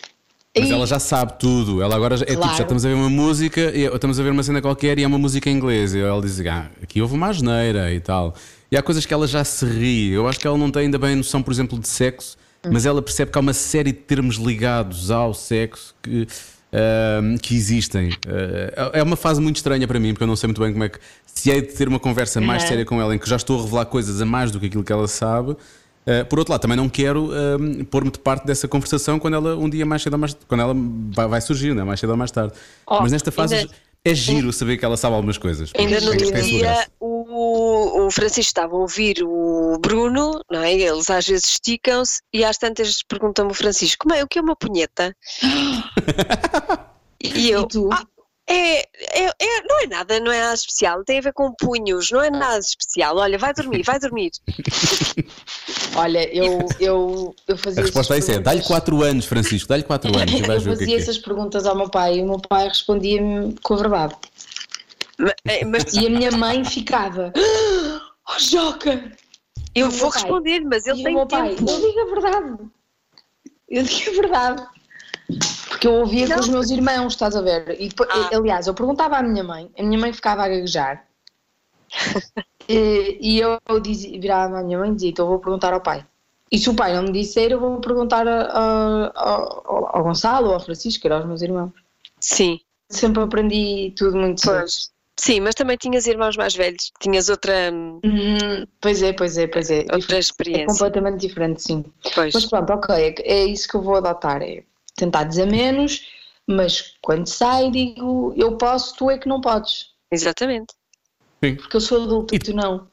Mas 0.59 0.71
ela 0.71 0.87
já 0.87 0.99
sabe 0.99 1.35
tudo. 1.39 1.83
Ela 1.83 1.95
agora 1.97 2.17
já- 2.17 2.25
é 2.25 2.29
tipo, 2.29 2.41
Claro. 2.41 2.57
já 2.57 2.63
estamos 2.63 2.85
a 2.85 2.89
ver 2.89 2.95
uma 2.95 3.11
música, 3.11 3.61
estamos 3.77 4.19
a 4.19 4.23
ver 4.23 4.31
uma 4.31 4.43
cena 4.43 4.63
qualquer 4.63 4.99
e 4.99 5.03
é 5.03 5.07
uma 5.07 5.19
música 5.19 5.51
em 5.51 5.55
inglês. 5.55 5.95
E 5.95 6.01
ela 6.01 6.21
diz: 6.21 6.41
ah, 6.47 6.67
aqui 6.83 7.01
houve 7.03 7.15
uma 7.15 7.29
asneira 7.29 7.93
e 7.93 8.01
tal. 8.01 8.35
E 8.71 8.77
há 8.77 8.83
coisas 8.83 9.05
que 9.07 9.13
ela 9.15 9.27
já 9.27 9.45
se 9.45 9.65
ri. 9.67 10.11
Eu 10.13 10.27
acho 10.29 10.39
que 10.41 10.47
ela 10.47 10.57
não 10.59 10.71
tem 10.71 10.83
ainda 10.83 10.99
bem 10.99 11.15
noção, 11.17 11.43
por 11.43 11.53
exemplo, 11.53 11.79
de 11.79 11.87
sexo, 11.89 12.37
mas 12.71 12.85
ela 12.87 13.01
percebe 13.03 13.31
que 13.31 13.39
há 13.39 13.41
uma 13.41 13.53
série 13.53 13.93
de 13.93 13.99
termos 13.99 14.37
ligados 14.37 15.11
ao 15.11 15.33
sexo 15.35 15.95
que. 16.03 16.27
ahm, 16.73 17.37
que 17.39 17.55
existem. 17.55 18.11
Ah, 18.77 18.91
é 18.95 19.03
uma 19.03 19.17
fase 19.17 19.41
muito 19.41 19.57
estranha 19.57 19.87
para 19.87 20.01
mim, 20.01 20.13
porque 20.13 20.25
eu 20.25 20.29
não 20.29 20.37
sei 20.37 20.49
muito 20.49 20.61
bem 20.61 20.73
como 20.73 20.85
é 20.85 20.89
que. 20.89 20.99
Se 21.27 21.51
é 21.51 21.61
de 21.61 21.69
ter 21.69 21.87
uma 21.87 22.01
conversa 22.01 22.41
mais 22.41 22.63
Uhum. 22.63 22.69
séria 22.69 22.85
com 22.85 23.01
ela, 23.01 23.15
em 23.15 23.19
que 23.19 23.29
já 23.29 23.37
estou 23.37 23.59
a 23.61 23.63
revelar 23.63 23.85
coisas 23.87 24.21
a 24.21 24.25
mais 24.25 24.51
do 24.51 24.59
que 24.59 24.67
aquilo 24.67 24.83
que 24.83 24.93
ela 24.93 25.07
sabe, 25.07 25.55
Uh, 26.07 26.25
por 26.27 26.39
outro 26.39 26.53
lado, 26.53 26.61
também 26.61 26.77
não 26.77 26.89
quero 26.89 27.31
um, 27.59 27.85
pôr-me 27.85 28.11
de 28.13 28.19
parte 28.21 28.47
dessa 28.47 28.69
conversação 28.69 29.19
quando 29.19 29.35
ela 29.35 29.57
um 29.57 29.69
dia 29.69 29.85
mais 29.85 30.03
cedo 30.03 30.13
ou 30.13 30.19
mais 30.21 30.37
quando 30.47 30.61
ela 30.61 30.75
vai, 31.13 31.27
vai 31.27 31.41
surgir, 31.41 31.75
né? 31.75 31.83
mais 31.83 31.99
cedo 31.99 32.11
ou 32.11 32.17
mais 32.17 32.31
tarde. 32.31 32.53
Oh, 32.87 33.01
Mas 33.01 33.11
nesta 33.13 33.33
fase 33.33 33.57
ainda- 33.57 33.73
é 34.05 34.15
giro 34.15 34.53
saber 34.53 34.77
que 34.77 34.85
ela 34.85 34.97
sabe 34.97 35.17
algumas 35.17 35.37
coisas. 35.37 35.73
Ainda 35.77 36.01
no 36.01 36.17
sua 36.17 36.41
dia 36.41 36.87
o, 37.01 38.07
o 38.07 38.11
Francisco 38.13 38.49
estava 38.49 38.77
a 38.77 38.79
ouvir 38.79 39.17
o 39.25 39.79
Bruno, 39.81 40.41
não 40.49 40.61
é? 40.63 40.73
Eles 40.75 41.11
às 41.11 41.27
vezes 41.27 41.45
esticam-se 41.47 42.21
e 42.33 42.45
às 42.45 42.57
tantas 42.57 43.03
perguntam-me 43.03 43.51
o 43.51 43.55
Francisco, 43.55 44.09
mãe, 44.09 44.23
o 44.23 44.29
que 44.29 44.39
é 44.39 44.43
uma 44.43 44.55
punheta? 44.55 45.13
e 47.21 47.51
eu, 47.51 47.63
E 47.63 47.69
tu? 47.69 47.89
"Ah, 47.93 48.05
é, 48.49 48.81
é, 48.81 49.25
é- 49.39 49.63
não 49.69 49.81
é 49.83 49.87
nada, 49.87 50.21
não 50.21 50.31
é 50.33 50.41
nada 50.41 50.55
especial, 50.55 51.05
tem 51.05 51.19
a 51.19 51.23
ver 51.23 51.33
com 51.33 51.53
punhos, 51.53 52.11
não 52.11 52.23
é 52.23 52.31
nada 52.31 52.59
especial. 52.59 53.17
Olha, 53.17 53.39
vai 53.39 53.53
dormir, 53.53 53.83
vai 53.83 53.99
dormir. 53.99 54.31
Olha, 55.97 56.29
eu, 56.35 56.59
eu, 56.79 57.35
eu 57.49 57.57
fazia. 57.59 57.83
A 57.83 57.85
resposta 57.85 58.15
a 58.15 58.19
essas 58.19 58.29
isso 58.31 58.39
é: 58.39 58.43
dá-lhe 58.43 58.61
perguntas- 58.61 58.67
4 58.69 59.03
anos, 59.03 59.25
Francisco, 59.27 59.69
dá-lhe 59.69 59.83
4 59.83 60.09
anos 60.17 60.33
Eu 60.33 60.39
o 60.73 60.77
que 60.77 60.83
é 60.83 60.87
fazia 60.87 60.97
é. 60.97 60.99
essas 60.99 61.19
perguntas 61.19 61.67
ao 61.67 61.75
meu 61.77 61.89
pai 61.89 62.19
e 62.19 62.23
o 62.23 62.27
meu 62.27 62.39
pai 62.39 62.69
respondia-me 62.69 63.55
com 63.63 63.75
a 63.75 63.77
verdade. 63.79 64.15
Ma- 65.19 65.35
eh, 65.47 65.65
Mas 65.65 65.95
E 65.95 66.07
a 66.07 66.11
minha 66.11 66.31
mãe 66.33 66.65
ficava. 66.65 67.33
Oh, 68.29 68.41
Joca! 68.41 69.13
eu 69.73 69.89
vou 69.89 70.11
pai. 70.11 70.21
responder, 70.21 70.61
mas 70.63 70.85
ele 70.85 70.99
e 70.99 71.01
o 71.03 71.05
tem 71.05 71.15
meu 71.15 71.27
pai, 71.29 71.55
tempo. 71.55 71.71
eu 71.71 71.81
digo 71.81 72.01
a 72.01 72.05
verdade. 72.21 72.57
Eu 73.71 73.83
digo 73.85 74.11
a 74.11 74.15
verdade. 74.21 74.67
Porque 75.77 75.89
eu 75.89 75.93
ouvia 75.93 76.27
com 76.27 76.41
os 76.41 76.49
meus 76.49 76.71
irmãos, 76.71 77.13
estás 77.13 77.37
a 77.37 77.43
ver? 77.43 77.77
E 77.79 77.91
Ah. 78.09 78.31
aliás, 78.35 78.67
eu 78.67 78.73
perguntava 78.73 79.19
à 79.19 79.23
minha 79.23 79.45
mãe, 79.45 79.71
a 79.79 79.83
minha 79.83 79.99
mãe 79.99 80.11
ficava 80.11 80.43
a 80.43 80.49
gaguejar. 80.49 81.07
e, 82.67 83.19
e 83.21 83.41
eu 83.41 83.61
dizia, 83.83 84.19
virava 84.19 84.59
à 84.59 84.63
minha 84.63 84.79
mãe 84.79 84.91
e 84.91 84.95
dizia: 84.95 85.11
então 85.11 85.27
eu 85.27 85.31
vou 85.33 85.39
perguntar 85.39 85.75
ao 85.75 85.83
pai. 85.83 86.05
E 86.51 86.59
se 86.59 86.71
o 86.71 86.75
pai 86.75 86.95
não 86.95 87.03
me 87.03 87.13
disser, 87.13 87.53
eu 87.53 87.61
vou 87.61 87.79
perguntar 87.81 88.27
a- 88.27 88.47
a- 88.47 89.13
ao, 89.15 89.97
ao 89.97 90.03
Gonçalo 90.03 90.47
ou 90.49 90.55
ao 90.55 90.61
Francisco, 90.61 91.03
que 91.03 91.09
eram 91.09 91.19
os 91.21 91.27
meus 91.27 91.43
irmãos. 91.43 91.73
Sim, 92.21 92.59
Sempre 92.89 93.23
aprendi 93.23 93.93
tudo 93.99 94.17
muito 94.17 94.41
pois. 94.43 94.91
Sim, 95.19 95.41
mas 95.41 95.55
também 95.55 95.77
tinhas 95.77 96.07
irmãos 96.07 96.37
mais 96.37 96.55
velhos, 96.55 96.91
tinhas 97.01 97.29
outra, 97.29 97.53
Uhum, 97.73 98.67
pois 98.81 99.03
é, 99.03 99.13
pois 99.13 99.37
é, 99.37 99.47
pois 99.47 99.71
é. 99.71 99.85
outra 99.93 100.17
É 100.17 100.21
experiência. 100.21 100.67
completamente 100.67 101.21
diferente, 101.21 101.63
sim. 101.63 101.85
Pois. 102.15 102.33
Mas 102.33 102.47
pronto, 102.47 102.71
ok, 102.73 102.95
é, 102.95 103.15
é 103.23 103.45
isso 103.45 103.67
que 103.69 103.75
eu 103.77 103.83
vou 103.83 103.97
adotar, 103.97 104.41
é 104.43 104.63
tentar 104.97 105.25
dizer 105.25 105.47
menos, 105.47 106.07
mas 106.47 106.95
quando 107.03 107.27
sai 107.27 107.71
digo, 107.71 108.35
eu 108.37 108.57
posso, 108.57 108.97
tu 108.97 109.11
é 109.11 109.19
que 109.19 109.29
não 109.29 109.41
podes, 109.41 109.91
Exatamente. 110.11 110.75
porque 111.41 111.77
eu 111.77 111.81
sou 111.81 112.03
adulto 112.03 112.35
e 112.35 112.39
tu 112.39 112.55
não. 112.55 112.89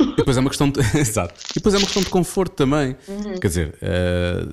E 0.00 0.16
depois 0.16 0.36
é 0.36 0.40
uma 0.40 0.50
questão 0.50 0.70
de. 0.70 0.80
Exato. 0.98 1.34
E 1.50 1.54
depois 1.54 1.74
é 1.74 1.78
uma 1.78 1.84
questão 1.84 2.02
de 2.02 2.08
conforto 2.08 2.54
também. 2.54 2.96
Uhum. 3.06 3.38
Quer 3.38 3.48
dizer, 3.48 3.78
eh, 3.82 4.46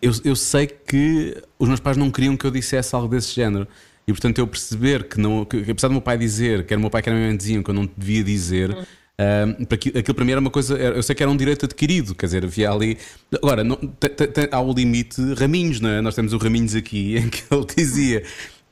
eu, 0.00 0.12
eu 0.24 0.36
sei 0.36 0.66
que 0.66 1.42
os 1.58 1.66
meus 1.66 1.80
pais 1.80 1.96
não 1.96 2.10
queriam 2.10 2.36
que 2.36 2.44
eu 2.46 2.50
dissesse 2.50 2.94
algo 2.94 3.08
desse 3.08 3.34
género. 3.34 3.66
E 4.06 4.12
portanto 4.12 4.38
eu 4.38 4.46
perceber 4.46 5.08
que, 5.08 5.18
não, 5.18 5.44
que, 5.46 5.62
que 5.62 5.70
apesar 5.70 5.88
do 5.88 5.92
meu 5.92 6.02
pai 6.02 6.18
dizer, 6.18 6.66
quer 6.66 6.76
o 6.76 6.80
meu 6.80 6.90
pai, 6.90 7.00
quer 7.00 7.10
a 7.10 7.14
minha 7.14 7.26
mãe 7.26 7.36
diziam 7.36 7.62
que 7.62 7.70
eu 7.70 7.74
não 7.74 7.88
devia 7.96 8.22
dizer, 8.22 8.70
Uhum. 8.70 8.84
Eh, 9.18 9.46
para 9.66 9.74
aquilo, 9.76 10.14
para 10.14 10.24
mim 10.24 10.32
era 10.32 10.40
uma 10.40 10.50
coisa, 10.50 10.76
eu 10.76 11.02
sei 11.02 11.14
que 11.14 11.22
era 11.22 11.30
um 11.30 11.36
direito 11.36 11.64
adquirido, 11.66 12.14
quer 12.14 12.26
dizer, 12.26 12.44
havia 12.44 12.70
ali. 12.70 12.98
Agora, 13.34 13.62
não, 13.64 13.76
te- 13.76 14.08
te- 14.08 14.26
te- 14.26 14.48
há 14.50 14.60
o 14.60 14.72
limite 14.72 15.20
Raminhos, 15.34 15.80
não 15.80 15.88
é? 15.90 16.00
Nós 16.00 16.14
temos 16.14 16.32
o 16.32 16.38
Raminhos 16.38 16.74
aqui, 16.74 17.16
em 17.18 17.28
que 17.28 17.42
ele 17.50 17.66
dizia 17.76 18.22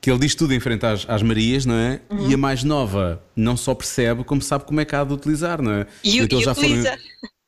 que 0.01 0.11
ele 0.11 0.19
diz 0.19 0.35
tudo 0.35 0.53
em 0.53 0.59
frente 0.59 0.85
às, 0.85 1.05
às 1.09 1.21
Marias, 1.23 1.65
não 1.65 1.75
é? 1.75 2.01
Uhum. 2.09 2.29
E 2.29 2.33
a 2.33 2.37
mais 2.37 2.61
nova 2.63 3.23
não 3.35 3.55
só 3.55 3.73
percebe, 3.73 4.23
como 4.25 4.41
sabe 4.41 4.65
como 4.65 4.81
é 4.81 4.85
que 4.85 4.93
há 4.93 5.03
de 5.03 5.13
utilizar, 5.13 5.61
não 5.61 5.71
é? 5.71 5.87
E, 6.03 6.17
eles 6.19 6.29
e 6.41 6.43
já 6.43 6.53
foram- 6.53 6.67
utiliza. 6.67 6.97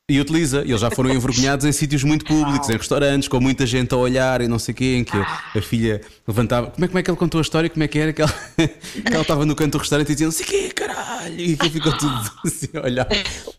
E 0.07 0.19
utiliza, 0.19 0.59
e 0.63 0.69
eles 0.69 0.81
já 0.81 0.91
foram 0.91 1.09
envergonhados 1.09 1.65
em 1.65 1.71
sítios 1.71 2.03
muito 2.03 2.25
públicos, 2.25 2.69
em 2.69 2.73
restaurantes, 2.77 3.27
com 3.27 3.39
muita 3.39 3.65
gente 3.65 3.91
a 3.91 3.97
olhar 3.97 4.39
e 4.39 4.47
não 4.47 4.59
sei 4.59 4.71
o 4.71 4.75
quê, 4.77 4.95
em 4.97 5.03
que 5.03 5.17
a 5.17 5.61
filha 5.63 5.99
levantava. 6.27 6.67
Como 6.69 6.85
é, 6.85 6.87
como 6.87 6.99
é 6.99 7.03
que 7.03 7.09
ele 7.09 7.17
contou 7.17 7.39
a 7.39 7.41
história? 7.41 7.67
Como 7.71 7.83
é 7.83 7.87
que 7.87 7.97
era? 7.97 8.13
Que 8.13 8.21
ela, 8.21 8.31
que 8.55 9.11
ela 9.11 9.21
estava 9.23 9.45
no 9.47 9.55
canto 9.55 9.71
do 9.71 9.77
restaurante 9.79 10.09
e 10.09 10.13
dizia 10.13 10.27
não 10.27 10.31
sei 10.31 10.45
o 10.45 10.49
quê, 10.49 10.69
caralho! 10.75 11.39
E 11.39 11.57
que 11.57 11.69
ficou 11.71 11.91
tudo 11.97 12.31
assim 12.45 12.67
a 12.75 12.81
olhar. 12.81 13.07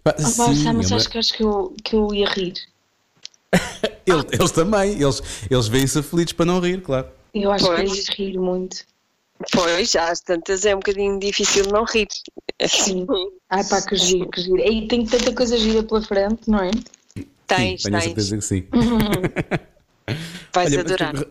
Ah, 0.04 0.14
sim, 0.22 0.72
mas 0.72 0.92
é 0.92 0.94
acho 0.94 1.10
que, 1.10 1.18
acho 1.18 1.34
que, 1.34 1.42
eu, 1.42 1.74
que 1.82 1.96
eu 1.96 2.14
ia 2.14 2.28
rir. 2.28 2.54
Ele- 4.06 4.24
eles 4.30 4.52
também, 4.52 5.02
eles, 5.02 5.20
eles 5.50 5.66
veem-se 5.66 5.98
aflitos 5.98 6.32
para 6.32 6.46
não 6.46 6.60
rir, 6.60 6.80
claro. 6.80 7.08
Eu 7.34 7.50
acho 7.50 7.64
que 7.64 7.74
Pois. 7.74 8.08
ia 8.08 8.14
rir 8.16 8.38
muito. 8.38 8.84
Pois, 9.52 9.90
já 9.90 10.10
às 10.10 10.20
tantas 10.20 10.64
é 10.64 10.74
um 10.74 10.78
bocadinho 10.78 11.18
difícil 11.18 11.64
não 11.72 11.84
rir. 11.84 12.08
Sim. 12.66 13.06
Ai 13.50 13.62
pá, 13.64 13.82
que 13.82 13.96
giro, 13.96 14.28
que 14.30 14.40
giro. 14.40 14.58
E 14.58 14.88
tem 14.88 15.04
tanta 15.04 15.32
coisa 15.32 15.56
gira 15.58 15.82
pela 15.82 16.02
frente, 16.02 16.48
não 16.48 16.58
é? 16.60 16.70
Tens, 17.46 17.82
sim, 17.82 17.90
tenho 17.90 17.96
a 17.96 18.00
tens. 18.00 18.04
certeza 18.04 18.36
que 18.36 18.42
sim. 18.44 18.66
Vais 20.52 20.72
Olha, 20.72 20.80
adorar. 20.80 21.12
mas, 21.14 21.22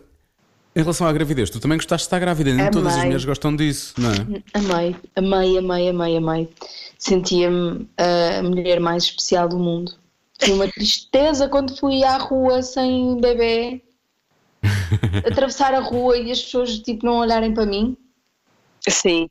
Em 0.74 0.80
relação 0.80 1.06
à 1.06 1.12
gravidez, 1.12 1.50
tu 1.50 1.58
também 1.60 1.78
gostaste 1.78 2.04
de 2.04 2.06
estar 2.06 2.18
grávida, 2.18 2.52
nem 2.54 2.70
todas 2.70 2.88
as 2.88 2.94
Amei. 2.94 3.04
mulheres 3.06 3.24
gostam 3.24 3.54
disso, 3.56 3.94
não 3.98 4.10
é? 4.10 4.42
Amei, 4.54 4.96
amei, 5.16 5.58
amei, 5.58 5.88
amei, 5.88 6.16
amei. 6.16 6.48
Sentia-me 6.98 7.88
a 7.98 8.42
mulher 8.42 8.80
mais 8.80 9.04
especial 9.04 9.48
do 9.48 9.58
mundo. 9.58 9.92
Tive 10.38 10.52
uma 10.52 10.68
tristeza 10.68 11.48
quando 11.48 11.76
fui 11.78 12.04
à 12.04 12.18
rua 12.18 12.62
sem 12.62 13.18
bebê, 13.20 13.82
atravessar 15.26 15.74
a 15.74 15.80
rua 15.80 16.16
e 16.16 16.30
as 16.30 16.42
pessoas 16.42 16.78
tipo 16.78 17.04
não 17.06 17.18
olharem 17.18 17.52
para 17.52 17.66
mim. 17.66 17.96
Sim. 18.88 19.28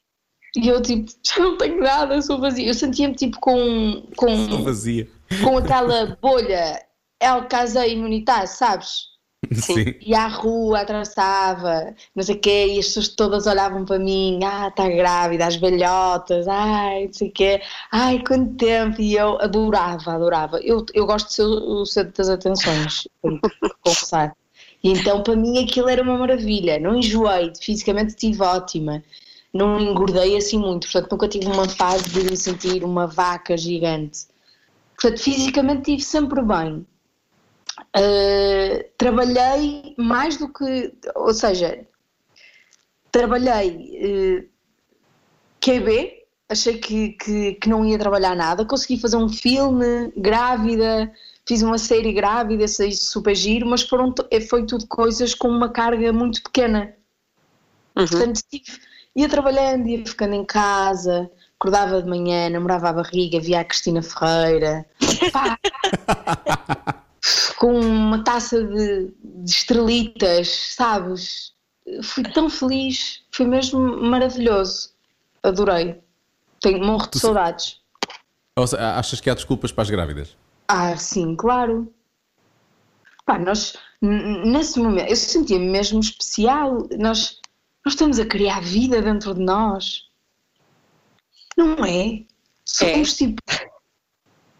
E 0.55 0.67
eu 0.67 0.81
tipo, 0.81 1.11
já 1.23 1.39
não 1.39 1.57
tenho 1.57 1.79
nada, 1.79 2.21
sou 2.21 2.39
vazia. 2.39 2.67
Eu 2.67 2.73
sentia-me 2.73 3.15
tipo 3.15 3.39
com, 3.39 4.03
com, 4.15 4.63
vazia. 4.63 5.07
com 5.43 5.57
aquela 5.57 6.17
bolha 6.21 6.81
é 7.19 7.33
o 7.33 7.47
casa 7.47 7.85
imunitário, 7.85 8.47
sabes? 8.47 9.15
Sim. 9.53 9.93
Ia 10.01 10.21
à 10.21 10.27
rua, 10.27 10.79
atravessava, 10.79 11.93
não 12.15 12.23
sei 12.23 12.35
o 12.35 12.39
quê, 12.39 12.67
e 12.67 12.79
as 12.79 12.87
pessoas 12.87 13.09
todas 13.09 13.45
olhavam 13.45 13.85
para 13.85 13.99
mim, 13.99 14.39
ah, 14.43 14.69
está 14.69 14.89
grávida, 14.89 15.45
as 15.45 15.55
velhotas, 15.55 16.47
ai, 16.47 17.05
não 17.05 17.13
sei 17.13 17.29
o 17.29 17.31
quê, 17.31 17.61
ai, 17.91 18.23
quanto 18.25 18.55
tempo, 18.55 19.01
e 19.01 19.15
eu 19.15 19.39
adorava, 19.39 20.13
adorava. 20.13 20.59
Eu, 20.61 20.85
eu 20.93 21.05
gosto 21.05 21.27
de 21.27 21.33
ser 21.33 21.43
o 21.43 21.75
o 21.81 21.85
centro 21.85 22.13
das 22.17 22.29
atenções, 22.29 23.07
tenho 23.21 23.39
que 23.39 23.69
confessar. 23.81 24.35
Então 24.83 25.23
para 25.23 25.35
mim 25.35 25.63
aquilo 25.63 25.89
era 25.89 26.01
uma 26.01 26.17
maravilha, 26.17 26.79
não 26.79 26.95
enjoei, 26.95 27.51
fisicamente 27.59 28.09
estive 28.09 28.41
ótima, 28.41 29.03
não 29.53 29.79
engordei 29.79 30.37
assim 30.37 30.59
muito, 30.59 30.83
portanto 30.91 31.11
nunca 31.11 31.27
tive 31.27 31.47
uma 31.47 31.67
fase 31.67 32.09
de 32.09 32.23
me 32.29 32.37
sentir 32.37 32.83
uma 32.83 33.07
vaca 33.07 33.57
gigante. 33.57 34.27
Portanto, 34.95 35.21
fisicamente 35.21 35.91
estive 35.91 36.01
sempre 36.01 36.41
bem. 36.41 36.85
Uh, 37.95 38.85
trabalhei 38.97 39.93
mais 39.97 40.37
do 40.37 40.51
que, 40.51 40.93
ou 41.15 41.33
seja, 41.33 41.85
trabalhei 43.11 44.41
uh, 44.41 44.49
QB, 45.59 46.23
achei 46.49 46.77
que, 46.77 47.09
que, 47.09 47.53
que 47.55 47.69
não 47.69 47.85
ia 47.85 47.99
trabalhar 47.99 48.35
nada, 48.35 48.65
consegui 48.65 48.99
fazer 48.99 49.17
um 49.17 49.29
filme 49.29 50.11
grávida, 50.15 51.11
fiz 51.47 51.61
uma 51.61 51.77
série 51.77 52.11
grávida, 52.11 52.67
sei 52.67 52.91
super 52.91 53.35
giro, 53.35 53.67
mas 53.67 53.83
foram, 53.83 54.13
eh, 54.31 54.41
foi 54.41 54.65
tudo 54.65 54.87
coisas 54.87 55.33
com 55.33 55.47
uma 55.47 55.69
carga 55.69 56.11
muito 56.11 56.41
pequena. 56.41 56.93
Portanto, 57.93 58.35
estive, 58.37 58.79
ia 59.15 59.29
trabalhando, 59.29 59.87
ia 59.87 60.05
ficando 60.05 60.33
em 60.33 60.43
casa, 60.43 61.29
acordava 61.57 62.01
de 62.01 62.09
manhã, 62.09 62.49
namorava 62.49 62.89
a 62.89 62.93
barriga, 62.93 63.39
via 63.39 63.61
a 63.61 63.63
Cristina 63.63 64.01
Ferreira, 64.01 64.85
pá, 65.31 65.57
com 67.57 67.79
uma 67.79 68.23
taça 68.23 68.63
de, 68.63 69.13
de 69.23 69.49
estrelitas, 69.49 70.49
sabes? 70.75 71.53
Fui 72.03 72.23
tão 72.23 72.49
feliz, 72.49 73.23
foi 73.31 73.45
mesmo 73.45 73.79
maravilhoso. 73.79 74.89
Adorei. 75.43 76.01
Tenho, 76.59 76.83
morro 76.83 77.07
de 77.11 77.19
saudades. 77.19 77.79
Ou 78.55 78.65
seja, 78.65 78.97
achas 78.97 79.21
que 79.21 79.29
há 79.29 79.35
desculpas 79.35 79.71
para 79.71 79.83
as 79.83 79.89
grávidas? 79.89 80.35
Ah, 80.67 80.95
sim, 80.97 81.35
claro. 81.35 81.93
Pá, 83.25 83.39
nós, 83.39 83.75
nesse 84.01 84.79
momento, 84.79 85.09
eu 85.09 85.15
sentia-me 85.15 85.65
mesmo 85.65 85.99
especial. 85.99 86.87
Nós, 86.97 87.39
nós 87.83 87.93
estamos 87.93 88.19
a 88.19 88.25
criar 88.25 88.61
vida 88.61 89.01
dentro 89.01 89.33
de 89.33 89.41
nós. 89.41 90.09
Não 91.57 91.85
é? 91.85 92.23
Somos 92.63 93.15
tipo 93.15 93.41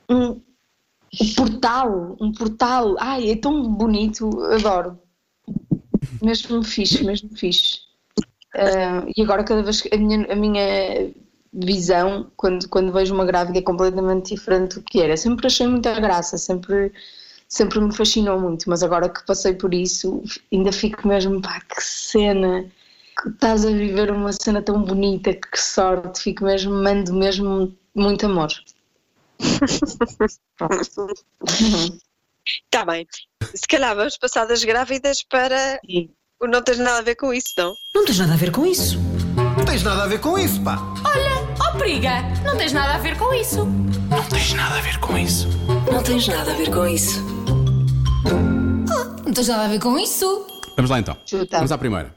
um, 0.10 0.30
um 0.30 1.34
portal, 1.36 2.18
um 2.20 2.32
portal. 2.32 2.96
Ai, 3.00 3.32
é 3.32 3.36
tão 3.36 3.74
bonito, 3.74 4.30
adoro. 4.46 5.00
Mesmo 6.22 6.64
fixe, 6.64 7.04
mesmo 7.04 7.36
fixe. 7.36 7.80
Ah, 8.56 9.06
e 9.16 9.22
agora 9.22 9.44
cada 9.44 9.64
vez 9.64 9.82
que 9.82 9.94
a 9.94 9.98
minha, 9.98 10.32
a 10.32 10.36
minha 10.36 11.14
visão 11.64 12.30
quando, 12.36 12.68
quando 12.68 12.92
vejo 12.92 13.14
uma 13.14 13.26
grávida 13.26 13.60
é 13.60 13.62
completamente 13.62 14.36
diferente 14.36 14.76
do 14.76 14.84
que 14.84 15.02
era. 15.02 15.16
Sempre 15.16 15.48
achei 15.48 15.68
muita 15.68 16.00
graça, 16.00 16.38
sempre, 16.38 16.92
sempre 17.48 17.80
me 17.80 17.96
fascinou 17.96 18.40
muito, 18.40 18.70
mas 18.70 18.84
agora 18.84 19.10
que 19.10 19.26
passei 19.26 19.54
por 19.54 19.74
isso 19.74 20.22
ainda 20.52 20.72
fico 20.72 21.08
mesmo, 21.08 21.42
pá, 21.42 21.62
que 21.62 21.82
cena, 21.82 22.66
que 23.22 23.30
estás 23.30 23.66
a 23.66 23.70
viver 23.70 24.12
uma 24.12 24.34
cena 24.34 24.62
tão 24.62 24.84
bonita, 24.84 25.34
que 25.34 25.60
sorte, 25.60 26.22
fico 26.22 26.44
mesmo, 26.44 26.74
mando 26.74 27.14
mesmo 27.14 27.74
muito 27.94 28.26
amor. 28.26 28.50
Está 32.64 32.86
bem. 32.86 33.08
Se 33.54 33.68
calhar 33.68 33.96
vamos 33.96 34.18
passar 34.18 34.46
das 34.46 34.64
grávidas 34.64 35.24
para. 35.24 35.80
Sim. 35.86 36.10
o 36.42 36.48
Não 36.48 36.62
tens 36.62 36.80
nada 36.80 37.00
a 37.00 37.02
ver 37.02 37.16
com 37.16 37.34
isso, 37.34 37.54
não? 37.58 37.74
Não 37.94 38.06
tens 38.06 38.20
nada 38.20 38.34
a 38.34 38.38
ver 38.38 38.52
com 38.52 38.66
isso. 38.66 38.98
Não 39.76 39.82
tens 39.82 39.84
nada 39.84 40.04
a 40.04 40.08
ver 40.08 40.20
com 40.22 40.40
isso, 40.40 40.62
pá. 40.62 40.80
Oh, 41.60 41.78
periga, 41.78 42.22
não 42.46 42.56
tens 42.56 42.72
nada 42.72 42.94
a 42.94 42.98
ver 42.98 43.18
com 43.18 43.34
isso. 43.34 43.66
Não 44.10 44.24
tens 44.30 44.54
nada 44.54 44.78
a 44.78 44.82
ver 44.82 44.98
com 45.00 45.18
isso. 45.18 45.50
Não 45.92 46.02
tens 46.02 46.28
nada 46.30 46.52
a 46.52 46.56
ver 46.56 46.72
com 46.72 46.88
isso. 46.88 47.22
Não 49.26 49.34
tens 49.34 49.48
nada 49.50 49.66
a 49.66 49.68
ver 49.68 49.80
com 49.80 50.00
isso. 50.00 50.48
Vamos 50.78 50.90
lá 50.90 50.98
então. 51.00 51.18
Chuta. 51.26 51.58
Vamos 51.58 51.74
à 51.74 51.78
primeira. 51.78 52.16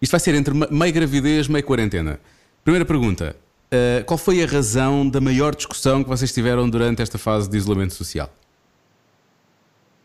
Isto 0.00 0.12
vai 0.12 0.20
ser 0.20 0.34
entre 0.36 0.54
me- 0.54 0.68
meio 0.70 0.92
gravidez, 0.94 1.48
meio 1.48 1.66
quarentena. 1.66 2.18
Primeira 2.64 2.86
pergunta. 2.86 3.36
Uh, 3.66 4.02
qual 4.06 4.16
foi 4.16 4.42
a 4.42 4.46
razão 4.46 5.06
da 5.06 5.20
maior 5.20 5.54
discussão 5.54 6.02
que 6.02 6.08
vocês 6.08 6.32
tiveram 6.32 6.66
durante 6.70 7.02
esta 7.02 7.18
fase 7.18 7.46
de 7.50 7.58
isolamento 7.58 7.92
social? 7.92 8.32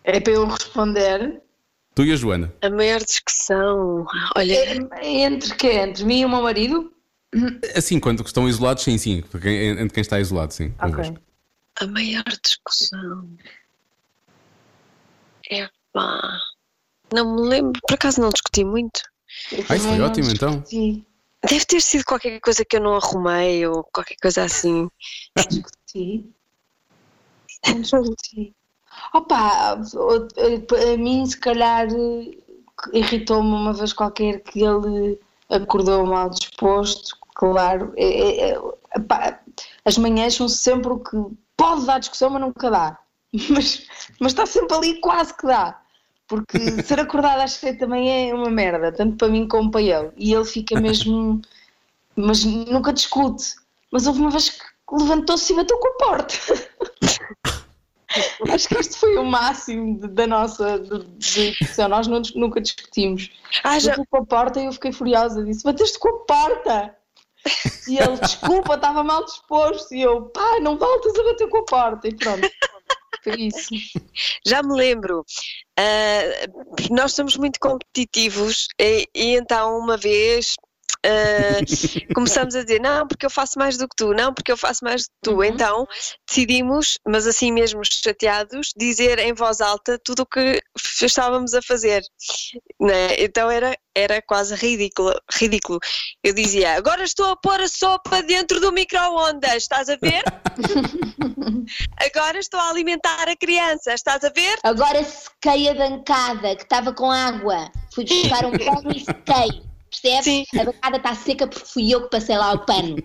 É 0.04 0.20
para 0.20 0.34
eu 0.34 0.46
responder 0.46 1.42
Tu 1.94 2.06
e 2.06 2.12
a 2.14 2.16
Joana. 2.16 2.54
A 2.62 2.70
maior 2.70 3.00
discussão. 3.00 4.06
Olha, 4.36 4.54
É 5.02 5.08
entre 5.24 5.56
quê? 5.56 5.74
Entre 5.74 6.06
mim 6.06 6.22
e 6.22 6.26
o 6.26 6.30
meu 6.30 6.42
marido? 6.42 6.94
Assim, 7.76 8.00
quando 8.00 8.24
estão 8.24 8.48
isolados, 8.48 8.84
sim, 8.84 8.98
sim. 8.98 9.24
Entre 9.34 9.90
quem 9.90 10.02
está 10.02 10.20
isolado, 10.20 10.54
sim. 10.54 10.72
convosco. 10.72 11.18
a 11.80 11.88
maior 11.88 12.24
discussão. 12.44 13.30
É 15.50 15.68
pá. 15.92 16.40
Não 17.14 17.36
me 17.36 17.42
lembro. 17.50 17.80
Por 17.88 17.96
acaso 17.96 18.22
não 18.22 18.30
discuti 18.30 18.64
muito. 18.64 19.02
Ah, 19.70 19.76
isso 19.76 19.88
foi 19.88 20.00
ótimo, 20.02 20.30
então. 20.30 20.64
Deve 21.44 21.66
ter 21.66 21.82
sido 21.82 22.06
qualquer 22.06 22.40
coisa 22.40 22.64
que 22.64 22.78
eu 22.78 22.82
não 22.82 22.96
arrumei 22.96 23.66
ou 23.66 23.84
qualquer 23.84 24.16
coisa 24.22 24.44
assim. 24.44 24.90
discuti. 25.50 26.30
Não 27.68 27.82
discuti. 27.82 28.56
Opa, 29.14 29.74
a 29.74 30.98
mim 30.98 31.26
se 31.26 31.38
calhar 31.38 31.88
irritou-me 32.94 33.50
uma 33.50 33.74
vez 33.74 33.94
qualquer 33.94 34.42
que 34.42 34.64
ele 34.64 35.20
acordou 35.50 36.06
mal 36.06 36.30
disposto, 36.30 37.18
claro. 37.36 37.94
É, 37.98 38.52
é, 38.52 38.58
é, 38.96 39.00
pá, 39.00 39.40
as 39.86 39.98
manhãs 39.98 40.36
são 40.36 40.48
sempre 40.48 40.92
o 40.92 41.00
que 41.00 41.18
pode 41.58 41.86
dar 41.86 42.00
discussão, 42.00 42.30
mas 42.30 42.42
nunca 42.42 42.70
dá. 42.70 42.98
Mas, 43.50 43.88
mas 44.20 44.34
está 44.34 44.46
sempre 44.46 44.76
ali 44.76 45.00
quase 45.00 45.34
que 45.34 45.48
dá. 45.48 45.80
Porque 46.28 46.60
ser 46.84 47.00
acordado 47.00 47.40
às 47.40 47.54
sete 47.54 47.80
também 47.80 48.30
é 48.30 48.34
uma 48.34 48.50
merda, 48.50 48.92
tanto 48.92 49.16
para 49.16 49.30
mim 49.30 49.48
como 49.48 49.72
para 49.72 49.82
ele. 49.82 50.12
E 50.18 50.34
ele 50.34 50.44
fica 50.44 50.78
mesmo. 50.78 51.42
Mas 52.14 52.44
nunca 52.44 52.92
discute. 52.92 53.56
Mas 53.90 54.06
houve 54.06 54.20
uma 54.20 54.32
vez 54.32 54.50
que 54.50 54.64
levantou-se 54.92 55.54
e 55.54 55.56
bateu 55.56 55.78
com 55.78 55.88
a 55.88 55.94
porta. 55.94 56.36
Acho 58.54 58.68
que 58.68 58.76
este 58.76 58.98
foi 58.98 59.18
o 59.18 59.24
máximo 59.24 60.00
de- 60.00 60.08
da 60.10 60.28
nossa 60.28 60.80
discussão. 61.18 61.88
Nós 61.90 62.08
não 62.08 62.22
nunca 62.36 62.60
discutimos. 62.62 63.30
Ah, 63.64 63.80
já. 63.80 63.96
Com 63.96 64.18
a 64.18 64.26
porta 64.26 64.60
e 64.60 64.66
eu 64.66 64.74
fiquei 64.74 64.92
furiosa. 64.92 65.44
Disse: 65.44 65.64
Bateste 65.64 66.00
com 66.00 66.10
a 66.10 66.20
porta! 66.26 66.96
E 67.88 67.98
ele, 67.98 68.18
desculpa, 68.22 68.76
estava 68.76 69.04
mal 69.04 69.24
disposto. 69.26 69.94
E 69.94 70.02
eu, 70.02 70.24
pá, 70.24 70.60
não 70.60 70.78
voltas 70.78 71.18
a 71.18 71.24
bater 71.24 71.50
com 71.50 71.58
a 71.60 71.66
porta. 71.66 72.08
E 72.08 72.16
pronto. 72.16 72.50
Foi 73.24 73.36
isso. 73.40 73.70
Já 74.46 74.64
me 74.64 74.74
lembro, 74.76 75.24
ah, 75.78 76.22
nós 76.90 77.14
somos 77.14 77.38
muito 77.38 77.60
competitivos 77.60 78.68
e, 78.80 79.08
e 79.16 79.36
então 79.36 79.78
uma 79.78 79.96
vez 79.96 80.56
ah, 81.04 82.14
começamos 82.14 82.56
a 82.56 82.64
dizer 82.64 82.80
não 82.80 83.08
porque 83.08 83.26
eu 83.26 83.30
faço 83.30 83.58
mais 83.58 83.76
do 83.76 83.88
que 83.88 83.96
tu, 83.96 84.14
não 84.14 84.34
porque 84.34 84.52
eu 84.52 84.58
faço 84.58 84.84
mais 84.84 85.04
do 85.04 85.08
que 85.08 85.32
tu, 85.32 85.44
então 85.44 85.88
decidimos, 86.28 87.00
mas 87.08 87.26
assim 87.26 87.52
mesmo 87.52 87.82
chateados, 87.84 88.72
dizer 88.78 89.18
em 89.20 89.34
voz 89.34 89.62
alta 89.62 90.00
tudo 90.04 90.22
o 90.22 90.26
que 90.26 90.62
estávamos 91.02 91.54
a 91.54 91.62
fazer, 91.62 92.04
né? 92.80 93.16
então 93.20 93.50
era, 93.50 93.76
era 93.96 94.22
quase 94.22 94.54
ridículo, 94.54 95.14
ridículo. 95.34 95.80
Eu 96.24 96.34
dizia, 96.34 96.76
agora 96.76 97.04
estou 97.04 97.32
a 97.32 97.36
pôr 97.36 97.60
a 97.60 97.68
sopa 97.68 98.22
dentro 98.22 98.60
do 98.60 98.72
micro-ondas, 98.72 99.56
estás 99.56 99.90
a 99.90 99.96
ver? 99.96 100.24
Agora 101.98 102.40
estou 102.40 102.60
a 102.60 102.70
alimentar 102.70 103.30
a 103.30 103.36
criança, 103.36 103.94
estás 103.94 104.24
a 104.24 104.30
ver? 104.30 104.60
Agora 104.64 105.04
sequei 105.04 105.70
a 105.70 105.74
bancada 105.74 106.56
que 106.56 106.64
estava 106.64 106.94
com 106.94 107.10
água. 107.10 107.72
Fui 107.94 108.04
buscar 108.04 108.46
um 108.46 108.52
pano 108.52 108.92
e 108.94 109.00
sequei. 109.00 109.71
Percebes? 109.92 110.24
Sim. 110.24 110.60
A 110.60 110.64
bancada 110.64 110.98
está 110.98 111.16
seca 111.16 111.48
porque 111.48 111.68
fui 111.68 111.94
eu 111.94 112.04
que 112.04 112.10
passei 112.10 112.38
lá 112.38 112.54
o 112.54 112.66
pano. 112.66 112.96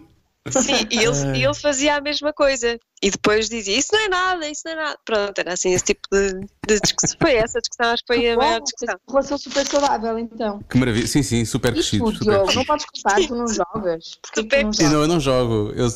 Sim, 0.51 0.87
e 0.91 0.99
ele, 0.99 1.39
e 1.39 1.45
ele 1.45 1.55
fazia 1.55 1.97
a 1.97 2.01
mesma 2.01 2.33
coisa. 2.33 2.79
E 3.03 3.11
depois 3.11 3.49
dizia: 3.49 3.77
Isso 3.77 3.89
não 3.93 4.01
é 4.01 4.09
nada, 4.09 4.49
isso 4.49 4.63
não 4.65 4.73
é 4.73 4.75
nada. 4.77 4.99
Pronto, 5.05 5.39
era 5.39 5.53
assim 5.53 5.73
esse 5.73 5.85
tipo 5.85 6.09
de, 6.11 6.41
de 6.67 6.81
discussão. 6.81 7.17
Foi 7.21 7.35
essa 7.35 7.61
discussão, 7.61 7.93
acho 7.93 8.05
que 8.05 8.15
foi 8.15 8.31
a 8.31 8.37
maior 8.37 8.61
discussão. 8.61 8.97
relação 9.09 9.39
super 9.39 9.67
saudável, 9.67 10.19
então. 10.19 10.61
Que 10.71 10.79
maravilha. 10.79 11.07
Sim, 11.07 11.23
sim, 11.23 11.45
super 11.45 11.75
tu. 11.75 11.83
Super 11.83 12.13
Diogo, 12.21 12.53
não 12.55 12.65
podes 12.65 12.87
contar, 12.87 13.17
tu 13.27 13.35
não 13.35 13.49
jogas. 13.49 14.19
Porquê 14.23 14.45
que 14.45 14.57
tu 14.57 14.63
não 14.63 14.73
Sim, 14.73 14.83
jogas? 14.85 14.93
não, 14.93 15.03
eu 15.03 15.09
não 15.09 15.21
jogo. 15.21 15.73
Eu 15.75 15.87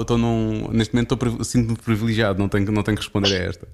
estou 0.00 0.18
num. 0.18 0.68
Neste 0.72 0.94
momento 0.94 1.44
sinto-me 1.44 1.76
privilegiado, 1.76 2.38
não 2.38 2.48
tenho, 2.48 2.70
não 2.72 2.82
tenho 2.82 2.96
que 2.96 3.02
responder 3.04 3.32
a 3.34 3.44
esta. 3.44 3.68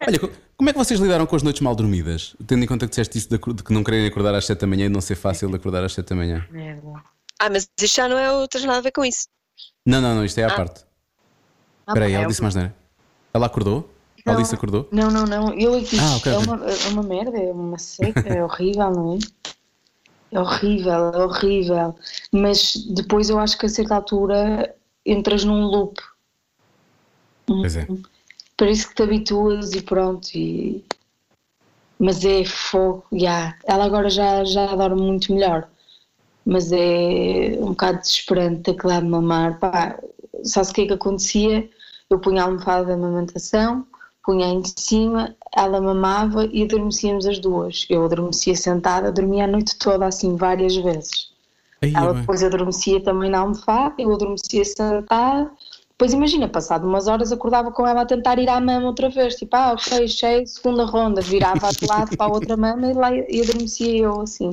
Olha, 0.00 0.18
co- 0.18 0.30
como 0.56 0.70
é 0.70 0.72
que 0.72 0.78
vocês 0.78 1.00
lidaram 1.00 1.26
com 1.26 1.36
as 1.36 1.42
noites 1.42 1.60
mal 1.62 1.74
dormidas? 1.74 2.36
Tendo 2.46 2.64
em 2.64 2.66
conta 2.66 2.86
que 2.86 2.90
disseste 2.90 3.18
isso 3.18 3.28
de, 3.28 3.38
de 3.54 3.62
que 3.62 3.72
não 3.72 3.82
quererem 3.84 4.06
acordar 4.06 4.34
às 4.34 4.44
7 4.46 4.60
da 4.60 4.66
manhã 4.66 4.86
e 4.86 4.88
não 4.88 5.00
ser 5.00 5.14
fácil 5.16 5.48
de 5.48 5.56
acordar 5.56 5.84
às 5.84 5.92
7 5.92 6.08
da 6.10 6.16
manhã. 6.16 6.46
Ah, 7.38 7.50
mas 7.50 7.68
isto 7.80 7.96
já 7.96 8.08
não 8.08 8.18
é 8.18 8.32
o 8.32 8.46
tens 8.48 8.64
nada 8.64 8.78
a 8.78 8.82
ver 8.82 8.92
com 8.92 9.04
isso. 9.04 9.28
Não, 9.84 10.00
não, 10.00 10.14
não, 10.14 10.24
isto 10.24 10.38
é 10.38 10.44
à 10.44 10.54
parte. 10.54 10.84
Ah, 11.86 11.92
Espera 11.92 12.06
aí, 12.06 12.12
pá, 12.12 12.18
ela 12.18 12.26
disse 12.26 12.42
mais 12.42 12.54
nada. 12.54 12.74
Ela 13.32 13.46
acordou? 13.46 13.90
A 14.26 14.32
Alice 14.32 14.54
acordou? 14.54 14.88
Não, 14.90 15.08
não, 15.10 15.24
não. 15.24 15.54
Eu 15.54 15.80
que 15.84 15.96
Ah, 15.98 16.16
ok, 16.16 16.32
é, 16.32 16.38
uma, 16.38 16.56
é 16.66 16.88
uma 16.88 17.02
merda, 17.02 17.38
é 17.38 17.52
uma 17.52 17.78
seca, 17.78 18.28
é 18.28 18.42
horrível, 18.42 18.90
não 18.90 19.14
é? 19.14 19.18
É 20.32 20.40
horrível, 20.40 21.12
é 21.14 21.24
horrível. 21.24 21.94
Mas 22.32 22.74
depois 22.90 23.30
eu 23.30 23.38
acho 23.38 23.56
que 23.56 23.66
a 23.66 23.68
certa 23.68 23.94
altura 23.94 24.74
entras 25.04 25.44
num 25.44 25.64
loop. 25.66 26.00
Pois 27.46 27.76
é. 27.76 27.86
Para 28.56 28.70
isso 28.70 28.88
que 28.88 28.94
te 28.94 29.02
habituas 29.02 29.72
e 29.72 29.82
pronto. 29.82 30.28
E... 30.34 30.84
Mas 31.98 32.24
é 32.24 32.44
fogo, 32.44 33.04
já. 33.12 33.54
Ela 33.64 33.84
agora 33.84 34.08
já, 34.08 34.44
já 34.44 34.74
dorme 34.74 35.02
muito 35.02 35.32
melhor. 35.32 35.68
Mas 36.44 36.70
é 36.72 37.56
um 37.58 37.68
bocado 37.68 37.98
desesperante 37.98 38.62
ter 38.62 38.74
que 38.74 38.86
dar 38.86 39.02
de 39.02 39.08
mamar. 39.08 39.58
Pá, 39.58 39.98
sabe 40.44 40.70
o 40.70 40.72
que 40.72 40.80
é 40.82 40.86
que 40.86 40.92
acontecia? 40.92 41.68
Eu 42.08 42.20
punha 42.20 42.42
a 42.42 42.46
almofada 42.46 42.84
da 42.84 42.94
amamentação, 42.94 43.84
punha 44.24 44.46
em 44.46 44.62
cima, 44.64 45.34
ela 45.54 45.80
mamava 45.80 46.46
e 46.46 46.62
adormecíamos 46.62 47.26
as 47.26 47.38
duas. 47.38 47.84
Eu 47.90 48.04
adormecia 48.04 48.54
sentada, 48.54 49.10
dormia 49.10 49.44
a 49.44 49.48
noite 49.48 49.76
toda, 49.76 50.06
assim, 50.06 50.36
várias 50.36 50.76
vezes. 50.76 51.32
Aí, 51.82 51.92
Ela 51.94 52.14
depois 52.14 52.42
adormecia 52.42 53.02
também 53.02 53.30
na 53.30 53.40
almofada, 53.40 53.94
eu 53.98 54.12
adormecia 54.12 54.64
sentada. 54.64 55.50
Depois 55.98 56.12
imagina, 56.12 56.46
passado 56.46 56.86
umas 56.86 57.08
horas 57.08 57.32
acordava 57.32 57.72
com 57.72 57.86
ela 57.86 58.02
a 58.02 58.06
tentar 58.06 58.38
ir 58.38 58.50
à 58.50 58.60
mama 58.60 58.86
outra 58.86 59.08
vez, 59.08 59.34
tipo, 59.34 59.56
ah, 59.56 59.72
ok, 59.72 60.06
cheio, 60.06 60.46
segunda 60.46 60.84
ronda, 60.84 61.22
virava 61.22 61.70
de 61.72 61.86
lado 61.86 62.14
para 62.18 62.26
a 62.26 62.34
outra 62.34 62.54
mama 62.54 62.90
e 62.90 62.92
lá 62.92 63.14
e 63.14 63.40
adormecia 63.40 64.02
eu 64.02 64.20
assim. 64.20 64.50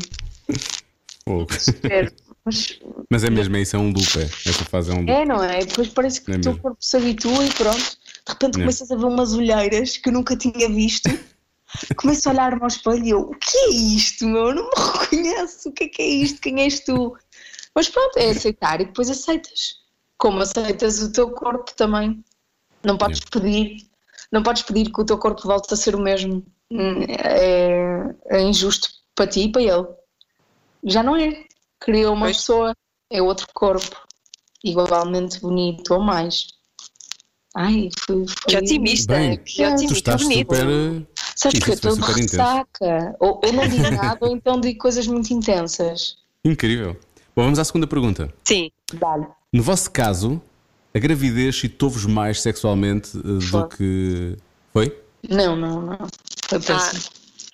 Espero. 1.50 2.12
Mas 2.46 2.80
Mas 3.10 3.24
é 3.24 3.30
mesmo, 3.30 3.56
é 3.58 3.62
isso 3.62 3.76
é 3.76 3.80
um 3.80 3.88
loop, 3.92 4.20
é. 4.20 4.24
Essa 4.24 4.66
fase 4.66 4.92
é 4.92 4.94
um 4.94 5.00
loop. 5.00 5.10
é, 5.12 5.26
não 5.26 5.44
é? 5.44 5.60
Depois 5.66 5.90
parece 5.90 6.22
que 6.22 6.32
É 6.32 6.36
o 6.36 6.42
teu 6.42 6.58
corpo 6.58 6.78
se 6.80 6.96
habitua 6.98 7.46
e 7.46 7.52
pronto. 7.54 7.78
De 7.78 8.32
repente 8.32 8.56
É. 8.58 8.60
começas 8.60 8.92
a 8.92 8.96
ver 8.96 9.06
umas 9.06 9.34
olheiras 9.34 9.98
que 9.98 10.10
eu 10.10 10.14
nunca 10.14 10.36
tinha 10.38 10.70
visto. 10.70 11.10
Começo 11.98 12.30
a 12.30 12.32
olhar-me 12.32 12.62
ao 12.62 12.68
espelho 12.68 13.06
e 13.06 13.10
eu, 13.10 13.20
o 13.22 13.36
que 13.36 13.58
é 13.58 13.70
isto, 13.70 14.26
meu? 14.28 14.50
Eu 14.50 14.56
não 14.56 14.64
me 14.64 15.00
reconheço. 15.02 15.70
O 15.70 15.72
que 15.72 15.86
é 15.86 15.88
que 15.90 16.02
é 16.02 16.06
isto? 16.08 16.40
Quem 16.40 16.62
és 16.62 16.80
tu? 16.82 17.18
Mas 17.74 17.90
pronto, 17.90 18.16
é 18.18 18.30
aceitar 18.30 18.80
e 18.80 18.86
depois 18.86 19.10
aceitas. 19.10 19.83
Como 20.24 20.40
aceitas 20.42 21.02
o 21.02 21.12
teu 21.12 21.32
corpo 21.32 21.70
também. 21.76 22.24
Não 22.82 22.98
podes 22.98 23.20
pedir, 23.20 23.76
não 24.32 24.42
podes 24.42 24.62
pedir 24.64 24.90
que 24.90 25.02
o 25.02 25.04
teu 25.04 25.18
corpo 25.18 25.42
volte 25.46 25.74
a 25.74 25.76
ser 25.76 25.96
o 25.96 26.00
mesmo. 26.00 26.42
Hum, 26.72 27.04
É, 27.10 28.16
é 28.30 28.42
injusto 28.42 28.88
para 29.14 29.28
ti 29.28 29.42
e 29.42 29.52
para 29.52 29.62
ele. 29.64 29.86
Já 30.86 31.04
não 31.04 31.18
é. 31.18 31.44
Criou 31.78 32.14
uma 32.14 32.28
Pois. 32.28 32.38
pessoa, 32.38 32.74
é 33.12 33.22
outro 33.22 33.48
corpo, 33.54 34.02
igualmente 34.64 35.42
bonito 35.42 35.94
ou 35.94 36.00
mais. 36.00 36.48
Ai, 37.54 37.90
foi. 38.00 38.26
foi... 38.26 38.36
Que 38.48 38.58
otimista. 38.58 39.14
Bem, 39.16 39.38
que 39.44 39.62
É, 39.62 39.68
otimista. 39.74 39.88
Tu 39.94 39.98
estás 39.98 40.24
bonito. 40.24 40.56
super. 40.56 40.70
eh, 40.70 41.06
Sabes 41.36 41.60
que 41.60 41.64
eu 41.72 41.78
foi 41.78 41.92
estou 41.92 41.96
de 42.16 42.22
ressaca. 42.22 43.16
Ou, 43.20 43.42
ou 43.44 43.52
não 43.52 43.68
digo 43.68 43.92
nada, 43.92 44.20
ou 44.26 44.34
então 44.34 44.62
digo 44.62 44.80
coisas 44.80 45.06
muito 45.06 45.34
intensas. 45.34 46.16
Incrível. 46.46 46.94
Bom, 47.36 47.44
vamos 47.44 47.60
à 47.60 47.66
segunda 47.66 47.88
pergunta. 47.88 48.34
Sim. 48.48 48.72
Dá-lhe. 48.94 49.28
No 49.54 49.62
vosso 49.62 49.92
caso, 49.92 50.42
a 50.96 50.98
gravidez 50.98 51.60
citou-vos 51.60 52.08
mais 52.08 52.42
sexualmente 52.42 53.16
eh, 53.16 53.22
do 53.22 53.42
Foi. 53.42 53.70
que. 53.70 54.38
Foi? 54.74 55.04
Não, 55.30 55.56
não, 55.56 55.80
não. 55.80 55.98
Foi 56.50 56.60
péssimo. 56.60 57.04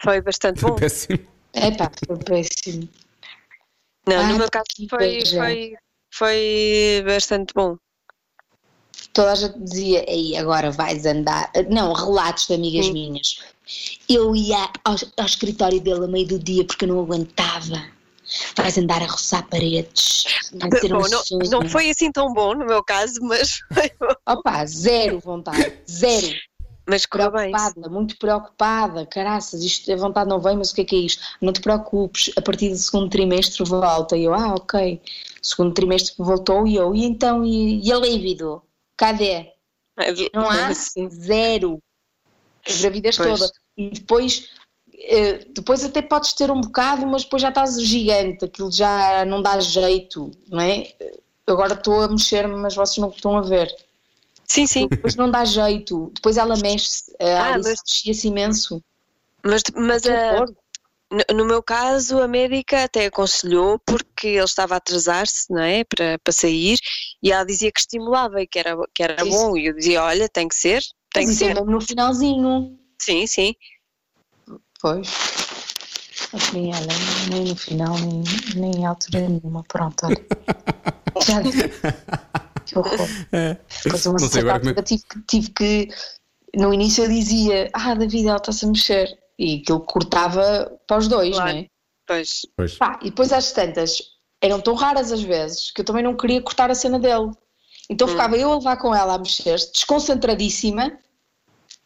Foi 0.02 0.22
bastante 0.22 0.62
bom. 0.62 0.76
Péssimo. 0.76 1.20
É 1.52 1.72
pá, 1.72 1.92
foi 2.08 2.18
péssimo. 2.18 2.88
Não, 4.08 4.18
Ai, 4.18 4.32
no 4.32 4.38
meu 4.38 4.50
caso 4.50 4.66
foi, 4.90 5.26
foi, 5.26 5.74
foi 6.14 7.04
bastante 7.06 7.54
bom. 7.54 7.76
Toda 9.12 9.34
a 9.34 9.36
gente 9.36 9.60
dizia, 9.60 10.06
aí 10.08 10.38
agora 10.38 10.72
vais 10.72 11.06
andar. 11.06 11.52
Não, 11.70 11.92
relatos 11.92 12.48
de 12.48 12.54
amigas 12.54 12.86
Sim. 12.86 12.94
minhas. 12.94 13.40
Eu 14.08 14.34
ia 14.36 14.72
ao, 14.86 14.96
ao 15.18 15.26
escritório 15.26 15.82
dele 15.82 16.06
a 16.06 16.08
meio 16.08 16.28
do 16.28 16.40
dia 16.40 16.64
porque 16.64 16.86
eu 16.86 16.90
não 16.90 17.02
aguentava. 17.02 17.99
Vais 18.56 18.78
andar 18.78 19.02
a 19.02 19.08
roçar 19.08 19.48
paredes. 19.48 20.24
Vai 20.54 20.72
ser 20.80 20.94
um 20.94 21.00
Bom, 21.00 21.08
não, 21.10 21.24
sonho. 21.24 21.50
não 21.50 21.70
foi 21.70 21.90
assim 21.90 22.12
tão 22.12 22.34
bom 22.34 22.54
no 22.54 22.66
meu 22.66 22.84
caso, 22.84 23.20
mas, 23.22 23.60
foi 23.74 23.92
bom. 24.00 24.14
Opa, 24.28 24.66
zero 24.66 25.20
vontade. 25.20 25.74
Zero. 25.90 26.36
mas 26.88 27.06
correu 27.06 27.32
bem. 27.32 27.52
Preocupada, 27.52 27.90
muito 27.90 28.18
preocupada. 28.18 29.06
Caraças, 29.06 29.64
isto 29.64 29.92
a 29.92 29.96
vontade 29.96 30.30
não 30.30 30.40
vem, 30.40 30.58
mas 30.58 30.72
o 30.72 30.76
que 30.76 30.82
é 30.82 30.86
que 30.86 30.96
é 30.96 31.00
isto? 31.00 31.24
Não 31.42 31.54
te 31.54 31.62
preocupes, 31.62 32.32
a 32.36 32.42
partir 32.42 32.70
do 32.70 32.78
segundo 32.78 33.10
trimestre 33.10 33.64
volta. 33.64 34.18
E 34.18 34.24
eu, 34.24 34.34
ah, 34.34 34.54
ok. 34.56 35.02
Segundo 35.42 35.74
trimestre 35.74 36.14
voltou 36.18 36.68
e 36.68 36.76
eu, 36.76 36.94
e 36.94 37.06
então, 37.06 37.46
e, 37.46 37.86
e 37.86 37.92
a 37.94 37.98
líbido? 37.98 38.62
Cadê? 38.98 39.54
Não 40.34 40.50
há? 40.50 40.72
Zero. 41.10 41.82
A 42.68 42.74
gravidez 42.82 43.18
Pois. 43.18 43.40
toda. 43.40 43.52
E 43.78 43.90
depois, 43.92 44.50
depois 45.54 45.84
até 45.84 46.02
podes 46.02 46.34
ter 46.34 46.52
um 46.52 46.62
bocado, 46.62 47.06
mas 47.08 47.24
depois 47.24 47.42
já 47.42 47.50
estás 47.50 47.82
gigante, 47.82 48.46
aquilo 48.46 48.72
já 48.72 49.24
não 49.26 49.42
dá 49.42 49.60
jeito, 49.60 50.32
não 50.50 50.60
é? 50.60 50.94
Agora 51.48 51.74
estou 51.74 52.02
a 52.02 52.08
mexer-me, 52.08 52.56
mas 52.56 52.76
vocês 52.76 52.98
não 52.98 53.10
estão 53.10 53.38
a 53.38 53.42
ver. 53.42 53.74
Sim, 54.46 54.66
sim. 54.68 54.88
Depois 54.88 55.16
não 55.16 55.30
dá 55.30 55.46
jeito. 55.46 56.12
Depois 56.16 56.38
ela 56.38 56.56
mexe-se. 56.58 57.16
A 57.20 57.54
Ah, 57.54 57.58
mas- 57.58 57.66
mexia-se 57.86 58.28
imenso. 58.28 58.84
Mas, 59.44 59.62
mas 59.76 60.02
Que 60.04 60.10
a- 60.10 60.46
no- 61.34 61.46
meu 61.46 61.64
caso, 61.64 62.20
a 62.22 62.28
médica 62.28 62.84
até 62.84 63.06
aconselhou 63.06 63.80
porque 63.80 64.28
ele 64.28 64.44
estava 64.44 64.76
a 64.76 64.78
atrasar-se, 64.78 65.52
não 65.52 65.62
é? 65.62 65.84
Para, 65.84 66.20
para 66.20 66.34
sair 66.34 66.78
e 67.24 67.32
ela 67.32 67.44
dizia 67.46 67.72
que 67.72 67.80
estimulava 67.80 68.42
e 68.42 68.48
que 68.48 68.60
era, 68.60 68.76
que 68.94 69.02
era 69.04 69.26
Isso. 69.26 69.30
bom. 69.30 69.58
E 69.58 69.68
eu 69.68 69.74
dizia: 69.76 70.04
Olha, 70.04 70.28
tem 70.30 70.48
que 70.48 70.56
ser, 70.56 70.82
tem 71.14 71.24
que 71.24 71.28
Mas 71.28 71.36
isso 71.36 71.46
é 71.46 71.56
ser. 71.56 71.64
no 71.66 71.82
finalzinho. 71.82 72.78
Sim, 73.02 73.26
sim. 73.28 73.56
Pois. 74.82 75.10
Nem, 76.54 76.74
olha, 76.74 76.88
nem 77.32 77.46
no 77.46 77.56
final, 77.56 77.96
nem, 78.00 78.24
nem 78.56 78.72
em 78.82 78.86
altura 78.86 79.28
nenhuma. 79.28 79.64
Pronto, 79.64 80.06
olha. 80.06 80.16
Já 81.26 81.42
Que 82.66 82.78
horror. 82.78 83.08
Depois, 83.84 84.06
uma 84.06 84.14
Não 84.14 84.20
sei 84.20 84.30
certa 84.30 84.40
agora 84.40 84.60
como 84.60 84.80
é 84.80 84.84
tive, 84.84 85.04
que- 85.04 85.22
tive 85.28 85.50
que. 85.52 85.88
No 86.56 86.74
início 86.74 87.04
eu 87.04 87.10
dizia: 87.10 87.70
Ah, 87.74 87.94
David, 87.96 88.28
ela 88.28 88.38
está-se 88.38 88.66
a 88.66 88.68
mexer. 88.68 89.18
E 89.38 89.62
aquilo 89.62 89.80
cortava 89.82 90.72
para 90.88 90.98
os 90.98 91.08
dois, 91.08 91.36
Claro. 91.36 91.52
não 91.54 91.60
é? 91.60 91.68
Pois. 92.06 92.42
Pois. 92.56 92.76
Pá, 92.78 93.00
e 93.02 93.06
depois 93.10 93.32
às 93.34 93.52
tantas, 93.52 94.02
eram 94.42 94.60
tão 94.62 94.76
raras 94.76 95.12
as 95.12 95.22
vezes 95.22 95.72
que 95.72 95.82
eu 95.82 95.86
também 95.86 96.04
não 96.04 96.16
queria 96.16 96.42
cortar 96.42 96.70
a 96.70 96.76
cena 96.76 97.00
dele. 97.00 97.32
Então 97.90 98.08
Hum. 98.08 98.12
ficava 98.12 98.38
eu 98.38 98.52
a 98.52 98.56
levar 98.58 98.78
com 98.78 98.94
ela 98.94 99.16
a 99.16 99.18
mexer-se, 99.18 99.72
desconcentradíssima, 99.72 100.92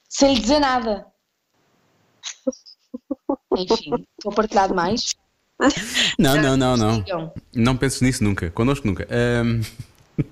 sem 0.09 0.33
lhe 0.35 0.41
dizer 0.41 0.59
nada. 0.59 1.05
Enfim, 3.57 4.05
estou 4.17 4.31
a 4.31 4.35
partilhar 4.35 4.67
demais. 4.67 5.13
Não, 6.19 6.35
não, 6.41 6.57
não, 6.57 6.75
não. 6.77 7.33
Não 7.55 7.77
penses 7.77 8.01
nisso 8.01 8.23
nunca. 8.23 8.49
Connosco 8.51 8.85
nunca. 8.87 9.07
Ahm, 9.09 9.61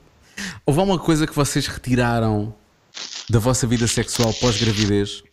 Houve 0.65 0.79
alguma 0.79 0.99
coisa 0.99 1.27
que 1.27 1.33
vocês 1.35 1.67
retiraram 1.67 2.53
da 3.29 3.39
vossa 3.39 3.65
vida 3.67 3.87
sexual 3.87 4.33
pós-gravidez? 4.33 5.23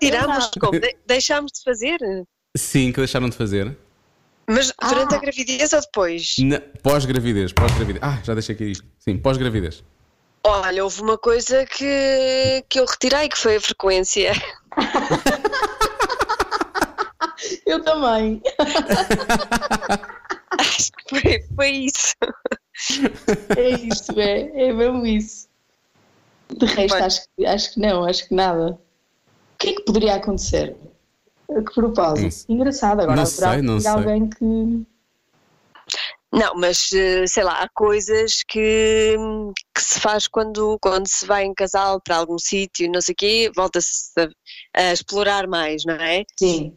Tirámos, 0.00 0.50
como? 0.60 0.78
De- 0.78 0.96
deixámos 1.06 1.52
de 1.52 1.62
fazer? 1.62 1.98
Sim, 2.56 2.90
que 2.92 2.98
deixaram 2.98 3.28
de 3.28 3.36
fazer? 3.36 3.76
Mas 4.48 4.72
durante 4.80 5.14
Ah. 5.14 5.18
a 5.18 5.20
gravidez 5.20 5.72
ou 5.72 5.80
depois? 5.80 6.36
Pós-gravidez, 6.82 7.52
pós-gravidez. 7.52 8.02
Ah, 8.02 8.18
já 8.22 8.34
deixei 8.34 8.54
aqui 8.54 8.64
isto. 8.70 8.84
Sim, 8.98 9.16
pós-gravidez. 9.18 9.82
Olha, 10.44 10.84
houve 10.84 11.00
uma 11.02 11.18
coisa 11.18 11.66
que, 11.66 12.64
que 12.68 12.78
eu 12.78 12.84
retirei, 12.86 13.28
que 13.28 13.36
foi 13.38 13.56
a 13.56 13.60
frequência. 13.60 14.32
Eu 17.66 17.82
também. 17.82 18.40
Acho 20.58 20.92
que 20.92 21.20
foi, 21.20 21.42
foi 21.54 21.68
isso. 21.70 22.14
É 23.56 23.70
isso, 23.70 24.12
é, 24.20 24.68
é 24.68 24.72
mesmo 24.72 25.04
isso. 25.04 25.48
De 26.56 26.64
resto, 26.66 26.94
acho 26.94 27.22
que, 27.36 27.44
acho 27.44 27.74
que 27.74 27.80
não, 27.80 28.04
acho 28.04 28.28
que 28.28 28.34
nada. 28.34 28.78
O 29.54 29.58
que 29.58 29.70
é 29.70 29.72
que 29.74 29.82
poderia 29.82 30.14
acontecer? 30.14 30.76
A 31.50 31.62
Que 31.62 31.74
propósito? 31.74 32.52
Engraçado, 32.52 33.00
agora 33.00 33.16
Não 33.16 33.26
sei, 33.26 33.62
não 33.62 33.80
sei. 33.80 33.90
alguém 33.90 34.28
que. 34.28 34.86
Não, 36.32 36.54
mas 36.56 36.90
eh, 36.92 37.26
sei 37.26 37.44
lá, 37.44 37.62
há 37.62 37.68
coisas 37.70 38.42
que, 38.46 39.16
que 39.74 39.82
se 39.82 39.98
faz 40.00 40.26
quando, 40.28 40.76
quando 40.80 41.06
se 41.08 41.24
vai 41.24 41.44
em 41.44 41.54
casal 41.54 42.00
para 42.00 42.16
algum 42.16 42.38
sítio, 42.38 42.90
não 42.90 43.00
sei 43.00 43.12
o 43.12 43.16
quê, 43.16 43.50
volta-se 43.56 44.10
a, 44.18 44.28
a 44.74 44.92
explorar 44.92 45.46
mais, 45.46 45.84
não 45.86 45.94
é? 45.94 46.24
Sim, 46.38 46.76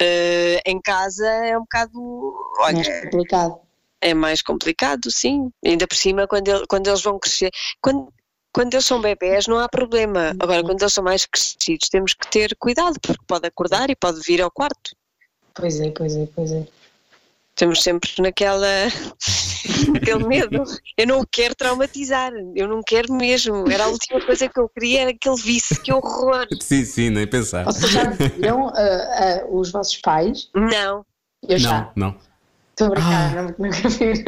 Eh, 0.00 0.60
em 0.66 0.80
casa 0.80 1.26
é 1.26 1.56
um 1.56 1.62
bocado, 1.62 2.34
olha, 2.60 2.74
mais 2.76 3.00
complicado. 3.04 3.60
é 4.00 4.14
mais 4.14 4.42
complicado, 4.42 5.10
sim. 5.10 5.50
Ainda 5.64 5.86
por 5.86 5.96
cima, 5.96 6.26
quando, 6.26 6.48
ele- 6.48 6.66
quando 6.68 6.86
eles 6.88 7.02
vão 7.02 7.18
crescer. 7.18 7.50
Quando, 7.80 8.12
quando 8.52 8.74
eles 8.74 8.86
são 8.86 9.00
bebés, 9.00 9.46
não 9.46 9.58
há 9.58 9.68
problema. 9.68 10.34
Agora, 10.40 10.62
quando 10.62 10.80
eles 10.82 10.92
são 10.92 11.02
mais 11.04 11.24
crescidos, 11.26 11.88
temos 11.88 12.12
que 12.14 12.28
ter 12.30 12.54
cuidado, 12.58 12.98
porque 13.00 13.24
pode 13.26 13.46
acordar 13.46 13.88
e 13.90 13.96
pode 13.96 14.20
vir 14.20 14.42
ao 14.42 14.50
quarto. 14.50 14.90
Pois 15.54 15.80
é, 15.80 15.90
pois 15.90 16.16
é, 16.16 16.26
pois 16.34 16.52
é. 16.52 16.66
Estamos 17.54 17.84
sempre 17.84 18.10
naquela. 18.18 18.66
aquele 19.96 20.26
medo. 20.26 20.64
Eu 20.98 21.06
não 21.06 21.20
o 21.20 21.26
quero 21.26 21.54
traumatizar, 21.54 22.32
eu 22.54 22.66
não 22.66 22.82
quero 22.82 23.14
mesmo. 23.14 23.70
Era 23.70 23.84
a 23.84 23.88
última 23.88 24.20
coisa 24.20 24.48
que 24.48 24.58
eu 24.58 24.68
queria, 24.68 25.02
era 25.02 25.14
que 25.14 25.28
ele 25.28 25.40
visse, 25.40 25.80
que 25.80 25.92
horror. 25.92 26.46
Sim, 26.60 26.84
sim, 26.84 27.10
nem 27.10 27.26
pensar. 27.26 27.64
Vocês 27.64 27.92
já 27.92 28.10
viram 28.10 28.68
ah, 28.68 28.72
ah, 29.44 29.46
os 29.48 29.70
vossos 29.70 29.96
pais? 29.98 30.50
Não, 30.52 31.04
Eu 31.48 31.58
já. 31.58 31.92
Não, 31.94 32.08
não. 32.10 32.16
Estou 32.70 32.88
a 32.88 32.90
brincar, 32.90 33.34
não, 33.36 33.54
nunca 33.56 33.88
vi. 33.88 34.24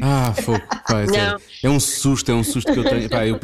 Ah, 0.00 0.32
fogo. 0.32 0.62
Pá, 0.88 1.02
é, 1.02 1.66
é 1.66 1.68
um 1.68 1.78
susto, 1.78 2.30
é 2.30 2.34
um 2.34 2.42
susto 2.42 2.72
que 2.72 2.78
eu 2.78 2.84
tenho. 2.84 3.10
Pá, 3.10 3.26
eu, 3.26 3.38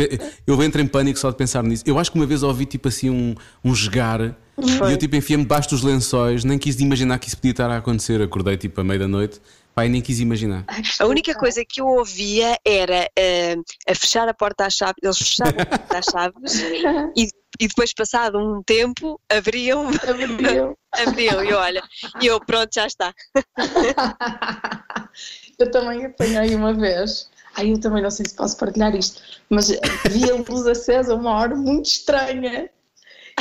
eu 0.46 0.62
entro 0.62 0.80
em 0.80 0.86
pânico 0.86 1.18
só 1.18 1.30
de 1.30 1.36
pensar 1.36 1.62
nisso. 1.62 1.84
Eu 1.86 1.98
acho 1.98 2.10
que 2.10 2.16
uma 2.16 2.24
vez 2.24 2.42
ouvi 2.42 2.64
tipo 2.64 2.88
assim 2.88 3.10
um, 3.10 3.34
um 3.62 3.74
jogar 3.74 4.34
e 4.58 4.92
eu 4.92 4.96
tipo 4.96 5.16
enfiei-me 5.16 5.44
debaixo 5.44 5.68
dos 5.70 5.82
lençóis, 5.82 6.44
nem 6.44 6.58
quis 6.58 6.80
imaginar 6.80 7.18
que 7.18 7.28
isso 7.28 7.36
podia 7.36 7.50
estar 7.50 7.70
a 7.70 7.76
acontecer. 7.76 8.22
Acordei 8.22 8.56
tipo 8.56 8.80
à 8.80 8.84
meia 8.84 9.00
da 9.00 9.08
noite, 9.08 9.40
pá, 9.74 9.84
e 9.84 9.88
nem 9.88 10.00
quis 10.00 10.20
imaginar. 10.20 10.64
a 10.98 11.06
única 11.06 11.34
coisa 11.34 11.64
que 11.64 11.80
eu 11.80 11.86
ouvia 11.86 12.58
era 12.64 13.08
ah, 13.18 13.90
a 13.90 13.94
fechar 13.94 14.28
a 14.28 14.34
porta 14.34 14.66
às 14.66 14.74
chaves, 14.74 14.96
eles 15.02 15.18
fechavam 15.18 15.60
a 15.60 15.66
porta 15.66 15.98
às 15.98 16.04
chaves 16.06 16.60
e, 17.16 17.28
e 17.60 17.68
depois, 17.68 17.92
passado 17.92 18.38
um 18.38 18.62
tempo, 18.62 19.20
abriam, 19.28 19.88
Abriu. 19.88 20.76
abriam 20.92 21.44
e 21.44 21.52
olha, 21.52 21.82
e 22.22 22.26
eu, 22.26 22.40
pronto, 22.40 22.70
já 22.74 22.86
está. 22.86 23.14
Eu 25.58 25.70
também 25.70 26.04
apanhei 26.04 26.54
uma 26.54 26.74
vez. 26.74 27.30
Ai, 27.56 27.72
eu 27.72 27.80
também 27.80 28.02
não 28.02 28.10
sei 28.10 28.26
se 28.26 28.34
posso 28.34 28.56
partilhar 28.58 28.94
isto, 28.94 29.22
mas 29.48 29.68
vi 30.10 30.30
a 30.30 30.34
luz 30.34 30.66
acesa 30.66 31.14
uma 31.14 31.30
hora 31.30 31.56
muito 31.56 31.86
estranha. 31.86 32.68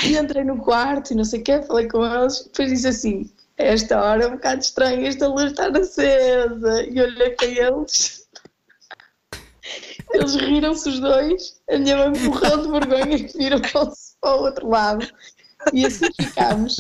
E 0.03 0.17
entrei 0.17 0.43
no 0.43 0.57
quarto 0.57 1.11
e 1.11 1.15
não 1.15 1.23
sei 1.23 1.39
o 1.39 1.43
quê, 1.43 1.61
falei 1.61 1.87
com 1.87 2.05
eles, 2.05 2.43
depois 2.43 2.69
disse 2.69 2.87
assim: 2.87 3.31
Esta 3.57 4.01
hora 4.01 4.23
é 4.25 4.27
um 4.27 4.31
bocado 4.31 4.61
estranha, 4.61 5.07
esta 5.07 5.27
luz 5.27 5.51
está 5.51 5.67
acesa. 5.69 6.83
E 6.83 6.99
olhei 7.01 7.29
para 7.31 7.47
eles. 7.47 8.27
Eles 10.13 10.35
riram-se 10.35 10.89
os 10.89 10.99
dois, 10.99 11.59
a 11.69 11.77
minha 11.77 11.97
mãe 11.97 12.19
morreu 12.21 12.61
de 12.61 12.71
vergonha 12.71 13.15
e 13.17 13.27
viram-se 13.37 14.15
para 14.21 14.35
o 14.35 14.43
outro 14.43 14.69
lado. 14.69 15.07
E 15.73 15.85
assim 15.85 16.07
ficámos. 16.21 16.77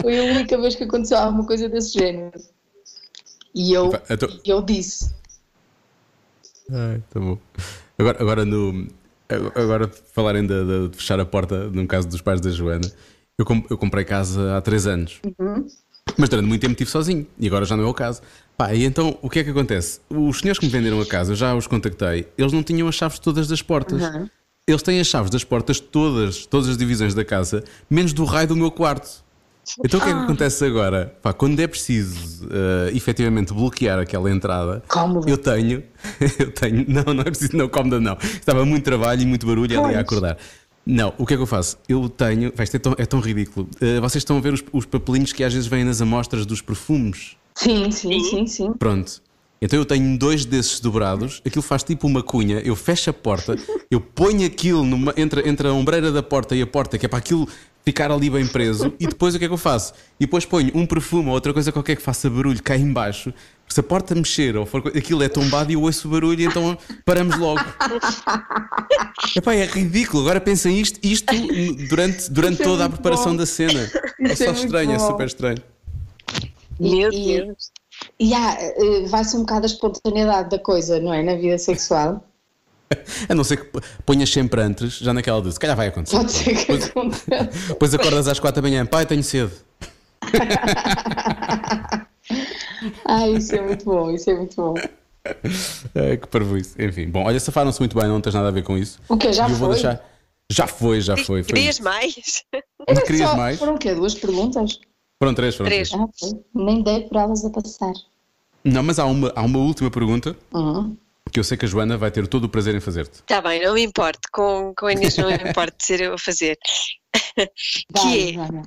Foi 0.00 0.18
a 0.18 0.22
única 0.32 0.60
vez 0.60 0.74
que 0.74 0.84
aconteceu 0.84 1.18
alguma 1.18 1.46
coisa 1.46 1.68
desse 1.68 1.92
género. 1.98 2.40
E 3.54 3.72
eu, 3.72 3.90
Pá, 3.90 4.02
então- 4.10 4.28
eu 4.44 4.62
disse: 4.62 5.14
Ai, 6.70 7.02
tá 7.10 7.20
bom. 7.20 7.38
Agora, 7.98 8.20
agora 8.20 8.44
no. 8.44 8.88
Agora 9.54 9.90
falarem 10.14 10.46
de, 10.46 10.64
de- 10.64 10.88
de 10.88 10.96
fechar 10.96 11.18
a 11.20 11.24
porta, 11.24 11.68
no 11.70 11.86
caso 11.86 12.08
dos 12.08 12.20
pais 12.20 12.40
da 12.40 12.50
Joana, 12.50 12.90
eu, 13.38 13.44
com- 13.44 13.64
eu 13.70 13.76
comprei 13.78 14.04
casa 14.04 14.56
há 14.56 14.60
três 14.60 14.86
anos. 14.86 15.20
Mas 16.18 16.28
durante 16.28 16.46
muito 16.48 16.60
tempo 16.60 16.72
estive 16.72 16.90
sozinho 16.90 17.26
e 17.38 17.46
agora 17.46 17.64
já 17.64 17.76
não 17.76 17.84
é 17.84 17.86
o 17.86 17.94
caso. 17.94 18.20
Pá, 18.56 18.74
e 18.74 18.84
então 18.84 19.16
o 19.22 19.30
que 19.30 19.38
é 19.38 19.44
que 19.44 19.50
acontece? 19.50 20.00
Os 20.10 20.40
senhores 20.40 20.58
que 20.58 20.66
me 20.66 20.72
venderam 20.72 21.00
a 21.00 21.06
casa, 21.06 21.32
eu 21.32 21.36
já 21.36 21.54
os 21.54 21.66
contactei, 21.66 22.26
eles 22.36 22.52
não 22.52 22.62
tinham 22.62 22.86
as 22.88 22.94
chaves 22.94 23.18
todas 23.18 23.46
das 23.48 23.62
portas. 23.62 24.00
Eles 24.66 24.82
têm 24.82 25.00
as 25.00 25.06
chaves 25.06 25.30
das 25.30 25.42
portas 25.42 25.80
todas, 25.80 26.44
todas 26.46 26.68
as 26.68 26.76
divisões 26.76 27.14
da 27.14 27.24
casa, 27.24 27.64
menos 27.90 28.12
do 28.12 28.24
raio 28.24 28.48
do 28.48 28.56
meu 28.56 28.70
quarto. 28.70 29.22
Então 29.84 30.00
o 30.00 30.02
que 30.02 30.08
é 30.08 30.12
que 30.12 30.18
acontece 30.18 30.64
agora? 30.64 31.16
Pá, 31.22 31.32
quando 31.32 31.58
é 31.60 31.66
preciso 31.66 32.48
eh, 32.50 32.90
efetivamente 32.94 33.52
bloquear 33.54 33.98
aquela 33.98 34.30
entrada, 34.30 34.82
Cómoda. 34.88 35.30
eu 35.30 35.38
tenho, 35.38 35.82
eu 36.38 36.50
tenho, 36.52 36.84
não, 36.88 37.14
não 37.14 37.20
é 37.22 37.24
preciso, 37.24 37.56
não, 37.56 37.68
cómoda 37.68 38.00
não. 38.00 38.16
Estava 38.20 38.64
muito 38.64 38.84
trabalho 38.84 39.22
e 39.22 39.26
muito 39.26 39.46
barulho 39.46 39.78
ali 39.78 39.94
a 39.94 39.98
Pois. 39.98 39.98
acordar. 39.98 40.36
Não, 40.84 41.14
o 41.16 41.24
que 41.24 41.34
é 41.34 41.36
que 41.36 41.42
eu 41.42 41.46
faço? 41.46 41.78
Eu 41.88 42.08
tenho, 42.08 42.52
vai, 42.56 42.64
isto 42.64 42.76
é 42.76 42.80
tão, 42.80 42.94
é 42.98 43.06
tão 43.06 43.20
ridículo. 43.20 43.68
Eh, 43.80 44.00
vocês 44.00 44.22
estão 44.22 44.36
a 44.36 44.40
ver 44.40 44.52
os, 44.52 44.64
os 44.72 44.84
papelinhos 44.84 45.32
que 45.32 45.44
às 45.44 45.54
vezes 45.54 45.68
vêm 45.68 45.84
nas 45.84 46.00
amostras 46.02 46.44
dos 46.44 46.60
perfumes? 46.60 47.36
Sim, 47.56 47.90
sim, 47.92 48.18
sim, 48.24 48.46
sim. 48.46 48.72
Pronto. 48.72 49.22
Então 49.64 49.78
eu 49.78 49.84
tenho 49.84 50.18
dois 50.18 50.44
desses 50.44 50.80
dobrados, 50.80 51.40
aquilo 51.46 51.62
faz 51.62 51.84
tipo 51.84 52.04
uma 52.08 52.20
cunha, 52.20 52.58
eu 52.64 52.74
fecho 52.74 53.10
a 53.10 53.12
porta, 53.12 53.56
eu 53.88 54.00
ponho 54.00 54.44
aquilo 54.44 54.82
numa- 54.84 55.14
entre, 55.16 55.48
entre 55.48 55.68
a 55.68 55.72
ombreira 55.72 56.10
da 56.10 56.20
porta 56.22 56.56
e 56.56 56.60
a 56.62 56.66
porta, 56.66 56.98
que 56.98 57.06
é 57.06 57.08
para 57.08 57.20
aquilo 57.20 57.48
ficar 57.84 58.10
ali 58.10 58.28
bem 58.28 58.44
preso, 58.46 58.92
e 58.98 59.06
depois 59.06 59.34
o 59.34 59.38
que 59.38 59.44
é 59.44 59.48
que 59.48 59.54
eu 59.54 59.58
faço? 59.58 59.92
E 60.18 60.24
depois 60.26 60.44
ponho 60.44 60.70
um 60.74 60.84
perfume 60.84 61.28
ou 61.28 61.34
outra 61.34 61.52
coisa 61.52 61.70
qualquer 61.70 61.94
que 61.96 62.02
faça 62.02 62.28
barulho 62.28 62.60
cá 62.60 62.76
em 62.76 62.92
baixo, 62.92 63.32
se 63.68 63.78
a 63.78 63.82
porta 63.84 64.14
mexer 64.16 64.56
ou 64.56 64.66
for, 64.66 64.82
aquilo 64.88 65.22
é 65.22 65.28
tombado 65.28 65.70
e 65.70 65.74
eu 65.74 65.82
ouço 65.82 66.06
o 66.08 66.10
barulho 66.10 66.40
e 66.40 66.44
então 66.44 66.76
paramos 67.06 67.38
logo. 67.38 67.60
Epá, 69.36 69.54
é 69.54 69.64
ridículo. 69.64 70.22
Agora 70.24 70.40
pensem 70.40 70.78
isto, 70.80 70.98
isto 71.02 71.32
durante, 71.88 72.30
durante 72.30 72.60
é 72.60 72.64
toda 72.64 72.84
a 72.84 72.88
preparação 72.90 73.32
bom. 73.32 73.36
da 73.38 73.46
cena. 73.46 73.90
É 74.20 74.32
Isso 74.32 74.42
é 74.42 74.46
só 74.46 74.52
estranho, 74.52 74.90
é 74.92 74.98
bom. 74.98 75.06
super 75.06 75.26
estranho. 75.26 75.58
Meu 76.78 77.10
E- 77.12 77.26
Deus. 77.44 77.70
E 78.18 78.34
há, 78.34 78.56
eh, 78.60 79.06
vai-se 79.08 79.36
um 79.36 79.40
bocado 79.40 79.64
a 79.64 79.66
espontaneidade 79.66 80.50
da 80.50 80.58
coisa, 80.58 81.00
não 81.00 81.12
é? 81.12 81.22
Na 81.22 81.34
vida 81.34 81.58
sexual. 81.58 82.22
A 83.28 83.34
não 83.34 83.42
ser 83.42 83.56
que 83.56 83.80
ponhas 84.04 84.30
sempre 84.30 84.60
antes, 84.60 84.98
já 84.98 85.12
naquela 85.14 85.40
de 85.40 85.50
se 85.52 85.58
calhar 85.58 85.76
vai 85.76 85.88
acontecer. 85.88 86.16
Pode 86.16 86.30
ser 86.32 86.54
que 86.54 86.66
Pois- 86.66 86.84
aconteça. 86.86 87.50
Depois 87.68 87.94
acordas 87.94 88.28
às 88.28 88.38
quatro 88.38 88.60
da 88.62 88.68
manhã, 88.68 88.84
pai, 88.86 89.06
tenho 89.06 89.22
sede. 89.22 89.52
Ah, 93.04 93.28
isso 93.28 93.54
é 93.54 93.60
muito 93.60 93.84
bom, 93.84 94.10
isso 94.10 94.28
é 94.30 94.34
muito 94.34 94.56
bom. 94.56 94.74
É, 95.94 96.16
que 96.16 96.26
parvoíce. 96.26 96.74
Enfim, 96.82 97.08
bom, 97.08 97.24
olha, 97.24 97.38
safaram-se 97.38 97.78
muito 97.80 97.96
bem, 97.96 98.08
não 98.08 98.20
tens 98.20 98.34
nada 98.34 98.48
a 98.48 98.50
ver 98.50 98.62
com 98.62 98.76
isso. 98.76 98.98
O 99.08 99.16
quê? 99.16 99.32
Já 99.32 99.48
foi? 99.48 99.68
deixar. 99.68 100.04
Já 100.50 100.66
foi, 100.66 101.00
já 101.00 101.16
foi. 101.16 101.42
foi 101.42 101.54
Querias 101.54 101.78
mais? 101.78 102.42
Querias 103.06 103.34
mais? 103.36 103.58
Foram 103.58 103.74
o 103.74 103.78
quê? 103.78 103.94
Duas 103.94 104.14
perguntas? 104.14 104.80
Foram 105.22 105.34
três, 105.34 105.54
foram 105.54 105.70
Três. 105.70 105.88
três. 105.90 106.02
Ah. 106.34 106.36
Nem 106.52 106.82
dei 106.82 107.02
por 107.02 107.16
elas 107.16 107.44
a 107.44 107.50
passar. 107.50 107.92
Não, 108.64 108.82
mas 108.82 108.98
há 108.98 109.06
uma, 109.06 109.32
há 109.36 109.42
uma 109.42 109.60
última 109.60 109.88
pergunta 109.88 110.36
Uhum. 110.52 110.96
que 111.30 111.38
eu 111.38 111.44
sei 111.44 111.56
que 111.56 111.64
a 111.64 111.68
Joana 111.68 111.96
vai 111.96 112.10
ter 112.10 112.26
todo 112.26 112.44
o 112.44 112.48
prazer 112.48 112.74
em 112.74 112.80
fazer-te. 112.80 113.20
Está 113.20 113.40
Tá 113.40 113.48
bem, 113.48 113.62
não 113.64 113.74
me 113.74 113.82
importo. 113.84 114.28
Com, 114.32 114.74
com 114.76 114.86
a 114.86 114.92
Inês 114.92 115.16
não 115.16 115.28
me 115.28 115.34
importo 115.48 115.76
de 115.78 115.84
ser 115.86 116.00
eu 116.00 116.14
a 116.14 116.18
fazer. 116.18 116.58
Vai, 117.36 118.02
que 118.02 118.30
é, 118.30 118.32
Joana. 118.32 118.62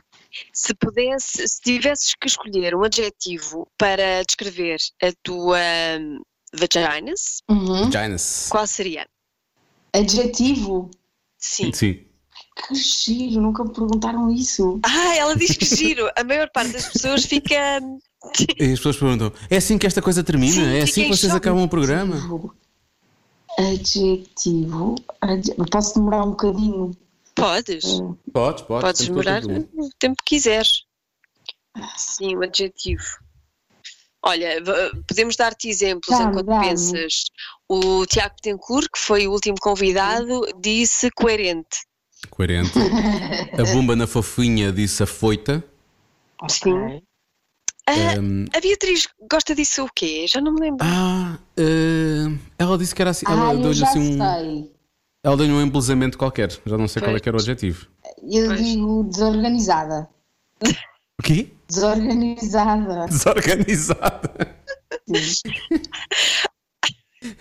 se 0.53 0.73
pudesse, 0.75 1.45
se 1.45 1.59
tivesses 1.59 2.13
que 2.15 2.27
escolher 2.27 2.73
um 2.73 2.83
adjetivo 2.85 3.67
para 3.77 4.23
descrever 4.23 4.77
a 5.03 5.11
tua 5.23 5.57
hum, 5.99 6.21
vaginas, 6.53 7.39
Uhum. 7.49 7.89
Qual 8.49 8.65
seria? 8.65 9.05
Adjetivo. 9.93 10.89
Sim. 11.37 11.73
Sim. 11.73 12.05
Que 12.55 12.73
giro, 12.75 13.41
nunca 13.41 13.63
me 13.63 13.73
perguntaram 13.73 14.31
isso. 14.31 14.79
Ah, 14.83 15.15
ela 15.17 15.35
diz 15.35 15.55
que 15.57 15.65
giro. 15.65 16.09
A 16.15 16.23
maior 16.23 16.49
parte 16.51 16.71
das 16.73 16.87
pessoas 16.87 17.25
fica. 17.25 17.55
E 18.57 18.63
as 18.73 18.79
pessoas 18.79 18.97
perguntam: 18.97 19.31
é 19.51 19.57
assim 19.57 19.77
que 19.77 19.85
esta 19.85 20.01
coisa 20.01 20.23
termina? 20.23 20.53
Sim, 20.53 20.75
é 20.77 20.81
assim 20.81 21.03
que 21.03 21.09
vocês 21.09 21.31
choque. 21.31 21.35
acabam 21.47 21.63
o 21.63 21.69
programa? 21.69 22.15
Adjetivo. 23.59 24.95
Adje- 25.21 25.53
Posso 25.71 25.93
demorar 25.95 26.23
um 26.23 26.31
bocadinho? 26.31 26.91
Podes. 27.35 27.83
Podes, 28.33 28.63
podes. 28.63 28.81
Podes 28.81 29.01
o 29.01 29.05
demorar 29.05 29.43
o 29.45 29.89
tempo 29.99 30.15
que 30.25 30.35
quiseres. 30.35 30.83
Sim, 31.97 32.35
o 32.37 32.43
adjetivo. 32.43 33.03
Olha, 34.23 34.55
podemos 35.07 35.35
dar-te 35.35 35.69
exemplos 35.69 36.17
Dá-me, 36.17 36.31
enquanto 36.31 36.47
dá-me. 36.47 36.67
pensas. 36.69 37.25
O 37.69 38.05
Tiago 38.07 38.35
Tencourt, 38.41 38.87
que 38.91 38.97
foi 38.99 39.27
o 39.27 39.31
último 39.31 39.57
convidado, 39.61 40.41
disse 40.59 41.11
coerente. 41.11 41.85
Coerente. 42.29 42.77
A 43.57 43.63
bomba 43.73 43.95
na 43.95 44.07
fofinha 44.07 44.71
disse 44.71 45.03
afoita. 45.03 45.63
Sim. 46.49 47.01
Ah, 47.87 48.19
Hum, 48.19 48.45
a 48.55 48.59
Beatriz 48.59 49.07
gosta 49.31 49.53
disso 49.53 49.83
o 49.85 49.89
quê? 49.95 50.25
Já 50.27 50.41
não 50.41 50.53
me 50.53 50.59
lembro. 50.61 50.79
Ah, 50.81 51.37
eh, 51.55 52.35
ela 52.57 52.77
disse 52.79 52.95
que 52.95 53.01
era 53.01 53.11
assim. 53.11 53.25
Ela 53.27 53.49
Ah, 53.49 53.53
eu 53.53 53.61
deu-lhe 53.61 53.83
assim 53.83 53.99
um. 53.99 54.17
sei. 54.17 54.71
Ela 55.23 55.37
deu-lhe 55.37 55.51
um 55.53 55.61
embelezamento 55.61 56.17
qualquer. 56.17 56.49
Já 56.65 56.77
não 56.77 56.87
sei 56.87 57.01
qual 57.01 57.09
é 57.09 57.13
Pois. 57.13 57.21
que 57.21 57.29
era 57.29 57.37
o 57.37 57.39
objetivo. 57.39 57.87
Eu 58.23 58.47
Pois. 58.47 58.59
digo 58.65 59.03
desorganizada. 59.03 60.09
O 61.19 61.23
quê? 61.23 61.51
Desorganizada. 61.67 63.05
Desorganizada. 63.07 64.57
Sim. 65.07 65.51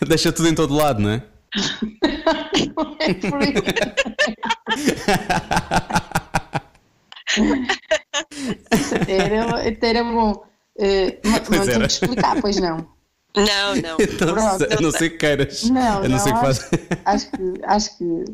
Deixa 0.07 0.33
tudo 0.33 0.49
em 0.49 0.55
todo 0.55 0.75
lado, 0.75 1.01
não 1.01 1.11
é? 1.11 1.23
É 3.01 3.15
por 3.15 3.43
isso. 3.43 3.63
Era, 9.09 9.69
até 9.69 9.89
era 9.89 10.05
bom. 10.05 10.45
Mas 11.25 11.51
era. 11.51 11.67
tenho 11.67 11.81
que 11.81 11.87
explicar, 11.87 12.41
pois 12.41 12.57
não. 12.57 12.95
Não, 13.37 13.75
não. 13.77 13.97
Então, 14.01 14.35
Pronto. 14.35 14.67
a 14.73 14.81
não 14.81 14.91
ser 14.93 15.11
que 15.11 15.19
queiras. 15.19 15.65
Não, 15.65 15.99
a 15.99 16.03
não, 16.03 16.09
não, 16.09 16.19
ser 16.19 16.33
que 16.33 16.39
acho, 16.39 16.61
faz. 16.61 16.71
acho 17.05 17.31
que 17.31 17.65
acho 17.65 17.99
que 17.99 18.25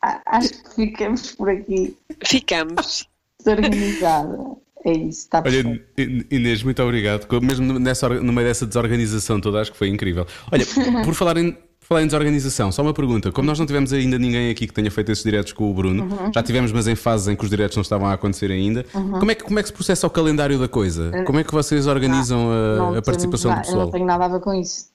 acho 0.00 0.50
que 0.50 0.74
ficamos 0.74 1.32
por 1.32 1.50
aqui 1.50 1.96
Ficamos. 2.24 3.08
desorganizada. 3.38 4.38
É 4.84 4.92
isso, 4.92 5.22
está 5.22 5.42
Olha, 5.44 5.64
perfeito. 5.64 6.32
Inês, 6.32 6.62
muito 6.62 6.80
obrigado. 6.82 7.26
Mesmo 7.42 7.78
nessa, 7.80 8.08
no 8.08 8.32
meio 8.32 8.46
dessa 8.46 8.64
desorganização 8.64 9.40
toda, 9.40 9.60
acho 9.60 9.72
que 9.72 9.78
foi 9.78 9.88
incrível. 9.88 10.24
Olha, 10.52 10.64
por 11.04 11.14
falar 11.14 11.36
em, 11.36 11.56
falar 11.88 12.02
em 12.02 12.06
desorganização, 12.06 12.70
só 12.70 12.82
uma 12.82 12.92
pergunta. 12.92 13.32
Como 13.32 13.46
nós 13.46 13.58
não 13.58 13.64
tivemos 13.66 13.92
ainda 13.92 14.18
ninguém 14.18 14.50
aqui 14.50 14.66
que 14.66 14.72
tenha 14.74 14.90
feito 14.90 15.10
esses 15.10 15.24
diretos 15.24 15.52
com 15.54 15.70
o 15.70 15.72
Bruno, 15.74 16.02
Uhum. 16.04 16.30
já 16.34 16.42
tivemos, 16.42 16.70
mas 16.70 16.86
em 16.86 16.94
fases 16.94 17.28
em 17.28 17.34
que 17.34 17.42
os 17.44 17.48
diretos 17.50 17.76
não 17.76 17.82
estavam 17.82 18.06
a 18.08 18.12
acontecer 18.12 18.50
ainda, 18.50 18.84
como, 18.92 19.30
é 19.30 19.34
que, 19.34 19.42
como 19.44 19.58
é 19.58 19.62
que 19.62 19.68
se 19.68 19.72
processa 19.74 20.06
o 20.06 20.10
calendário 20.10 20.58
da 20.58 20.68
coisa? 20.68 21.10
Como 21.24 21.38
é 21.38 21.44
que 21.44 21.52
vocês 21.52 21.86
organizam 21.86 22.50
a- 22.50 22.76
Não 22.76 22.94
a, 22.96 23.02
participação 23.02 23.50
do 23.50 23.54
na- 23.54 23.60
Eu 23.60 23.64
pessoal? 23.64 23.84
não 23.86 23.90
tenho 23.90 24.04
nada 24.06 24.24
a 24.26 24.28
ver 24.28 24.40
com 24.40 24.52
isso. 24.52 24.86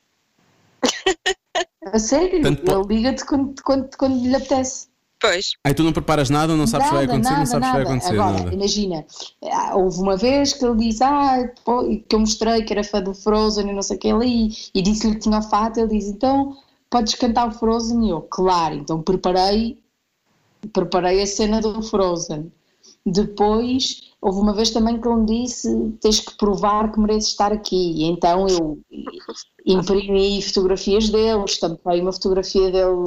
A 1.85 1.99
sério, 1.99 2.41
Tanto 2.41 2.71
ele 2.71 2.95
liga-te 2.95 3.25
quando, 3.25 3.61
quando, 3.61 3.89
quando 3.97 4.23
lhe 4.25 4.33
apetece. 4.35 4.87
Pois. 5.19 5.51
Aí 5.65 5.73
tu 5.73 5.83
não 5.83 5.93
preparas 5.93 6.29
nada, 6.29 6.55
não 6.55 6.65
sabes 6.67 6.87
o 6.87 6.89
que 6.89 6.95
vai 6.95 7.05
Nada, 7.05 7.13
acontecer, 7.13 7.33
não 7.33 7.39
nada, 7.39 7.49
sabes 7.49 7.67
o 7.67 7.71
que 7.71 7.77
vai 7.77 7.83
nada. 7.83 7.89
acontecer. 7.95 8.19
Agora, 8.19 8.43
nada. 8.43 8.53
imagina, 8.55 9.05
ah, 9.51 9.75
houve 9.75 9.99
uma 9.99 10.17
vez 10.17 10.53
que 10.53 10.65
ele 10.65 10.75
disse 10.77 11.03
ah, 11.03 11.49
que 12.07 12.15
eu 12.15 12.19
mostrei 12.19 12.63
que 12.63 12.73
era 12.73 12.83
fã 12.83 13.01
do 13.01 13.13
Frozen 13.13 13.69
e 13.69 13.73
não 13.73 13.81
sei 13.81 13.97
o 13.97 13.99
que 13.99 14.11
ali, 14.11 14.49
e 14.73 14.81
disse-lhe 14.81 15.13
que 15.15 15.21
tinha 15.21 15.39
o 15.39 15.41
fato, 15.41 15.79
ele 15.79 15.89
disse, 15.97 16.09
então 16.11 16.55
podes 16.93 17.15
cantar 17.15 17.47
o 17.47 17.51
Frozen? 17.51 18.05
E 18.05 18.09
eu, 18.11 18.21
claro, 18.21 18.75
então 18.75 19.01
preparei, 19.01 19.79
preparei 20.71 21.23
a 21.23 21.25
cena 21.25 21.59
do 21.59 21.81
Frozen. 21.81 22.51
Depois, 23.03 24.11
houve 24.21 24.39
uma 24.39 24.53
vez 24.53 24.69
também 24.69 25.01
que 25.01 25.07
ele 25.07 25.17
me 25.17 25.25
disse, 25.25 25.67
tens 25.99 26.19
que 26.19 26.37
provar 26.37 26.91
que 26.91 26.99
mereces 26.99 27.31
estar 27.31 27.51
aqui, 27.51 27.75
e 27.75 28.03
então 28.03 28.47
eu 28.47 28.79
imprimi 29.65 30.41
fotografias 30.41 31.09
dele, 31.09 31.43
estampei 31.45 31.99
uma 31.99 32.13
fotografia 32.13 32.71
dele, 32.71 33.03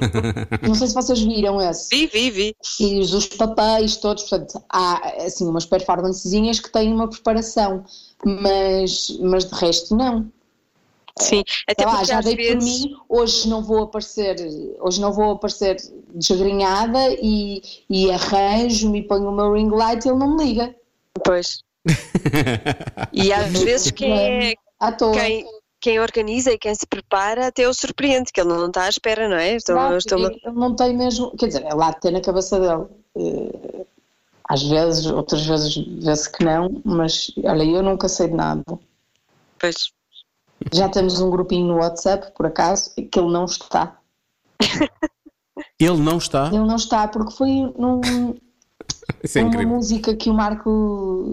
não 0.66 0.74
sei 0.74 0.86
se 0.88 0.94
vocês 0.94 1.20
viram 1.20 1.60
esse 1.60 1.88
Vi, 1.90 2.06
vi, 2.06 2.30
vi. 2.30 2.56
e 2.80 2.98
os 3.00 3.12
os 3.12 3.26
papéis 3.26 3.96
todos, 3.96 4.24
portanto, 4.24 4.60
há 4.68 5.24
assim 5.24 5.46
umas 5.46 5.66
performancezinhas 5.66 6.58
que 6.58 6.72
têm 6.72 6.92
uma 6.92 7.08
preparação, 7.08 7.84
mas, 8.24 9.16
mas 9.20 9.44
de 9.44 9.54
resto 9.54 9.94
não. 9.94 10.32
Sim. 11.18 11.42
Até 11.66 11.84
lá, 11.86 11.92
porque 11.92 12.04
já 12.06 12.18
às 12.18 12.24
dei 12.24 12.36
por 12.36 12.42
vezes. 12.44 12.84
mim, 12.84 12.96
hoje 13.08 13.48
não 13.48 13.62
vou 13.62 13.84
aparecer, 13.84 14.36
hoje 14.80 15.00
não 15.00 15.12
vou 15.12 15.32
aparecer 15.32 15.76
desgrenhada 16.14 16.98
e, 17.20 17.62
e 17.88 18.10
arranjo-me 18.10 18.98
e 19.00 19.02
ponho 19.02 19.28
o 19.30 19.34
meu 19.34 19.52
ring 19.54 19.70
light 19.70 20.04
e 20.04 20.08
ele 20.08 20.18
não 20.18 20.36
me 20.36 20.44
liga. 20.44 20.74
Pois. 21.24 21.62
E 23.12 23.32
às 23.32 23.50
vezes 23.62 23.90
quem, 23.90 24.12
é, 24.12 24.54
quem, 25.14 25.46
quem 25.80 26.00
organiza 26.00 26.52
e 26.52 26.58
quem 26.58 26.74
se 26.74 26.86
prepara 26.86 27.46
até 27.46 27.66
o 27.66 27.72
surpreende, 27.72 28.30
que 28.32 28.40
ele 28.40 28.50
não 28.50 28.66
está 28.66 28.84
à 28.84 28.88
espera, 28.88 29.28
não 29.28 29.36
é? 29.36 29.56
Então, 29.56 29.76
Exato, 29.76 29.92
eu 29.92 29.98
estou 29.98 30.18
ele 30.18 30.40
ele 30.44 30.54
não 30.54 30.74
tem 30.76 30.94
mesmo, 30.96 31.30
quer 31.36 31.46
dizer, 31.46 31.62
é 31.64 31.74
lá 31.74 31.92
de 31.92 32.00
ter 32.00 32.10
na 32.10 32.20
cabeça 32.20 32.58
dele. 32.60 32.86
Eh, 33.16 33.86
Às 34.48 34.62
vezes, 34.62 35.06
outras 35.06 35.44
vezes 35.46 35.74
vê-se 36.04 36.30
que 36.30 36.44
não, 36.44 36.80
mas 36.84 37.32
olha, 37.44 37.64
eu 37.64 37.82
nunca 37.82 38.08
sei 38.08 38.28
de 38.28 38.34
nada. 38.34 38.62
Pois. 39.58 39.95
Já 40.72 40.88
temos 40.88 41.20
um 41.20 41.30
grupinho 41.30 41.66
no 41.68 41.76
WhatsApp, 41.76 42.32
por 42.36 42.46
acaso, 42.46 42.90
que 42.94 43.18
ele 43.18 43.30
não 43.30 43.44
está. 43.44 43.98
Ele 45.78 45.96
não 45.98 46.18
está. 46.18 46.48
Ele 46.48 46.58
não 46.64 46.76
está 46.76 47.06
porque 47.08 47.32
foi 47.34 47.48
num, 47.78 48.00
é 49.34 49.38
numa 49.42 49.48
incrível. 49.48 49.68
música 49.68 50.14
que 50.14 50.30
o 50.30 50.34
Marco 50.34 51.24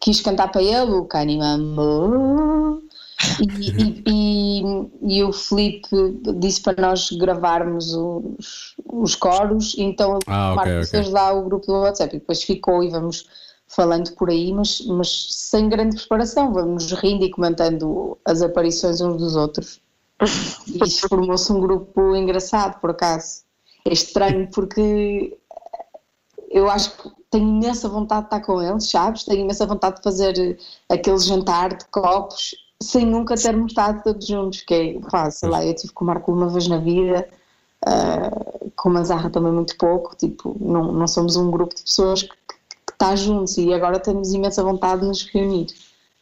quis 0.00 0.20
cantar 0.20 0.48
para 0.50 0.62
ele, 0.62 0.92
o 0.92 1.04
Cani 1.04 1.38
Mambo. 1.38 2.82
E, 3.40 3.44
e, 3.82 4.02
e, 4.06 5.16
e 5.18 5.22
o 5.24 5.32
Felipe 5.32 5.88
disse 6.38 6.60
para 6.60 6.80
nós 6.80 7.10
gravarmos 7.12 7.94
os, 7.94 8.74
os 8.84 9.14
coros, 9.14 9.74
então 9.78 10.18
Ah, 10.26 10.52
o 10.52 10.56
Marco 10.56 10.70
ok. 10.72 10.84
fez 10.84 11.08
lá 11.10 11.32
o 11.32 11.44
grupo 11.44 11.66
do 11.66 11.80
WhatsApp 11.80 12.14
e 12.14 12.18
depois 12.20 12.42
ficou 12.42 12.84
e 12.84 12.90
vamos 12.90 13.26
falando 13.66 14.12
por 14.14 14.30
aí, 14.30 14.52
mas, 14.52 14.80
mas 14.86 15.28
sem 15.30 15.68
grande 15.68 15.96
preparação, 15.96 16.52
vamos 16.52 16.90
rindo 16.92 17.24
e 17.24 17.30
comentando 17.30 18.16
as 18.24 18.42
aparições 18.42 19.00
uns 19.00 19.16
dos 19.16 19.36
outros. 19.36 19.80
E 20.66 20.90
formou-se 21.08 21.52
um 21.52 21.60
grupo 21.60 22.14
engraçado, 22.14 22.80
por 22.80 22.90
acaso. 22.90 23.42
É 23.84 23.92
estranho 23.92 24.48
porque 24.50 25.36
eu 26.50 26.70
acho 26.70 26.96
que 26.96 27.10
tenho 27.30 27.48
imensa 27.48 27.88
vontade 27.88 28.22
de 28.22 28.26
estar 28.26 28.40
com 28.40 28.62
eles, 28.62 28.88
sabes? 28.88 29.24
Tenho 29.24 29.42
imensa 29.42 29.66
vontade 29.66 29.96
de 29.96 30.02
fazer 30.02 30.58
aquele 30.88 31.18
jantar 31.18 31.76
de 31.76 31.84
copos 31.86 32.54
sem 32.82 33.06
nunca 33.06 33.34
termos 33.36 33.72
estado 33.72 34.02
todos 34.02 34.26
juntos, 34.26 34.62
que 34.62 34.74
é, 34.74 35.10
pá, 35.10 35.30
sei 35.30 35.48
lá, 35.48 35.64
eu 35.64 35.74
tive 35.74 35.92
com 35.92 36.04
o 36.04 36.06
Marco 36.06 36.32
uma 36.32 36.48
vez 36.48 36.68
na 36.68 36.78
vida, 36.78 37.28
ah, 37.86 38.30
com 38.76 38.96
a 38.96 39.02
Zarra 39.02 39.30
também 39.30 39.52
muito 39.52 39.76
pouco, 39.78 40.14
tipo, 40.16 40.56
não, 40.60 40.92
não 40.92 41.06
somos 41.06 41.36
um 41.36 41.50
grupo 41.50 41.74
de 41.74 41.82
pessoas 41.82 42.22
que, 42.22 42.36
que 42.98 43.04
está 43.04 43.14
juntos 43.14 43.56
e 43.58 43.72
agora 43.72 44.00
temos 44.00 44.32
imensa 44.32 44.62
vontade 44.62 45.02
de 45.02 45.08
nos 45.08 45.22
reunir. 45.30 45.66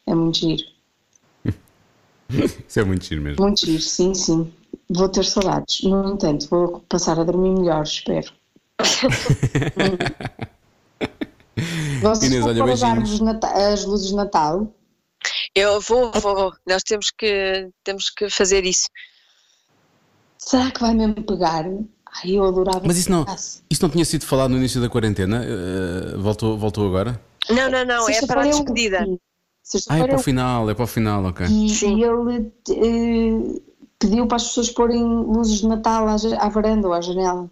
É 0.07 0.15
muito 0.15 0.39
giro, 0.39 0.65
Isso 2.69 2.81
é 2.81 2.85
muito 2.85 3.05
giro 3.05 3.23
mesmo. 3.23 3.43
muito 3.43 3.65
giro, 3.65 3.81
sim, 3.81 4.13
sim. 4.15 4.53
Vou 4.91 5.09
ter 5.09 5.25
saudades. 5.25 5.83
No 5.83 6.13
entanto, 6.13 6.49
vou 6.49 6.81
passar 6.89 7.19
a 7.19 7.25
dormir 7.25 7.51
melhor, 7.51 7.85
espero. 7.85 8.33
Vocês 12.03 12.31
Inês, 12.31 12.45
vão 12.45 12.53
olha, 12.53 12.65
beijinhos. 12.65 13.21
as 13.55 13.85
luzes 13.85 14.09
de 14.09 14.15
Natal? 14.15 14.75
Eu 15.55 15.81
vou, 15.81 16.11
vou. 16.13 16.53
Nós 16.67 16.83
temos 16.83 17.11
que, 17.11 17.71
temos 17.85 18.11
que 18.11 18.29
fazer 18.29 18.65
isso. 18.65 18.89
Será 20.37 20.71
que 20.71 20.81
vai 20.81 20.93
mesmo 20.95 21.23
pegar? 21.25 21.65
Ai, 22.23 22.31
eu 22.33 22.45
adorava 22.45 22.83
Mas 22.85 22.97
isso 22.99 23.11
não, 23.11 23.25
isso 23.71 23.83
não 23.83 23.91
tinha 23.91 24.05
sido 24.05 24.25
falado 24.25 24.51
no 24.51 24.57
início 24.59 24.81
da 24.81 24.89
quarentena? 24.89 25.43
Eh, 25.45 26.17
voltou, 26.17 26.57
voltou 26.57 26.87
agora? 26.87 27.21
Não, 27.51 27.69
não, 27.71 27.85
não, 27.85 28.09
é 28.09 28.27
para 28.27 28.43
a 28.43 28.47
eu- 28.47 28.51
despedida. 28.53 29.07
Ah, 29.89 29.99
é 29.99 30.03
para 30.05 30.13
o 30.13 30.17
eu- 30.17 30.23
final, 30.23 30.71
é 30.71 30.75
para 30.75 30.85
o 30.85 30.87
final, 30.87 31.25
ok. 31.25 31.47
e, 31.47 31.69
Sim. 31.71 32.03
ele 32.05 32.53
eh, 32.71 33.61
pediu 33.99 34.27
para 34.27 34.37
as 34.37 34.45
pessoas 34.45 34.71
porem 34.71 35.03
luzes 35.03 35.59
de 35.61 35.67
Natal 35.67 36.07
à, 36.09 36.15
à 36.39 36.49
varanda 36.49 36.87
ou 36.89 36.95
à 36.95 37.01
janela. 37.01 37.51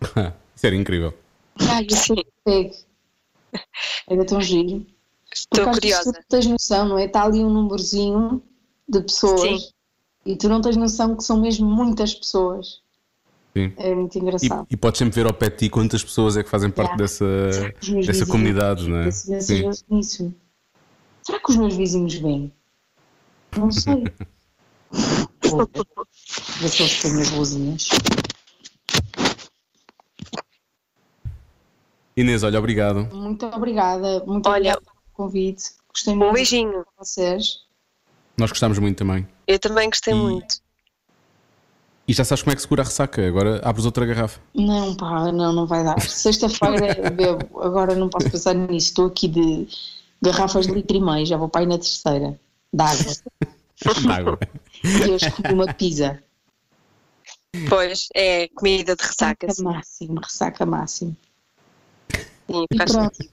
Isso 0.56 0.66
era 0.66 0.76
incrível. 0.76 1.12
Ai, 1.58 1.86
pegue. 2.44 2.76
Era 4.08 4.24
tão 4.24 4.40
giro. 4.40 4.86
Estou 5.32 5.64
Porque 5.64 5.80
curiosa. 5.80 6.12
Tu 6.12 6.20
tens 6.28 6.46
noção, 6.46 6.88
não 6.88 6.98
é? 6.98 7.04
Está 7.04 7.24
ali 7.24 7.44
um 7.44 7.50
númerozinho 7.50 8.42
de 8.88 9.00
pessoas 9.02 9.40
Sim. 9.62 9.68
e 10.26 10.36
tu 10.36 10.48
não 10.48 10.60
tens 10.60 10.76
noção 10.76 11.14
que 11.16 11.22
são 11.24 11.40
mesmo 11.40 11.68
muitas 11.68 12.14
pessoas. 12.14 12.80
Sim. 13.56 13.72
É 13.78 13.94
muito 13.94 14.16
E, 14.16 14.20
engraçado. 14.20 14.66
e 14.70 14.76
podes 14.76 14.98
sempre 14.98 15.14
ver 15.14 15.26
ao 15.26 15.34
pé 15.34 15.50
de 15.50 15.56
ti 15.56 15.68
quantas 15.70 16.04
pessoas 16.04 16.36
é 16.36 16.42
que 16.42 16.48
fazem 16.48 16.70
parte 16.70 16.90
Yeah. 16.90 17.02
dessa, 17.02 17.24
dessa 17.24 17.72
vizinhos- 17.80 18.22
comunidade, 18.30 18.88
não 18.88 18.98
é? 18.98 19.04
Vezes 19.04 19.84
nisso. 19.90 20.34
Será 21.22 21.38
que 21.40 21.50
os 21.50 21.56
meus 21.56 21.74
vizinhos 21.74 22.14
vêm? 22.14 22.52
Não 23.56 23.70
sei. 23.72 24.04
Vou 25.42 25.58
ver. 25.66 25.84
Ver 26.60 26.68
se 26.68 26.82
eles 26.82 27.02
têm 27.02 27.20
as 27.20 27.30
luzinhas. 27.32 27.88
Inês, 32.16 32.42
olha, 32.42 32.58
obrigado. 32.58 33.04
Muito 33.14 33.46
obrigada. 33.46 34.24
Muito 34.26 34.46
Olha, 34.48 34.74
obrigada 34.74 34.80
pelo 34.80 34.96
convite. 35.12 35.64
Gostei 35.88 36.14
Um 36.14 36.18
muito 36.18 36.34
beijinho. 36.34 36.80
de 36.80 36.84
vocês. 36.98 37.60
Nós 38.36 38.50
gostámos 38.50 38.78
muito 38.78 38.98
também. 38.98 39.26
Eu 39.46 39.58
também 39.58 39.88
gostei 39.88 40.12
E- 40.14 40.16
muito. 40.16 40.56
E 42.10 42.12
já 42.12 42.24
sabes 42.24 42.42
como 42.42 42.52
é 42.52 42.56
que 42.56 42.62
se 42.62 42.66
cura 42.66 42.82
a 42.82 42.84
ressaca. 42.84 43.24
Agora 43.24 43.60
abres 43.62 43.86
outra 43.86 44.04
garrafa. 44.04 44.40
Não, 44.52 44.96
pá, 44.96 45.30
não, 45.30 45.52
não 45.52 45.64
vai 45.64 45.84
dar. 45.84 46.00
Sexta-feira 46.00 47.08
bebo. 47.14 47.60
Agora 47.62 47.94
não 47.94 48.08
posso 48.08 48.28
pensar 48.28 48.52
nisso. 48.52 48.88
Estou 48.88 49.06
aqui 49.06 49.28
de 49.28 49.68
garrafas 50.20 50.66
de 50.66 50.72
litro 50.72 50.96
e 50.96 51.00
meio. 51.00 51.24
Já 51.24 51.36
vou 51.36 51.48
para 51.48 51.60
aí 51.60 51.68
na 51.68 51.78
terceira. 51.78 52.36
De 52.72 52.82
água. 52.82 53.12
De 54.02 54.10
água. 54.10 54.38
E 54.82 55.08
hoje 55.12 55.30
comi 55.30 55.54
uma 55.54 55.72
pizza. 55.72 56.20
Pois, 57.68 58.08
é 58.12 58.48
comida 58.56 58.96
de 58.96 59.02
ressaca. 59.04 59.46
Ressaca 59.46 59.62
máximo. 59.72 60.20
Ressaca 60.20 60.66
máximo. 60.66 61.16
Sim, 62.50 62.66
E 62.72 62.76
faz 62.76 62.90
pronto. 62.90 63.14
sentido. 63.14 63.32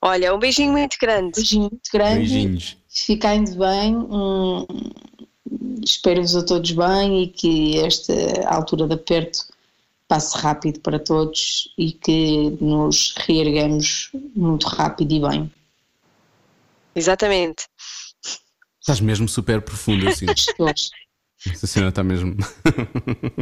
Olha, 0.00 0.34
um 0.34 0.38
beijinho 0.38 0.72
muito 0.72 0.96
grande. 0.98 1.32
Beijinho 1.36 1.68
muito 1.70 1.90
grande. 1.92 2.16
Beijinhos. 2.20 2.78
Fiquem 2.88 3.44
bem. 3.44 3.96
hum, 3.96 4.66
Espero-vos 5.84 6.36
a 6.36 6.44
todos 6.44 6.70
bem 6.70 7.24
e 7.24 7.26
que 7.28 7.78
esta 7.78 8.12
altura 8.46 8.86
de 8.86 8.94
aperto 8.94 9.46
passe 10.08 10.36
rápido 10.38 10.80
para 10.80 10.98
todos 10.98 11.72
e 11.78 11.92
que 11.92 12.50
nos 12.60 13.14
reerguemos 13.16 14.10
muito 14.34 14.66
rápido 14.66 15.12
e 15.12 15.20
bem. 15.20 15.52
Exatamente. 16.94 17.66
Estás 18.80 19.00
mesmo 19.00 19.28
super 19.28 19.62
profundo 19.62 20.08
assim. 20.08 20.26
Todos. 20.56 20.90
Essa 21.50 21.66
cena 21.66 21.88
está 21.88 22.04
mesmo. 22.04 22.36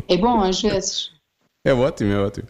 É 0.09 0.17
bom 0.17 0.41
às 0.41 0.61
vezes. 0.63 1.11
É 1.65 1.75
ótimo, 1.75 2.13
é 2.13 2.19
ótimo. 2.19 2.49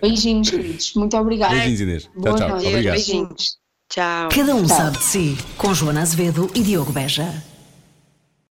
Beijinhos, 0.00 0.50
queridos. 0.50 0.94
Muito 0.94 1.16
obrigada. 1.16 1.54
Beijinhos, 1.54 1.80
Inês. 1.80 2.02
Tchau, 2.04 2.36
tchau. 2.36 2.48
noite. 2.50 2.66
Obrigado. 2.66 2.94
Beijinhos. 2.94 3.58
Tchau. 3.88 4.28
Cada 4.28 4.54
um 4.54 4.66
Tchau. 4.66 4.76
sabe 4.76 4.98
de 4.98 5.04
si, 5.04 5.38
com 5.56 5.74
Joana 5.74 6.02
Azevedo 6.02 6.50
e 6.54 6.62
Diogo 6.62 6.92
Beja. 6.92 7.42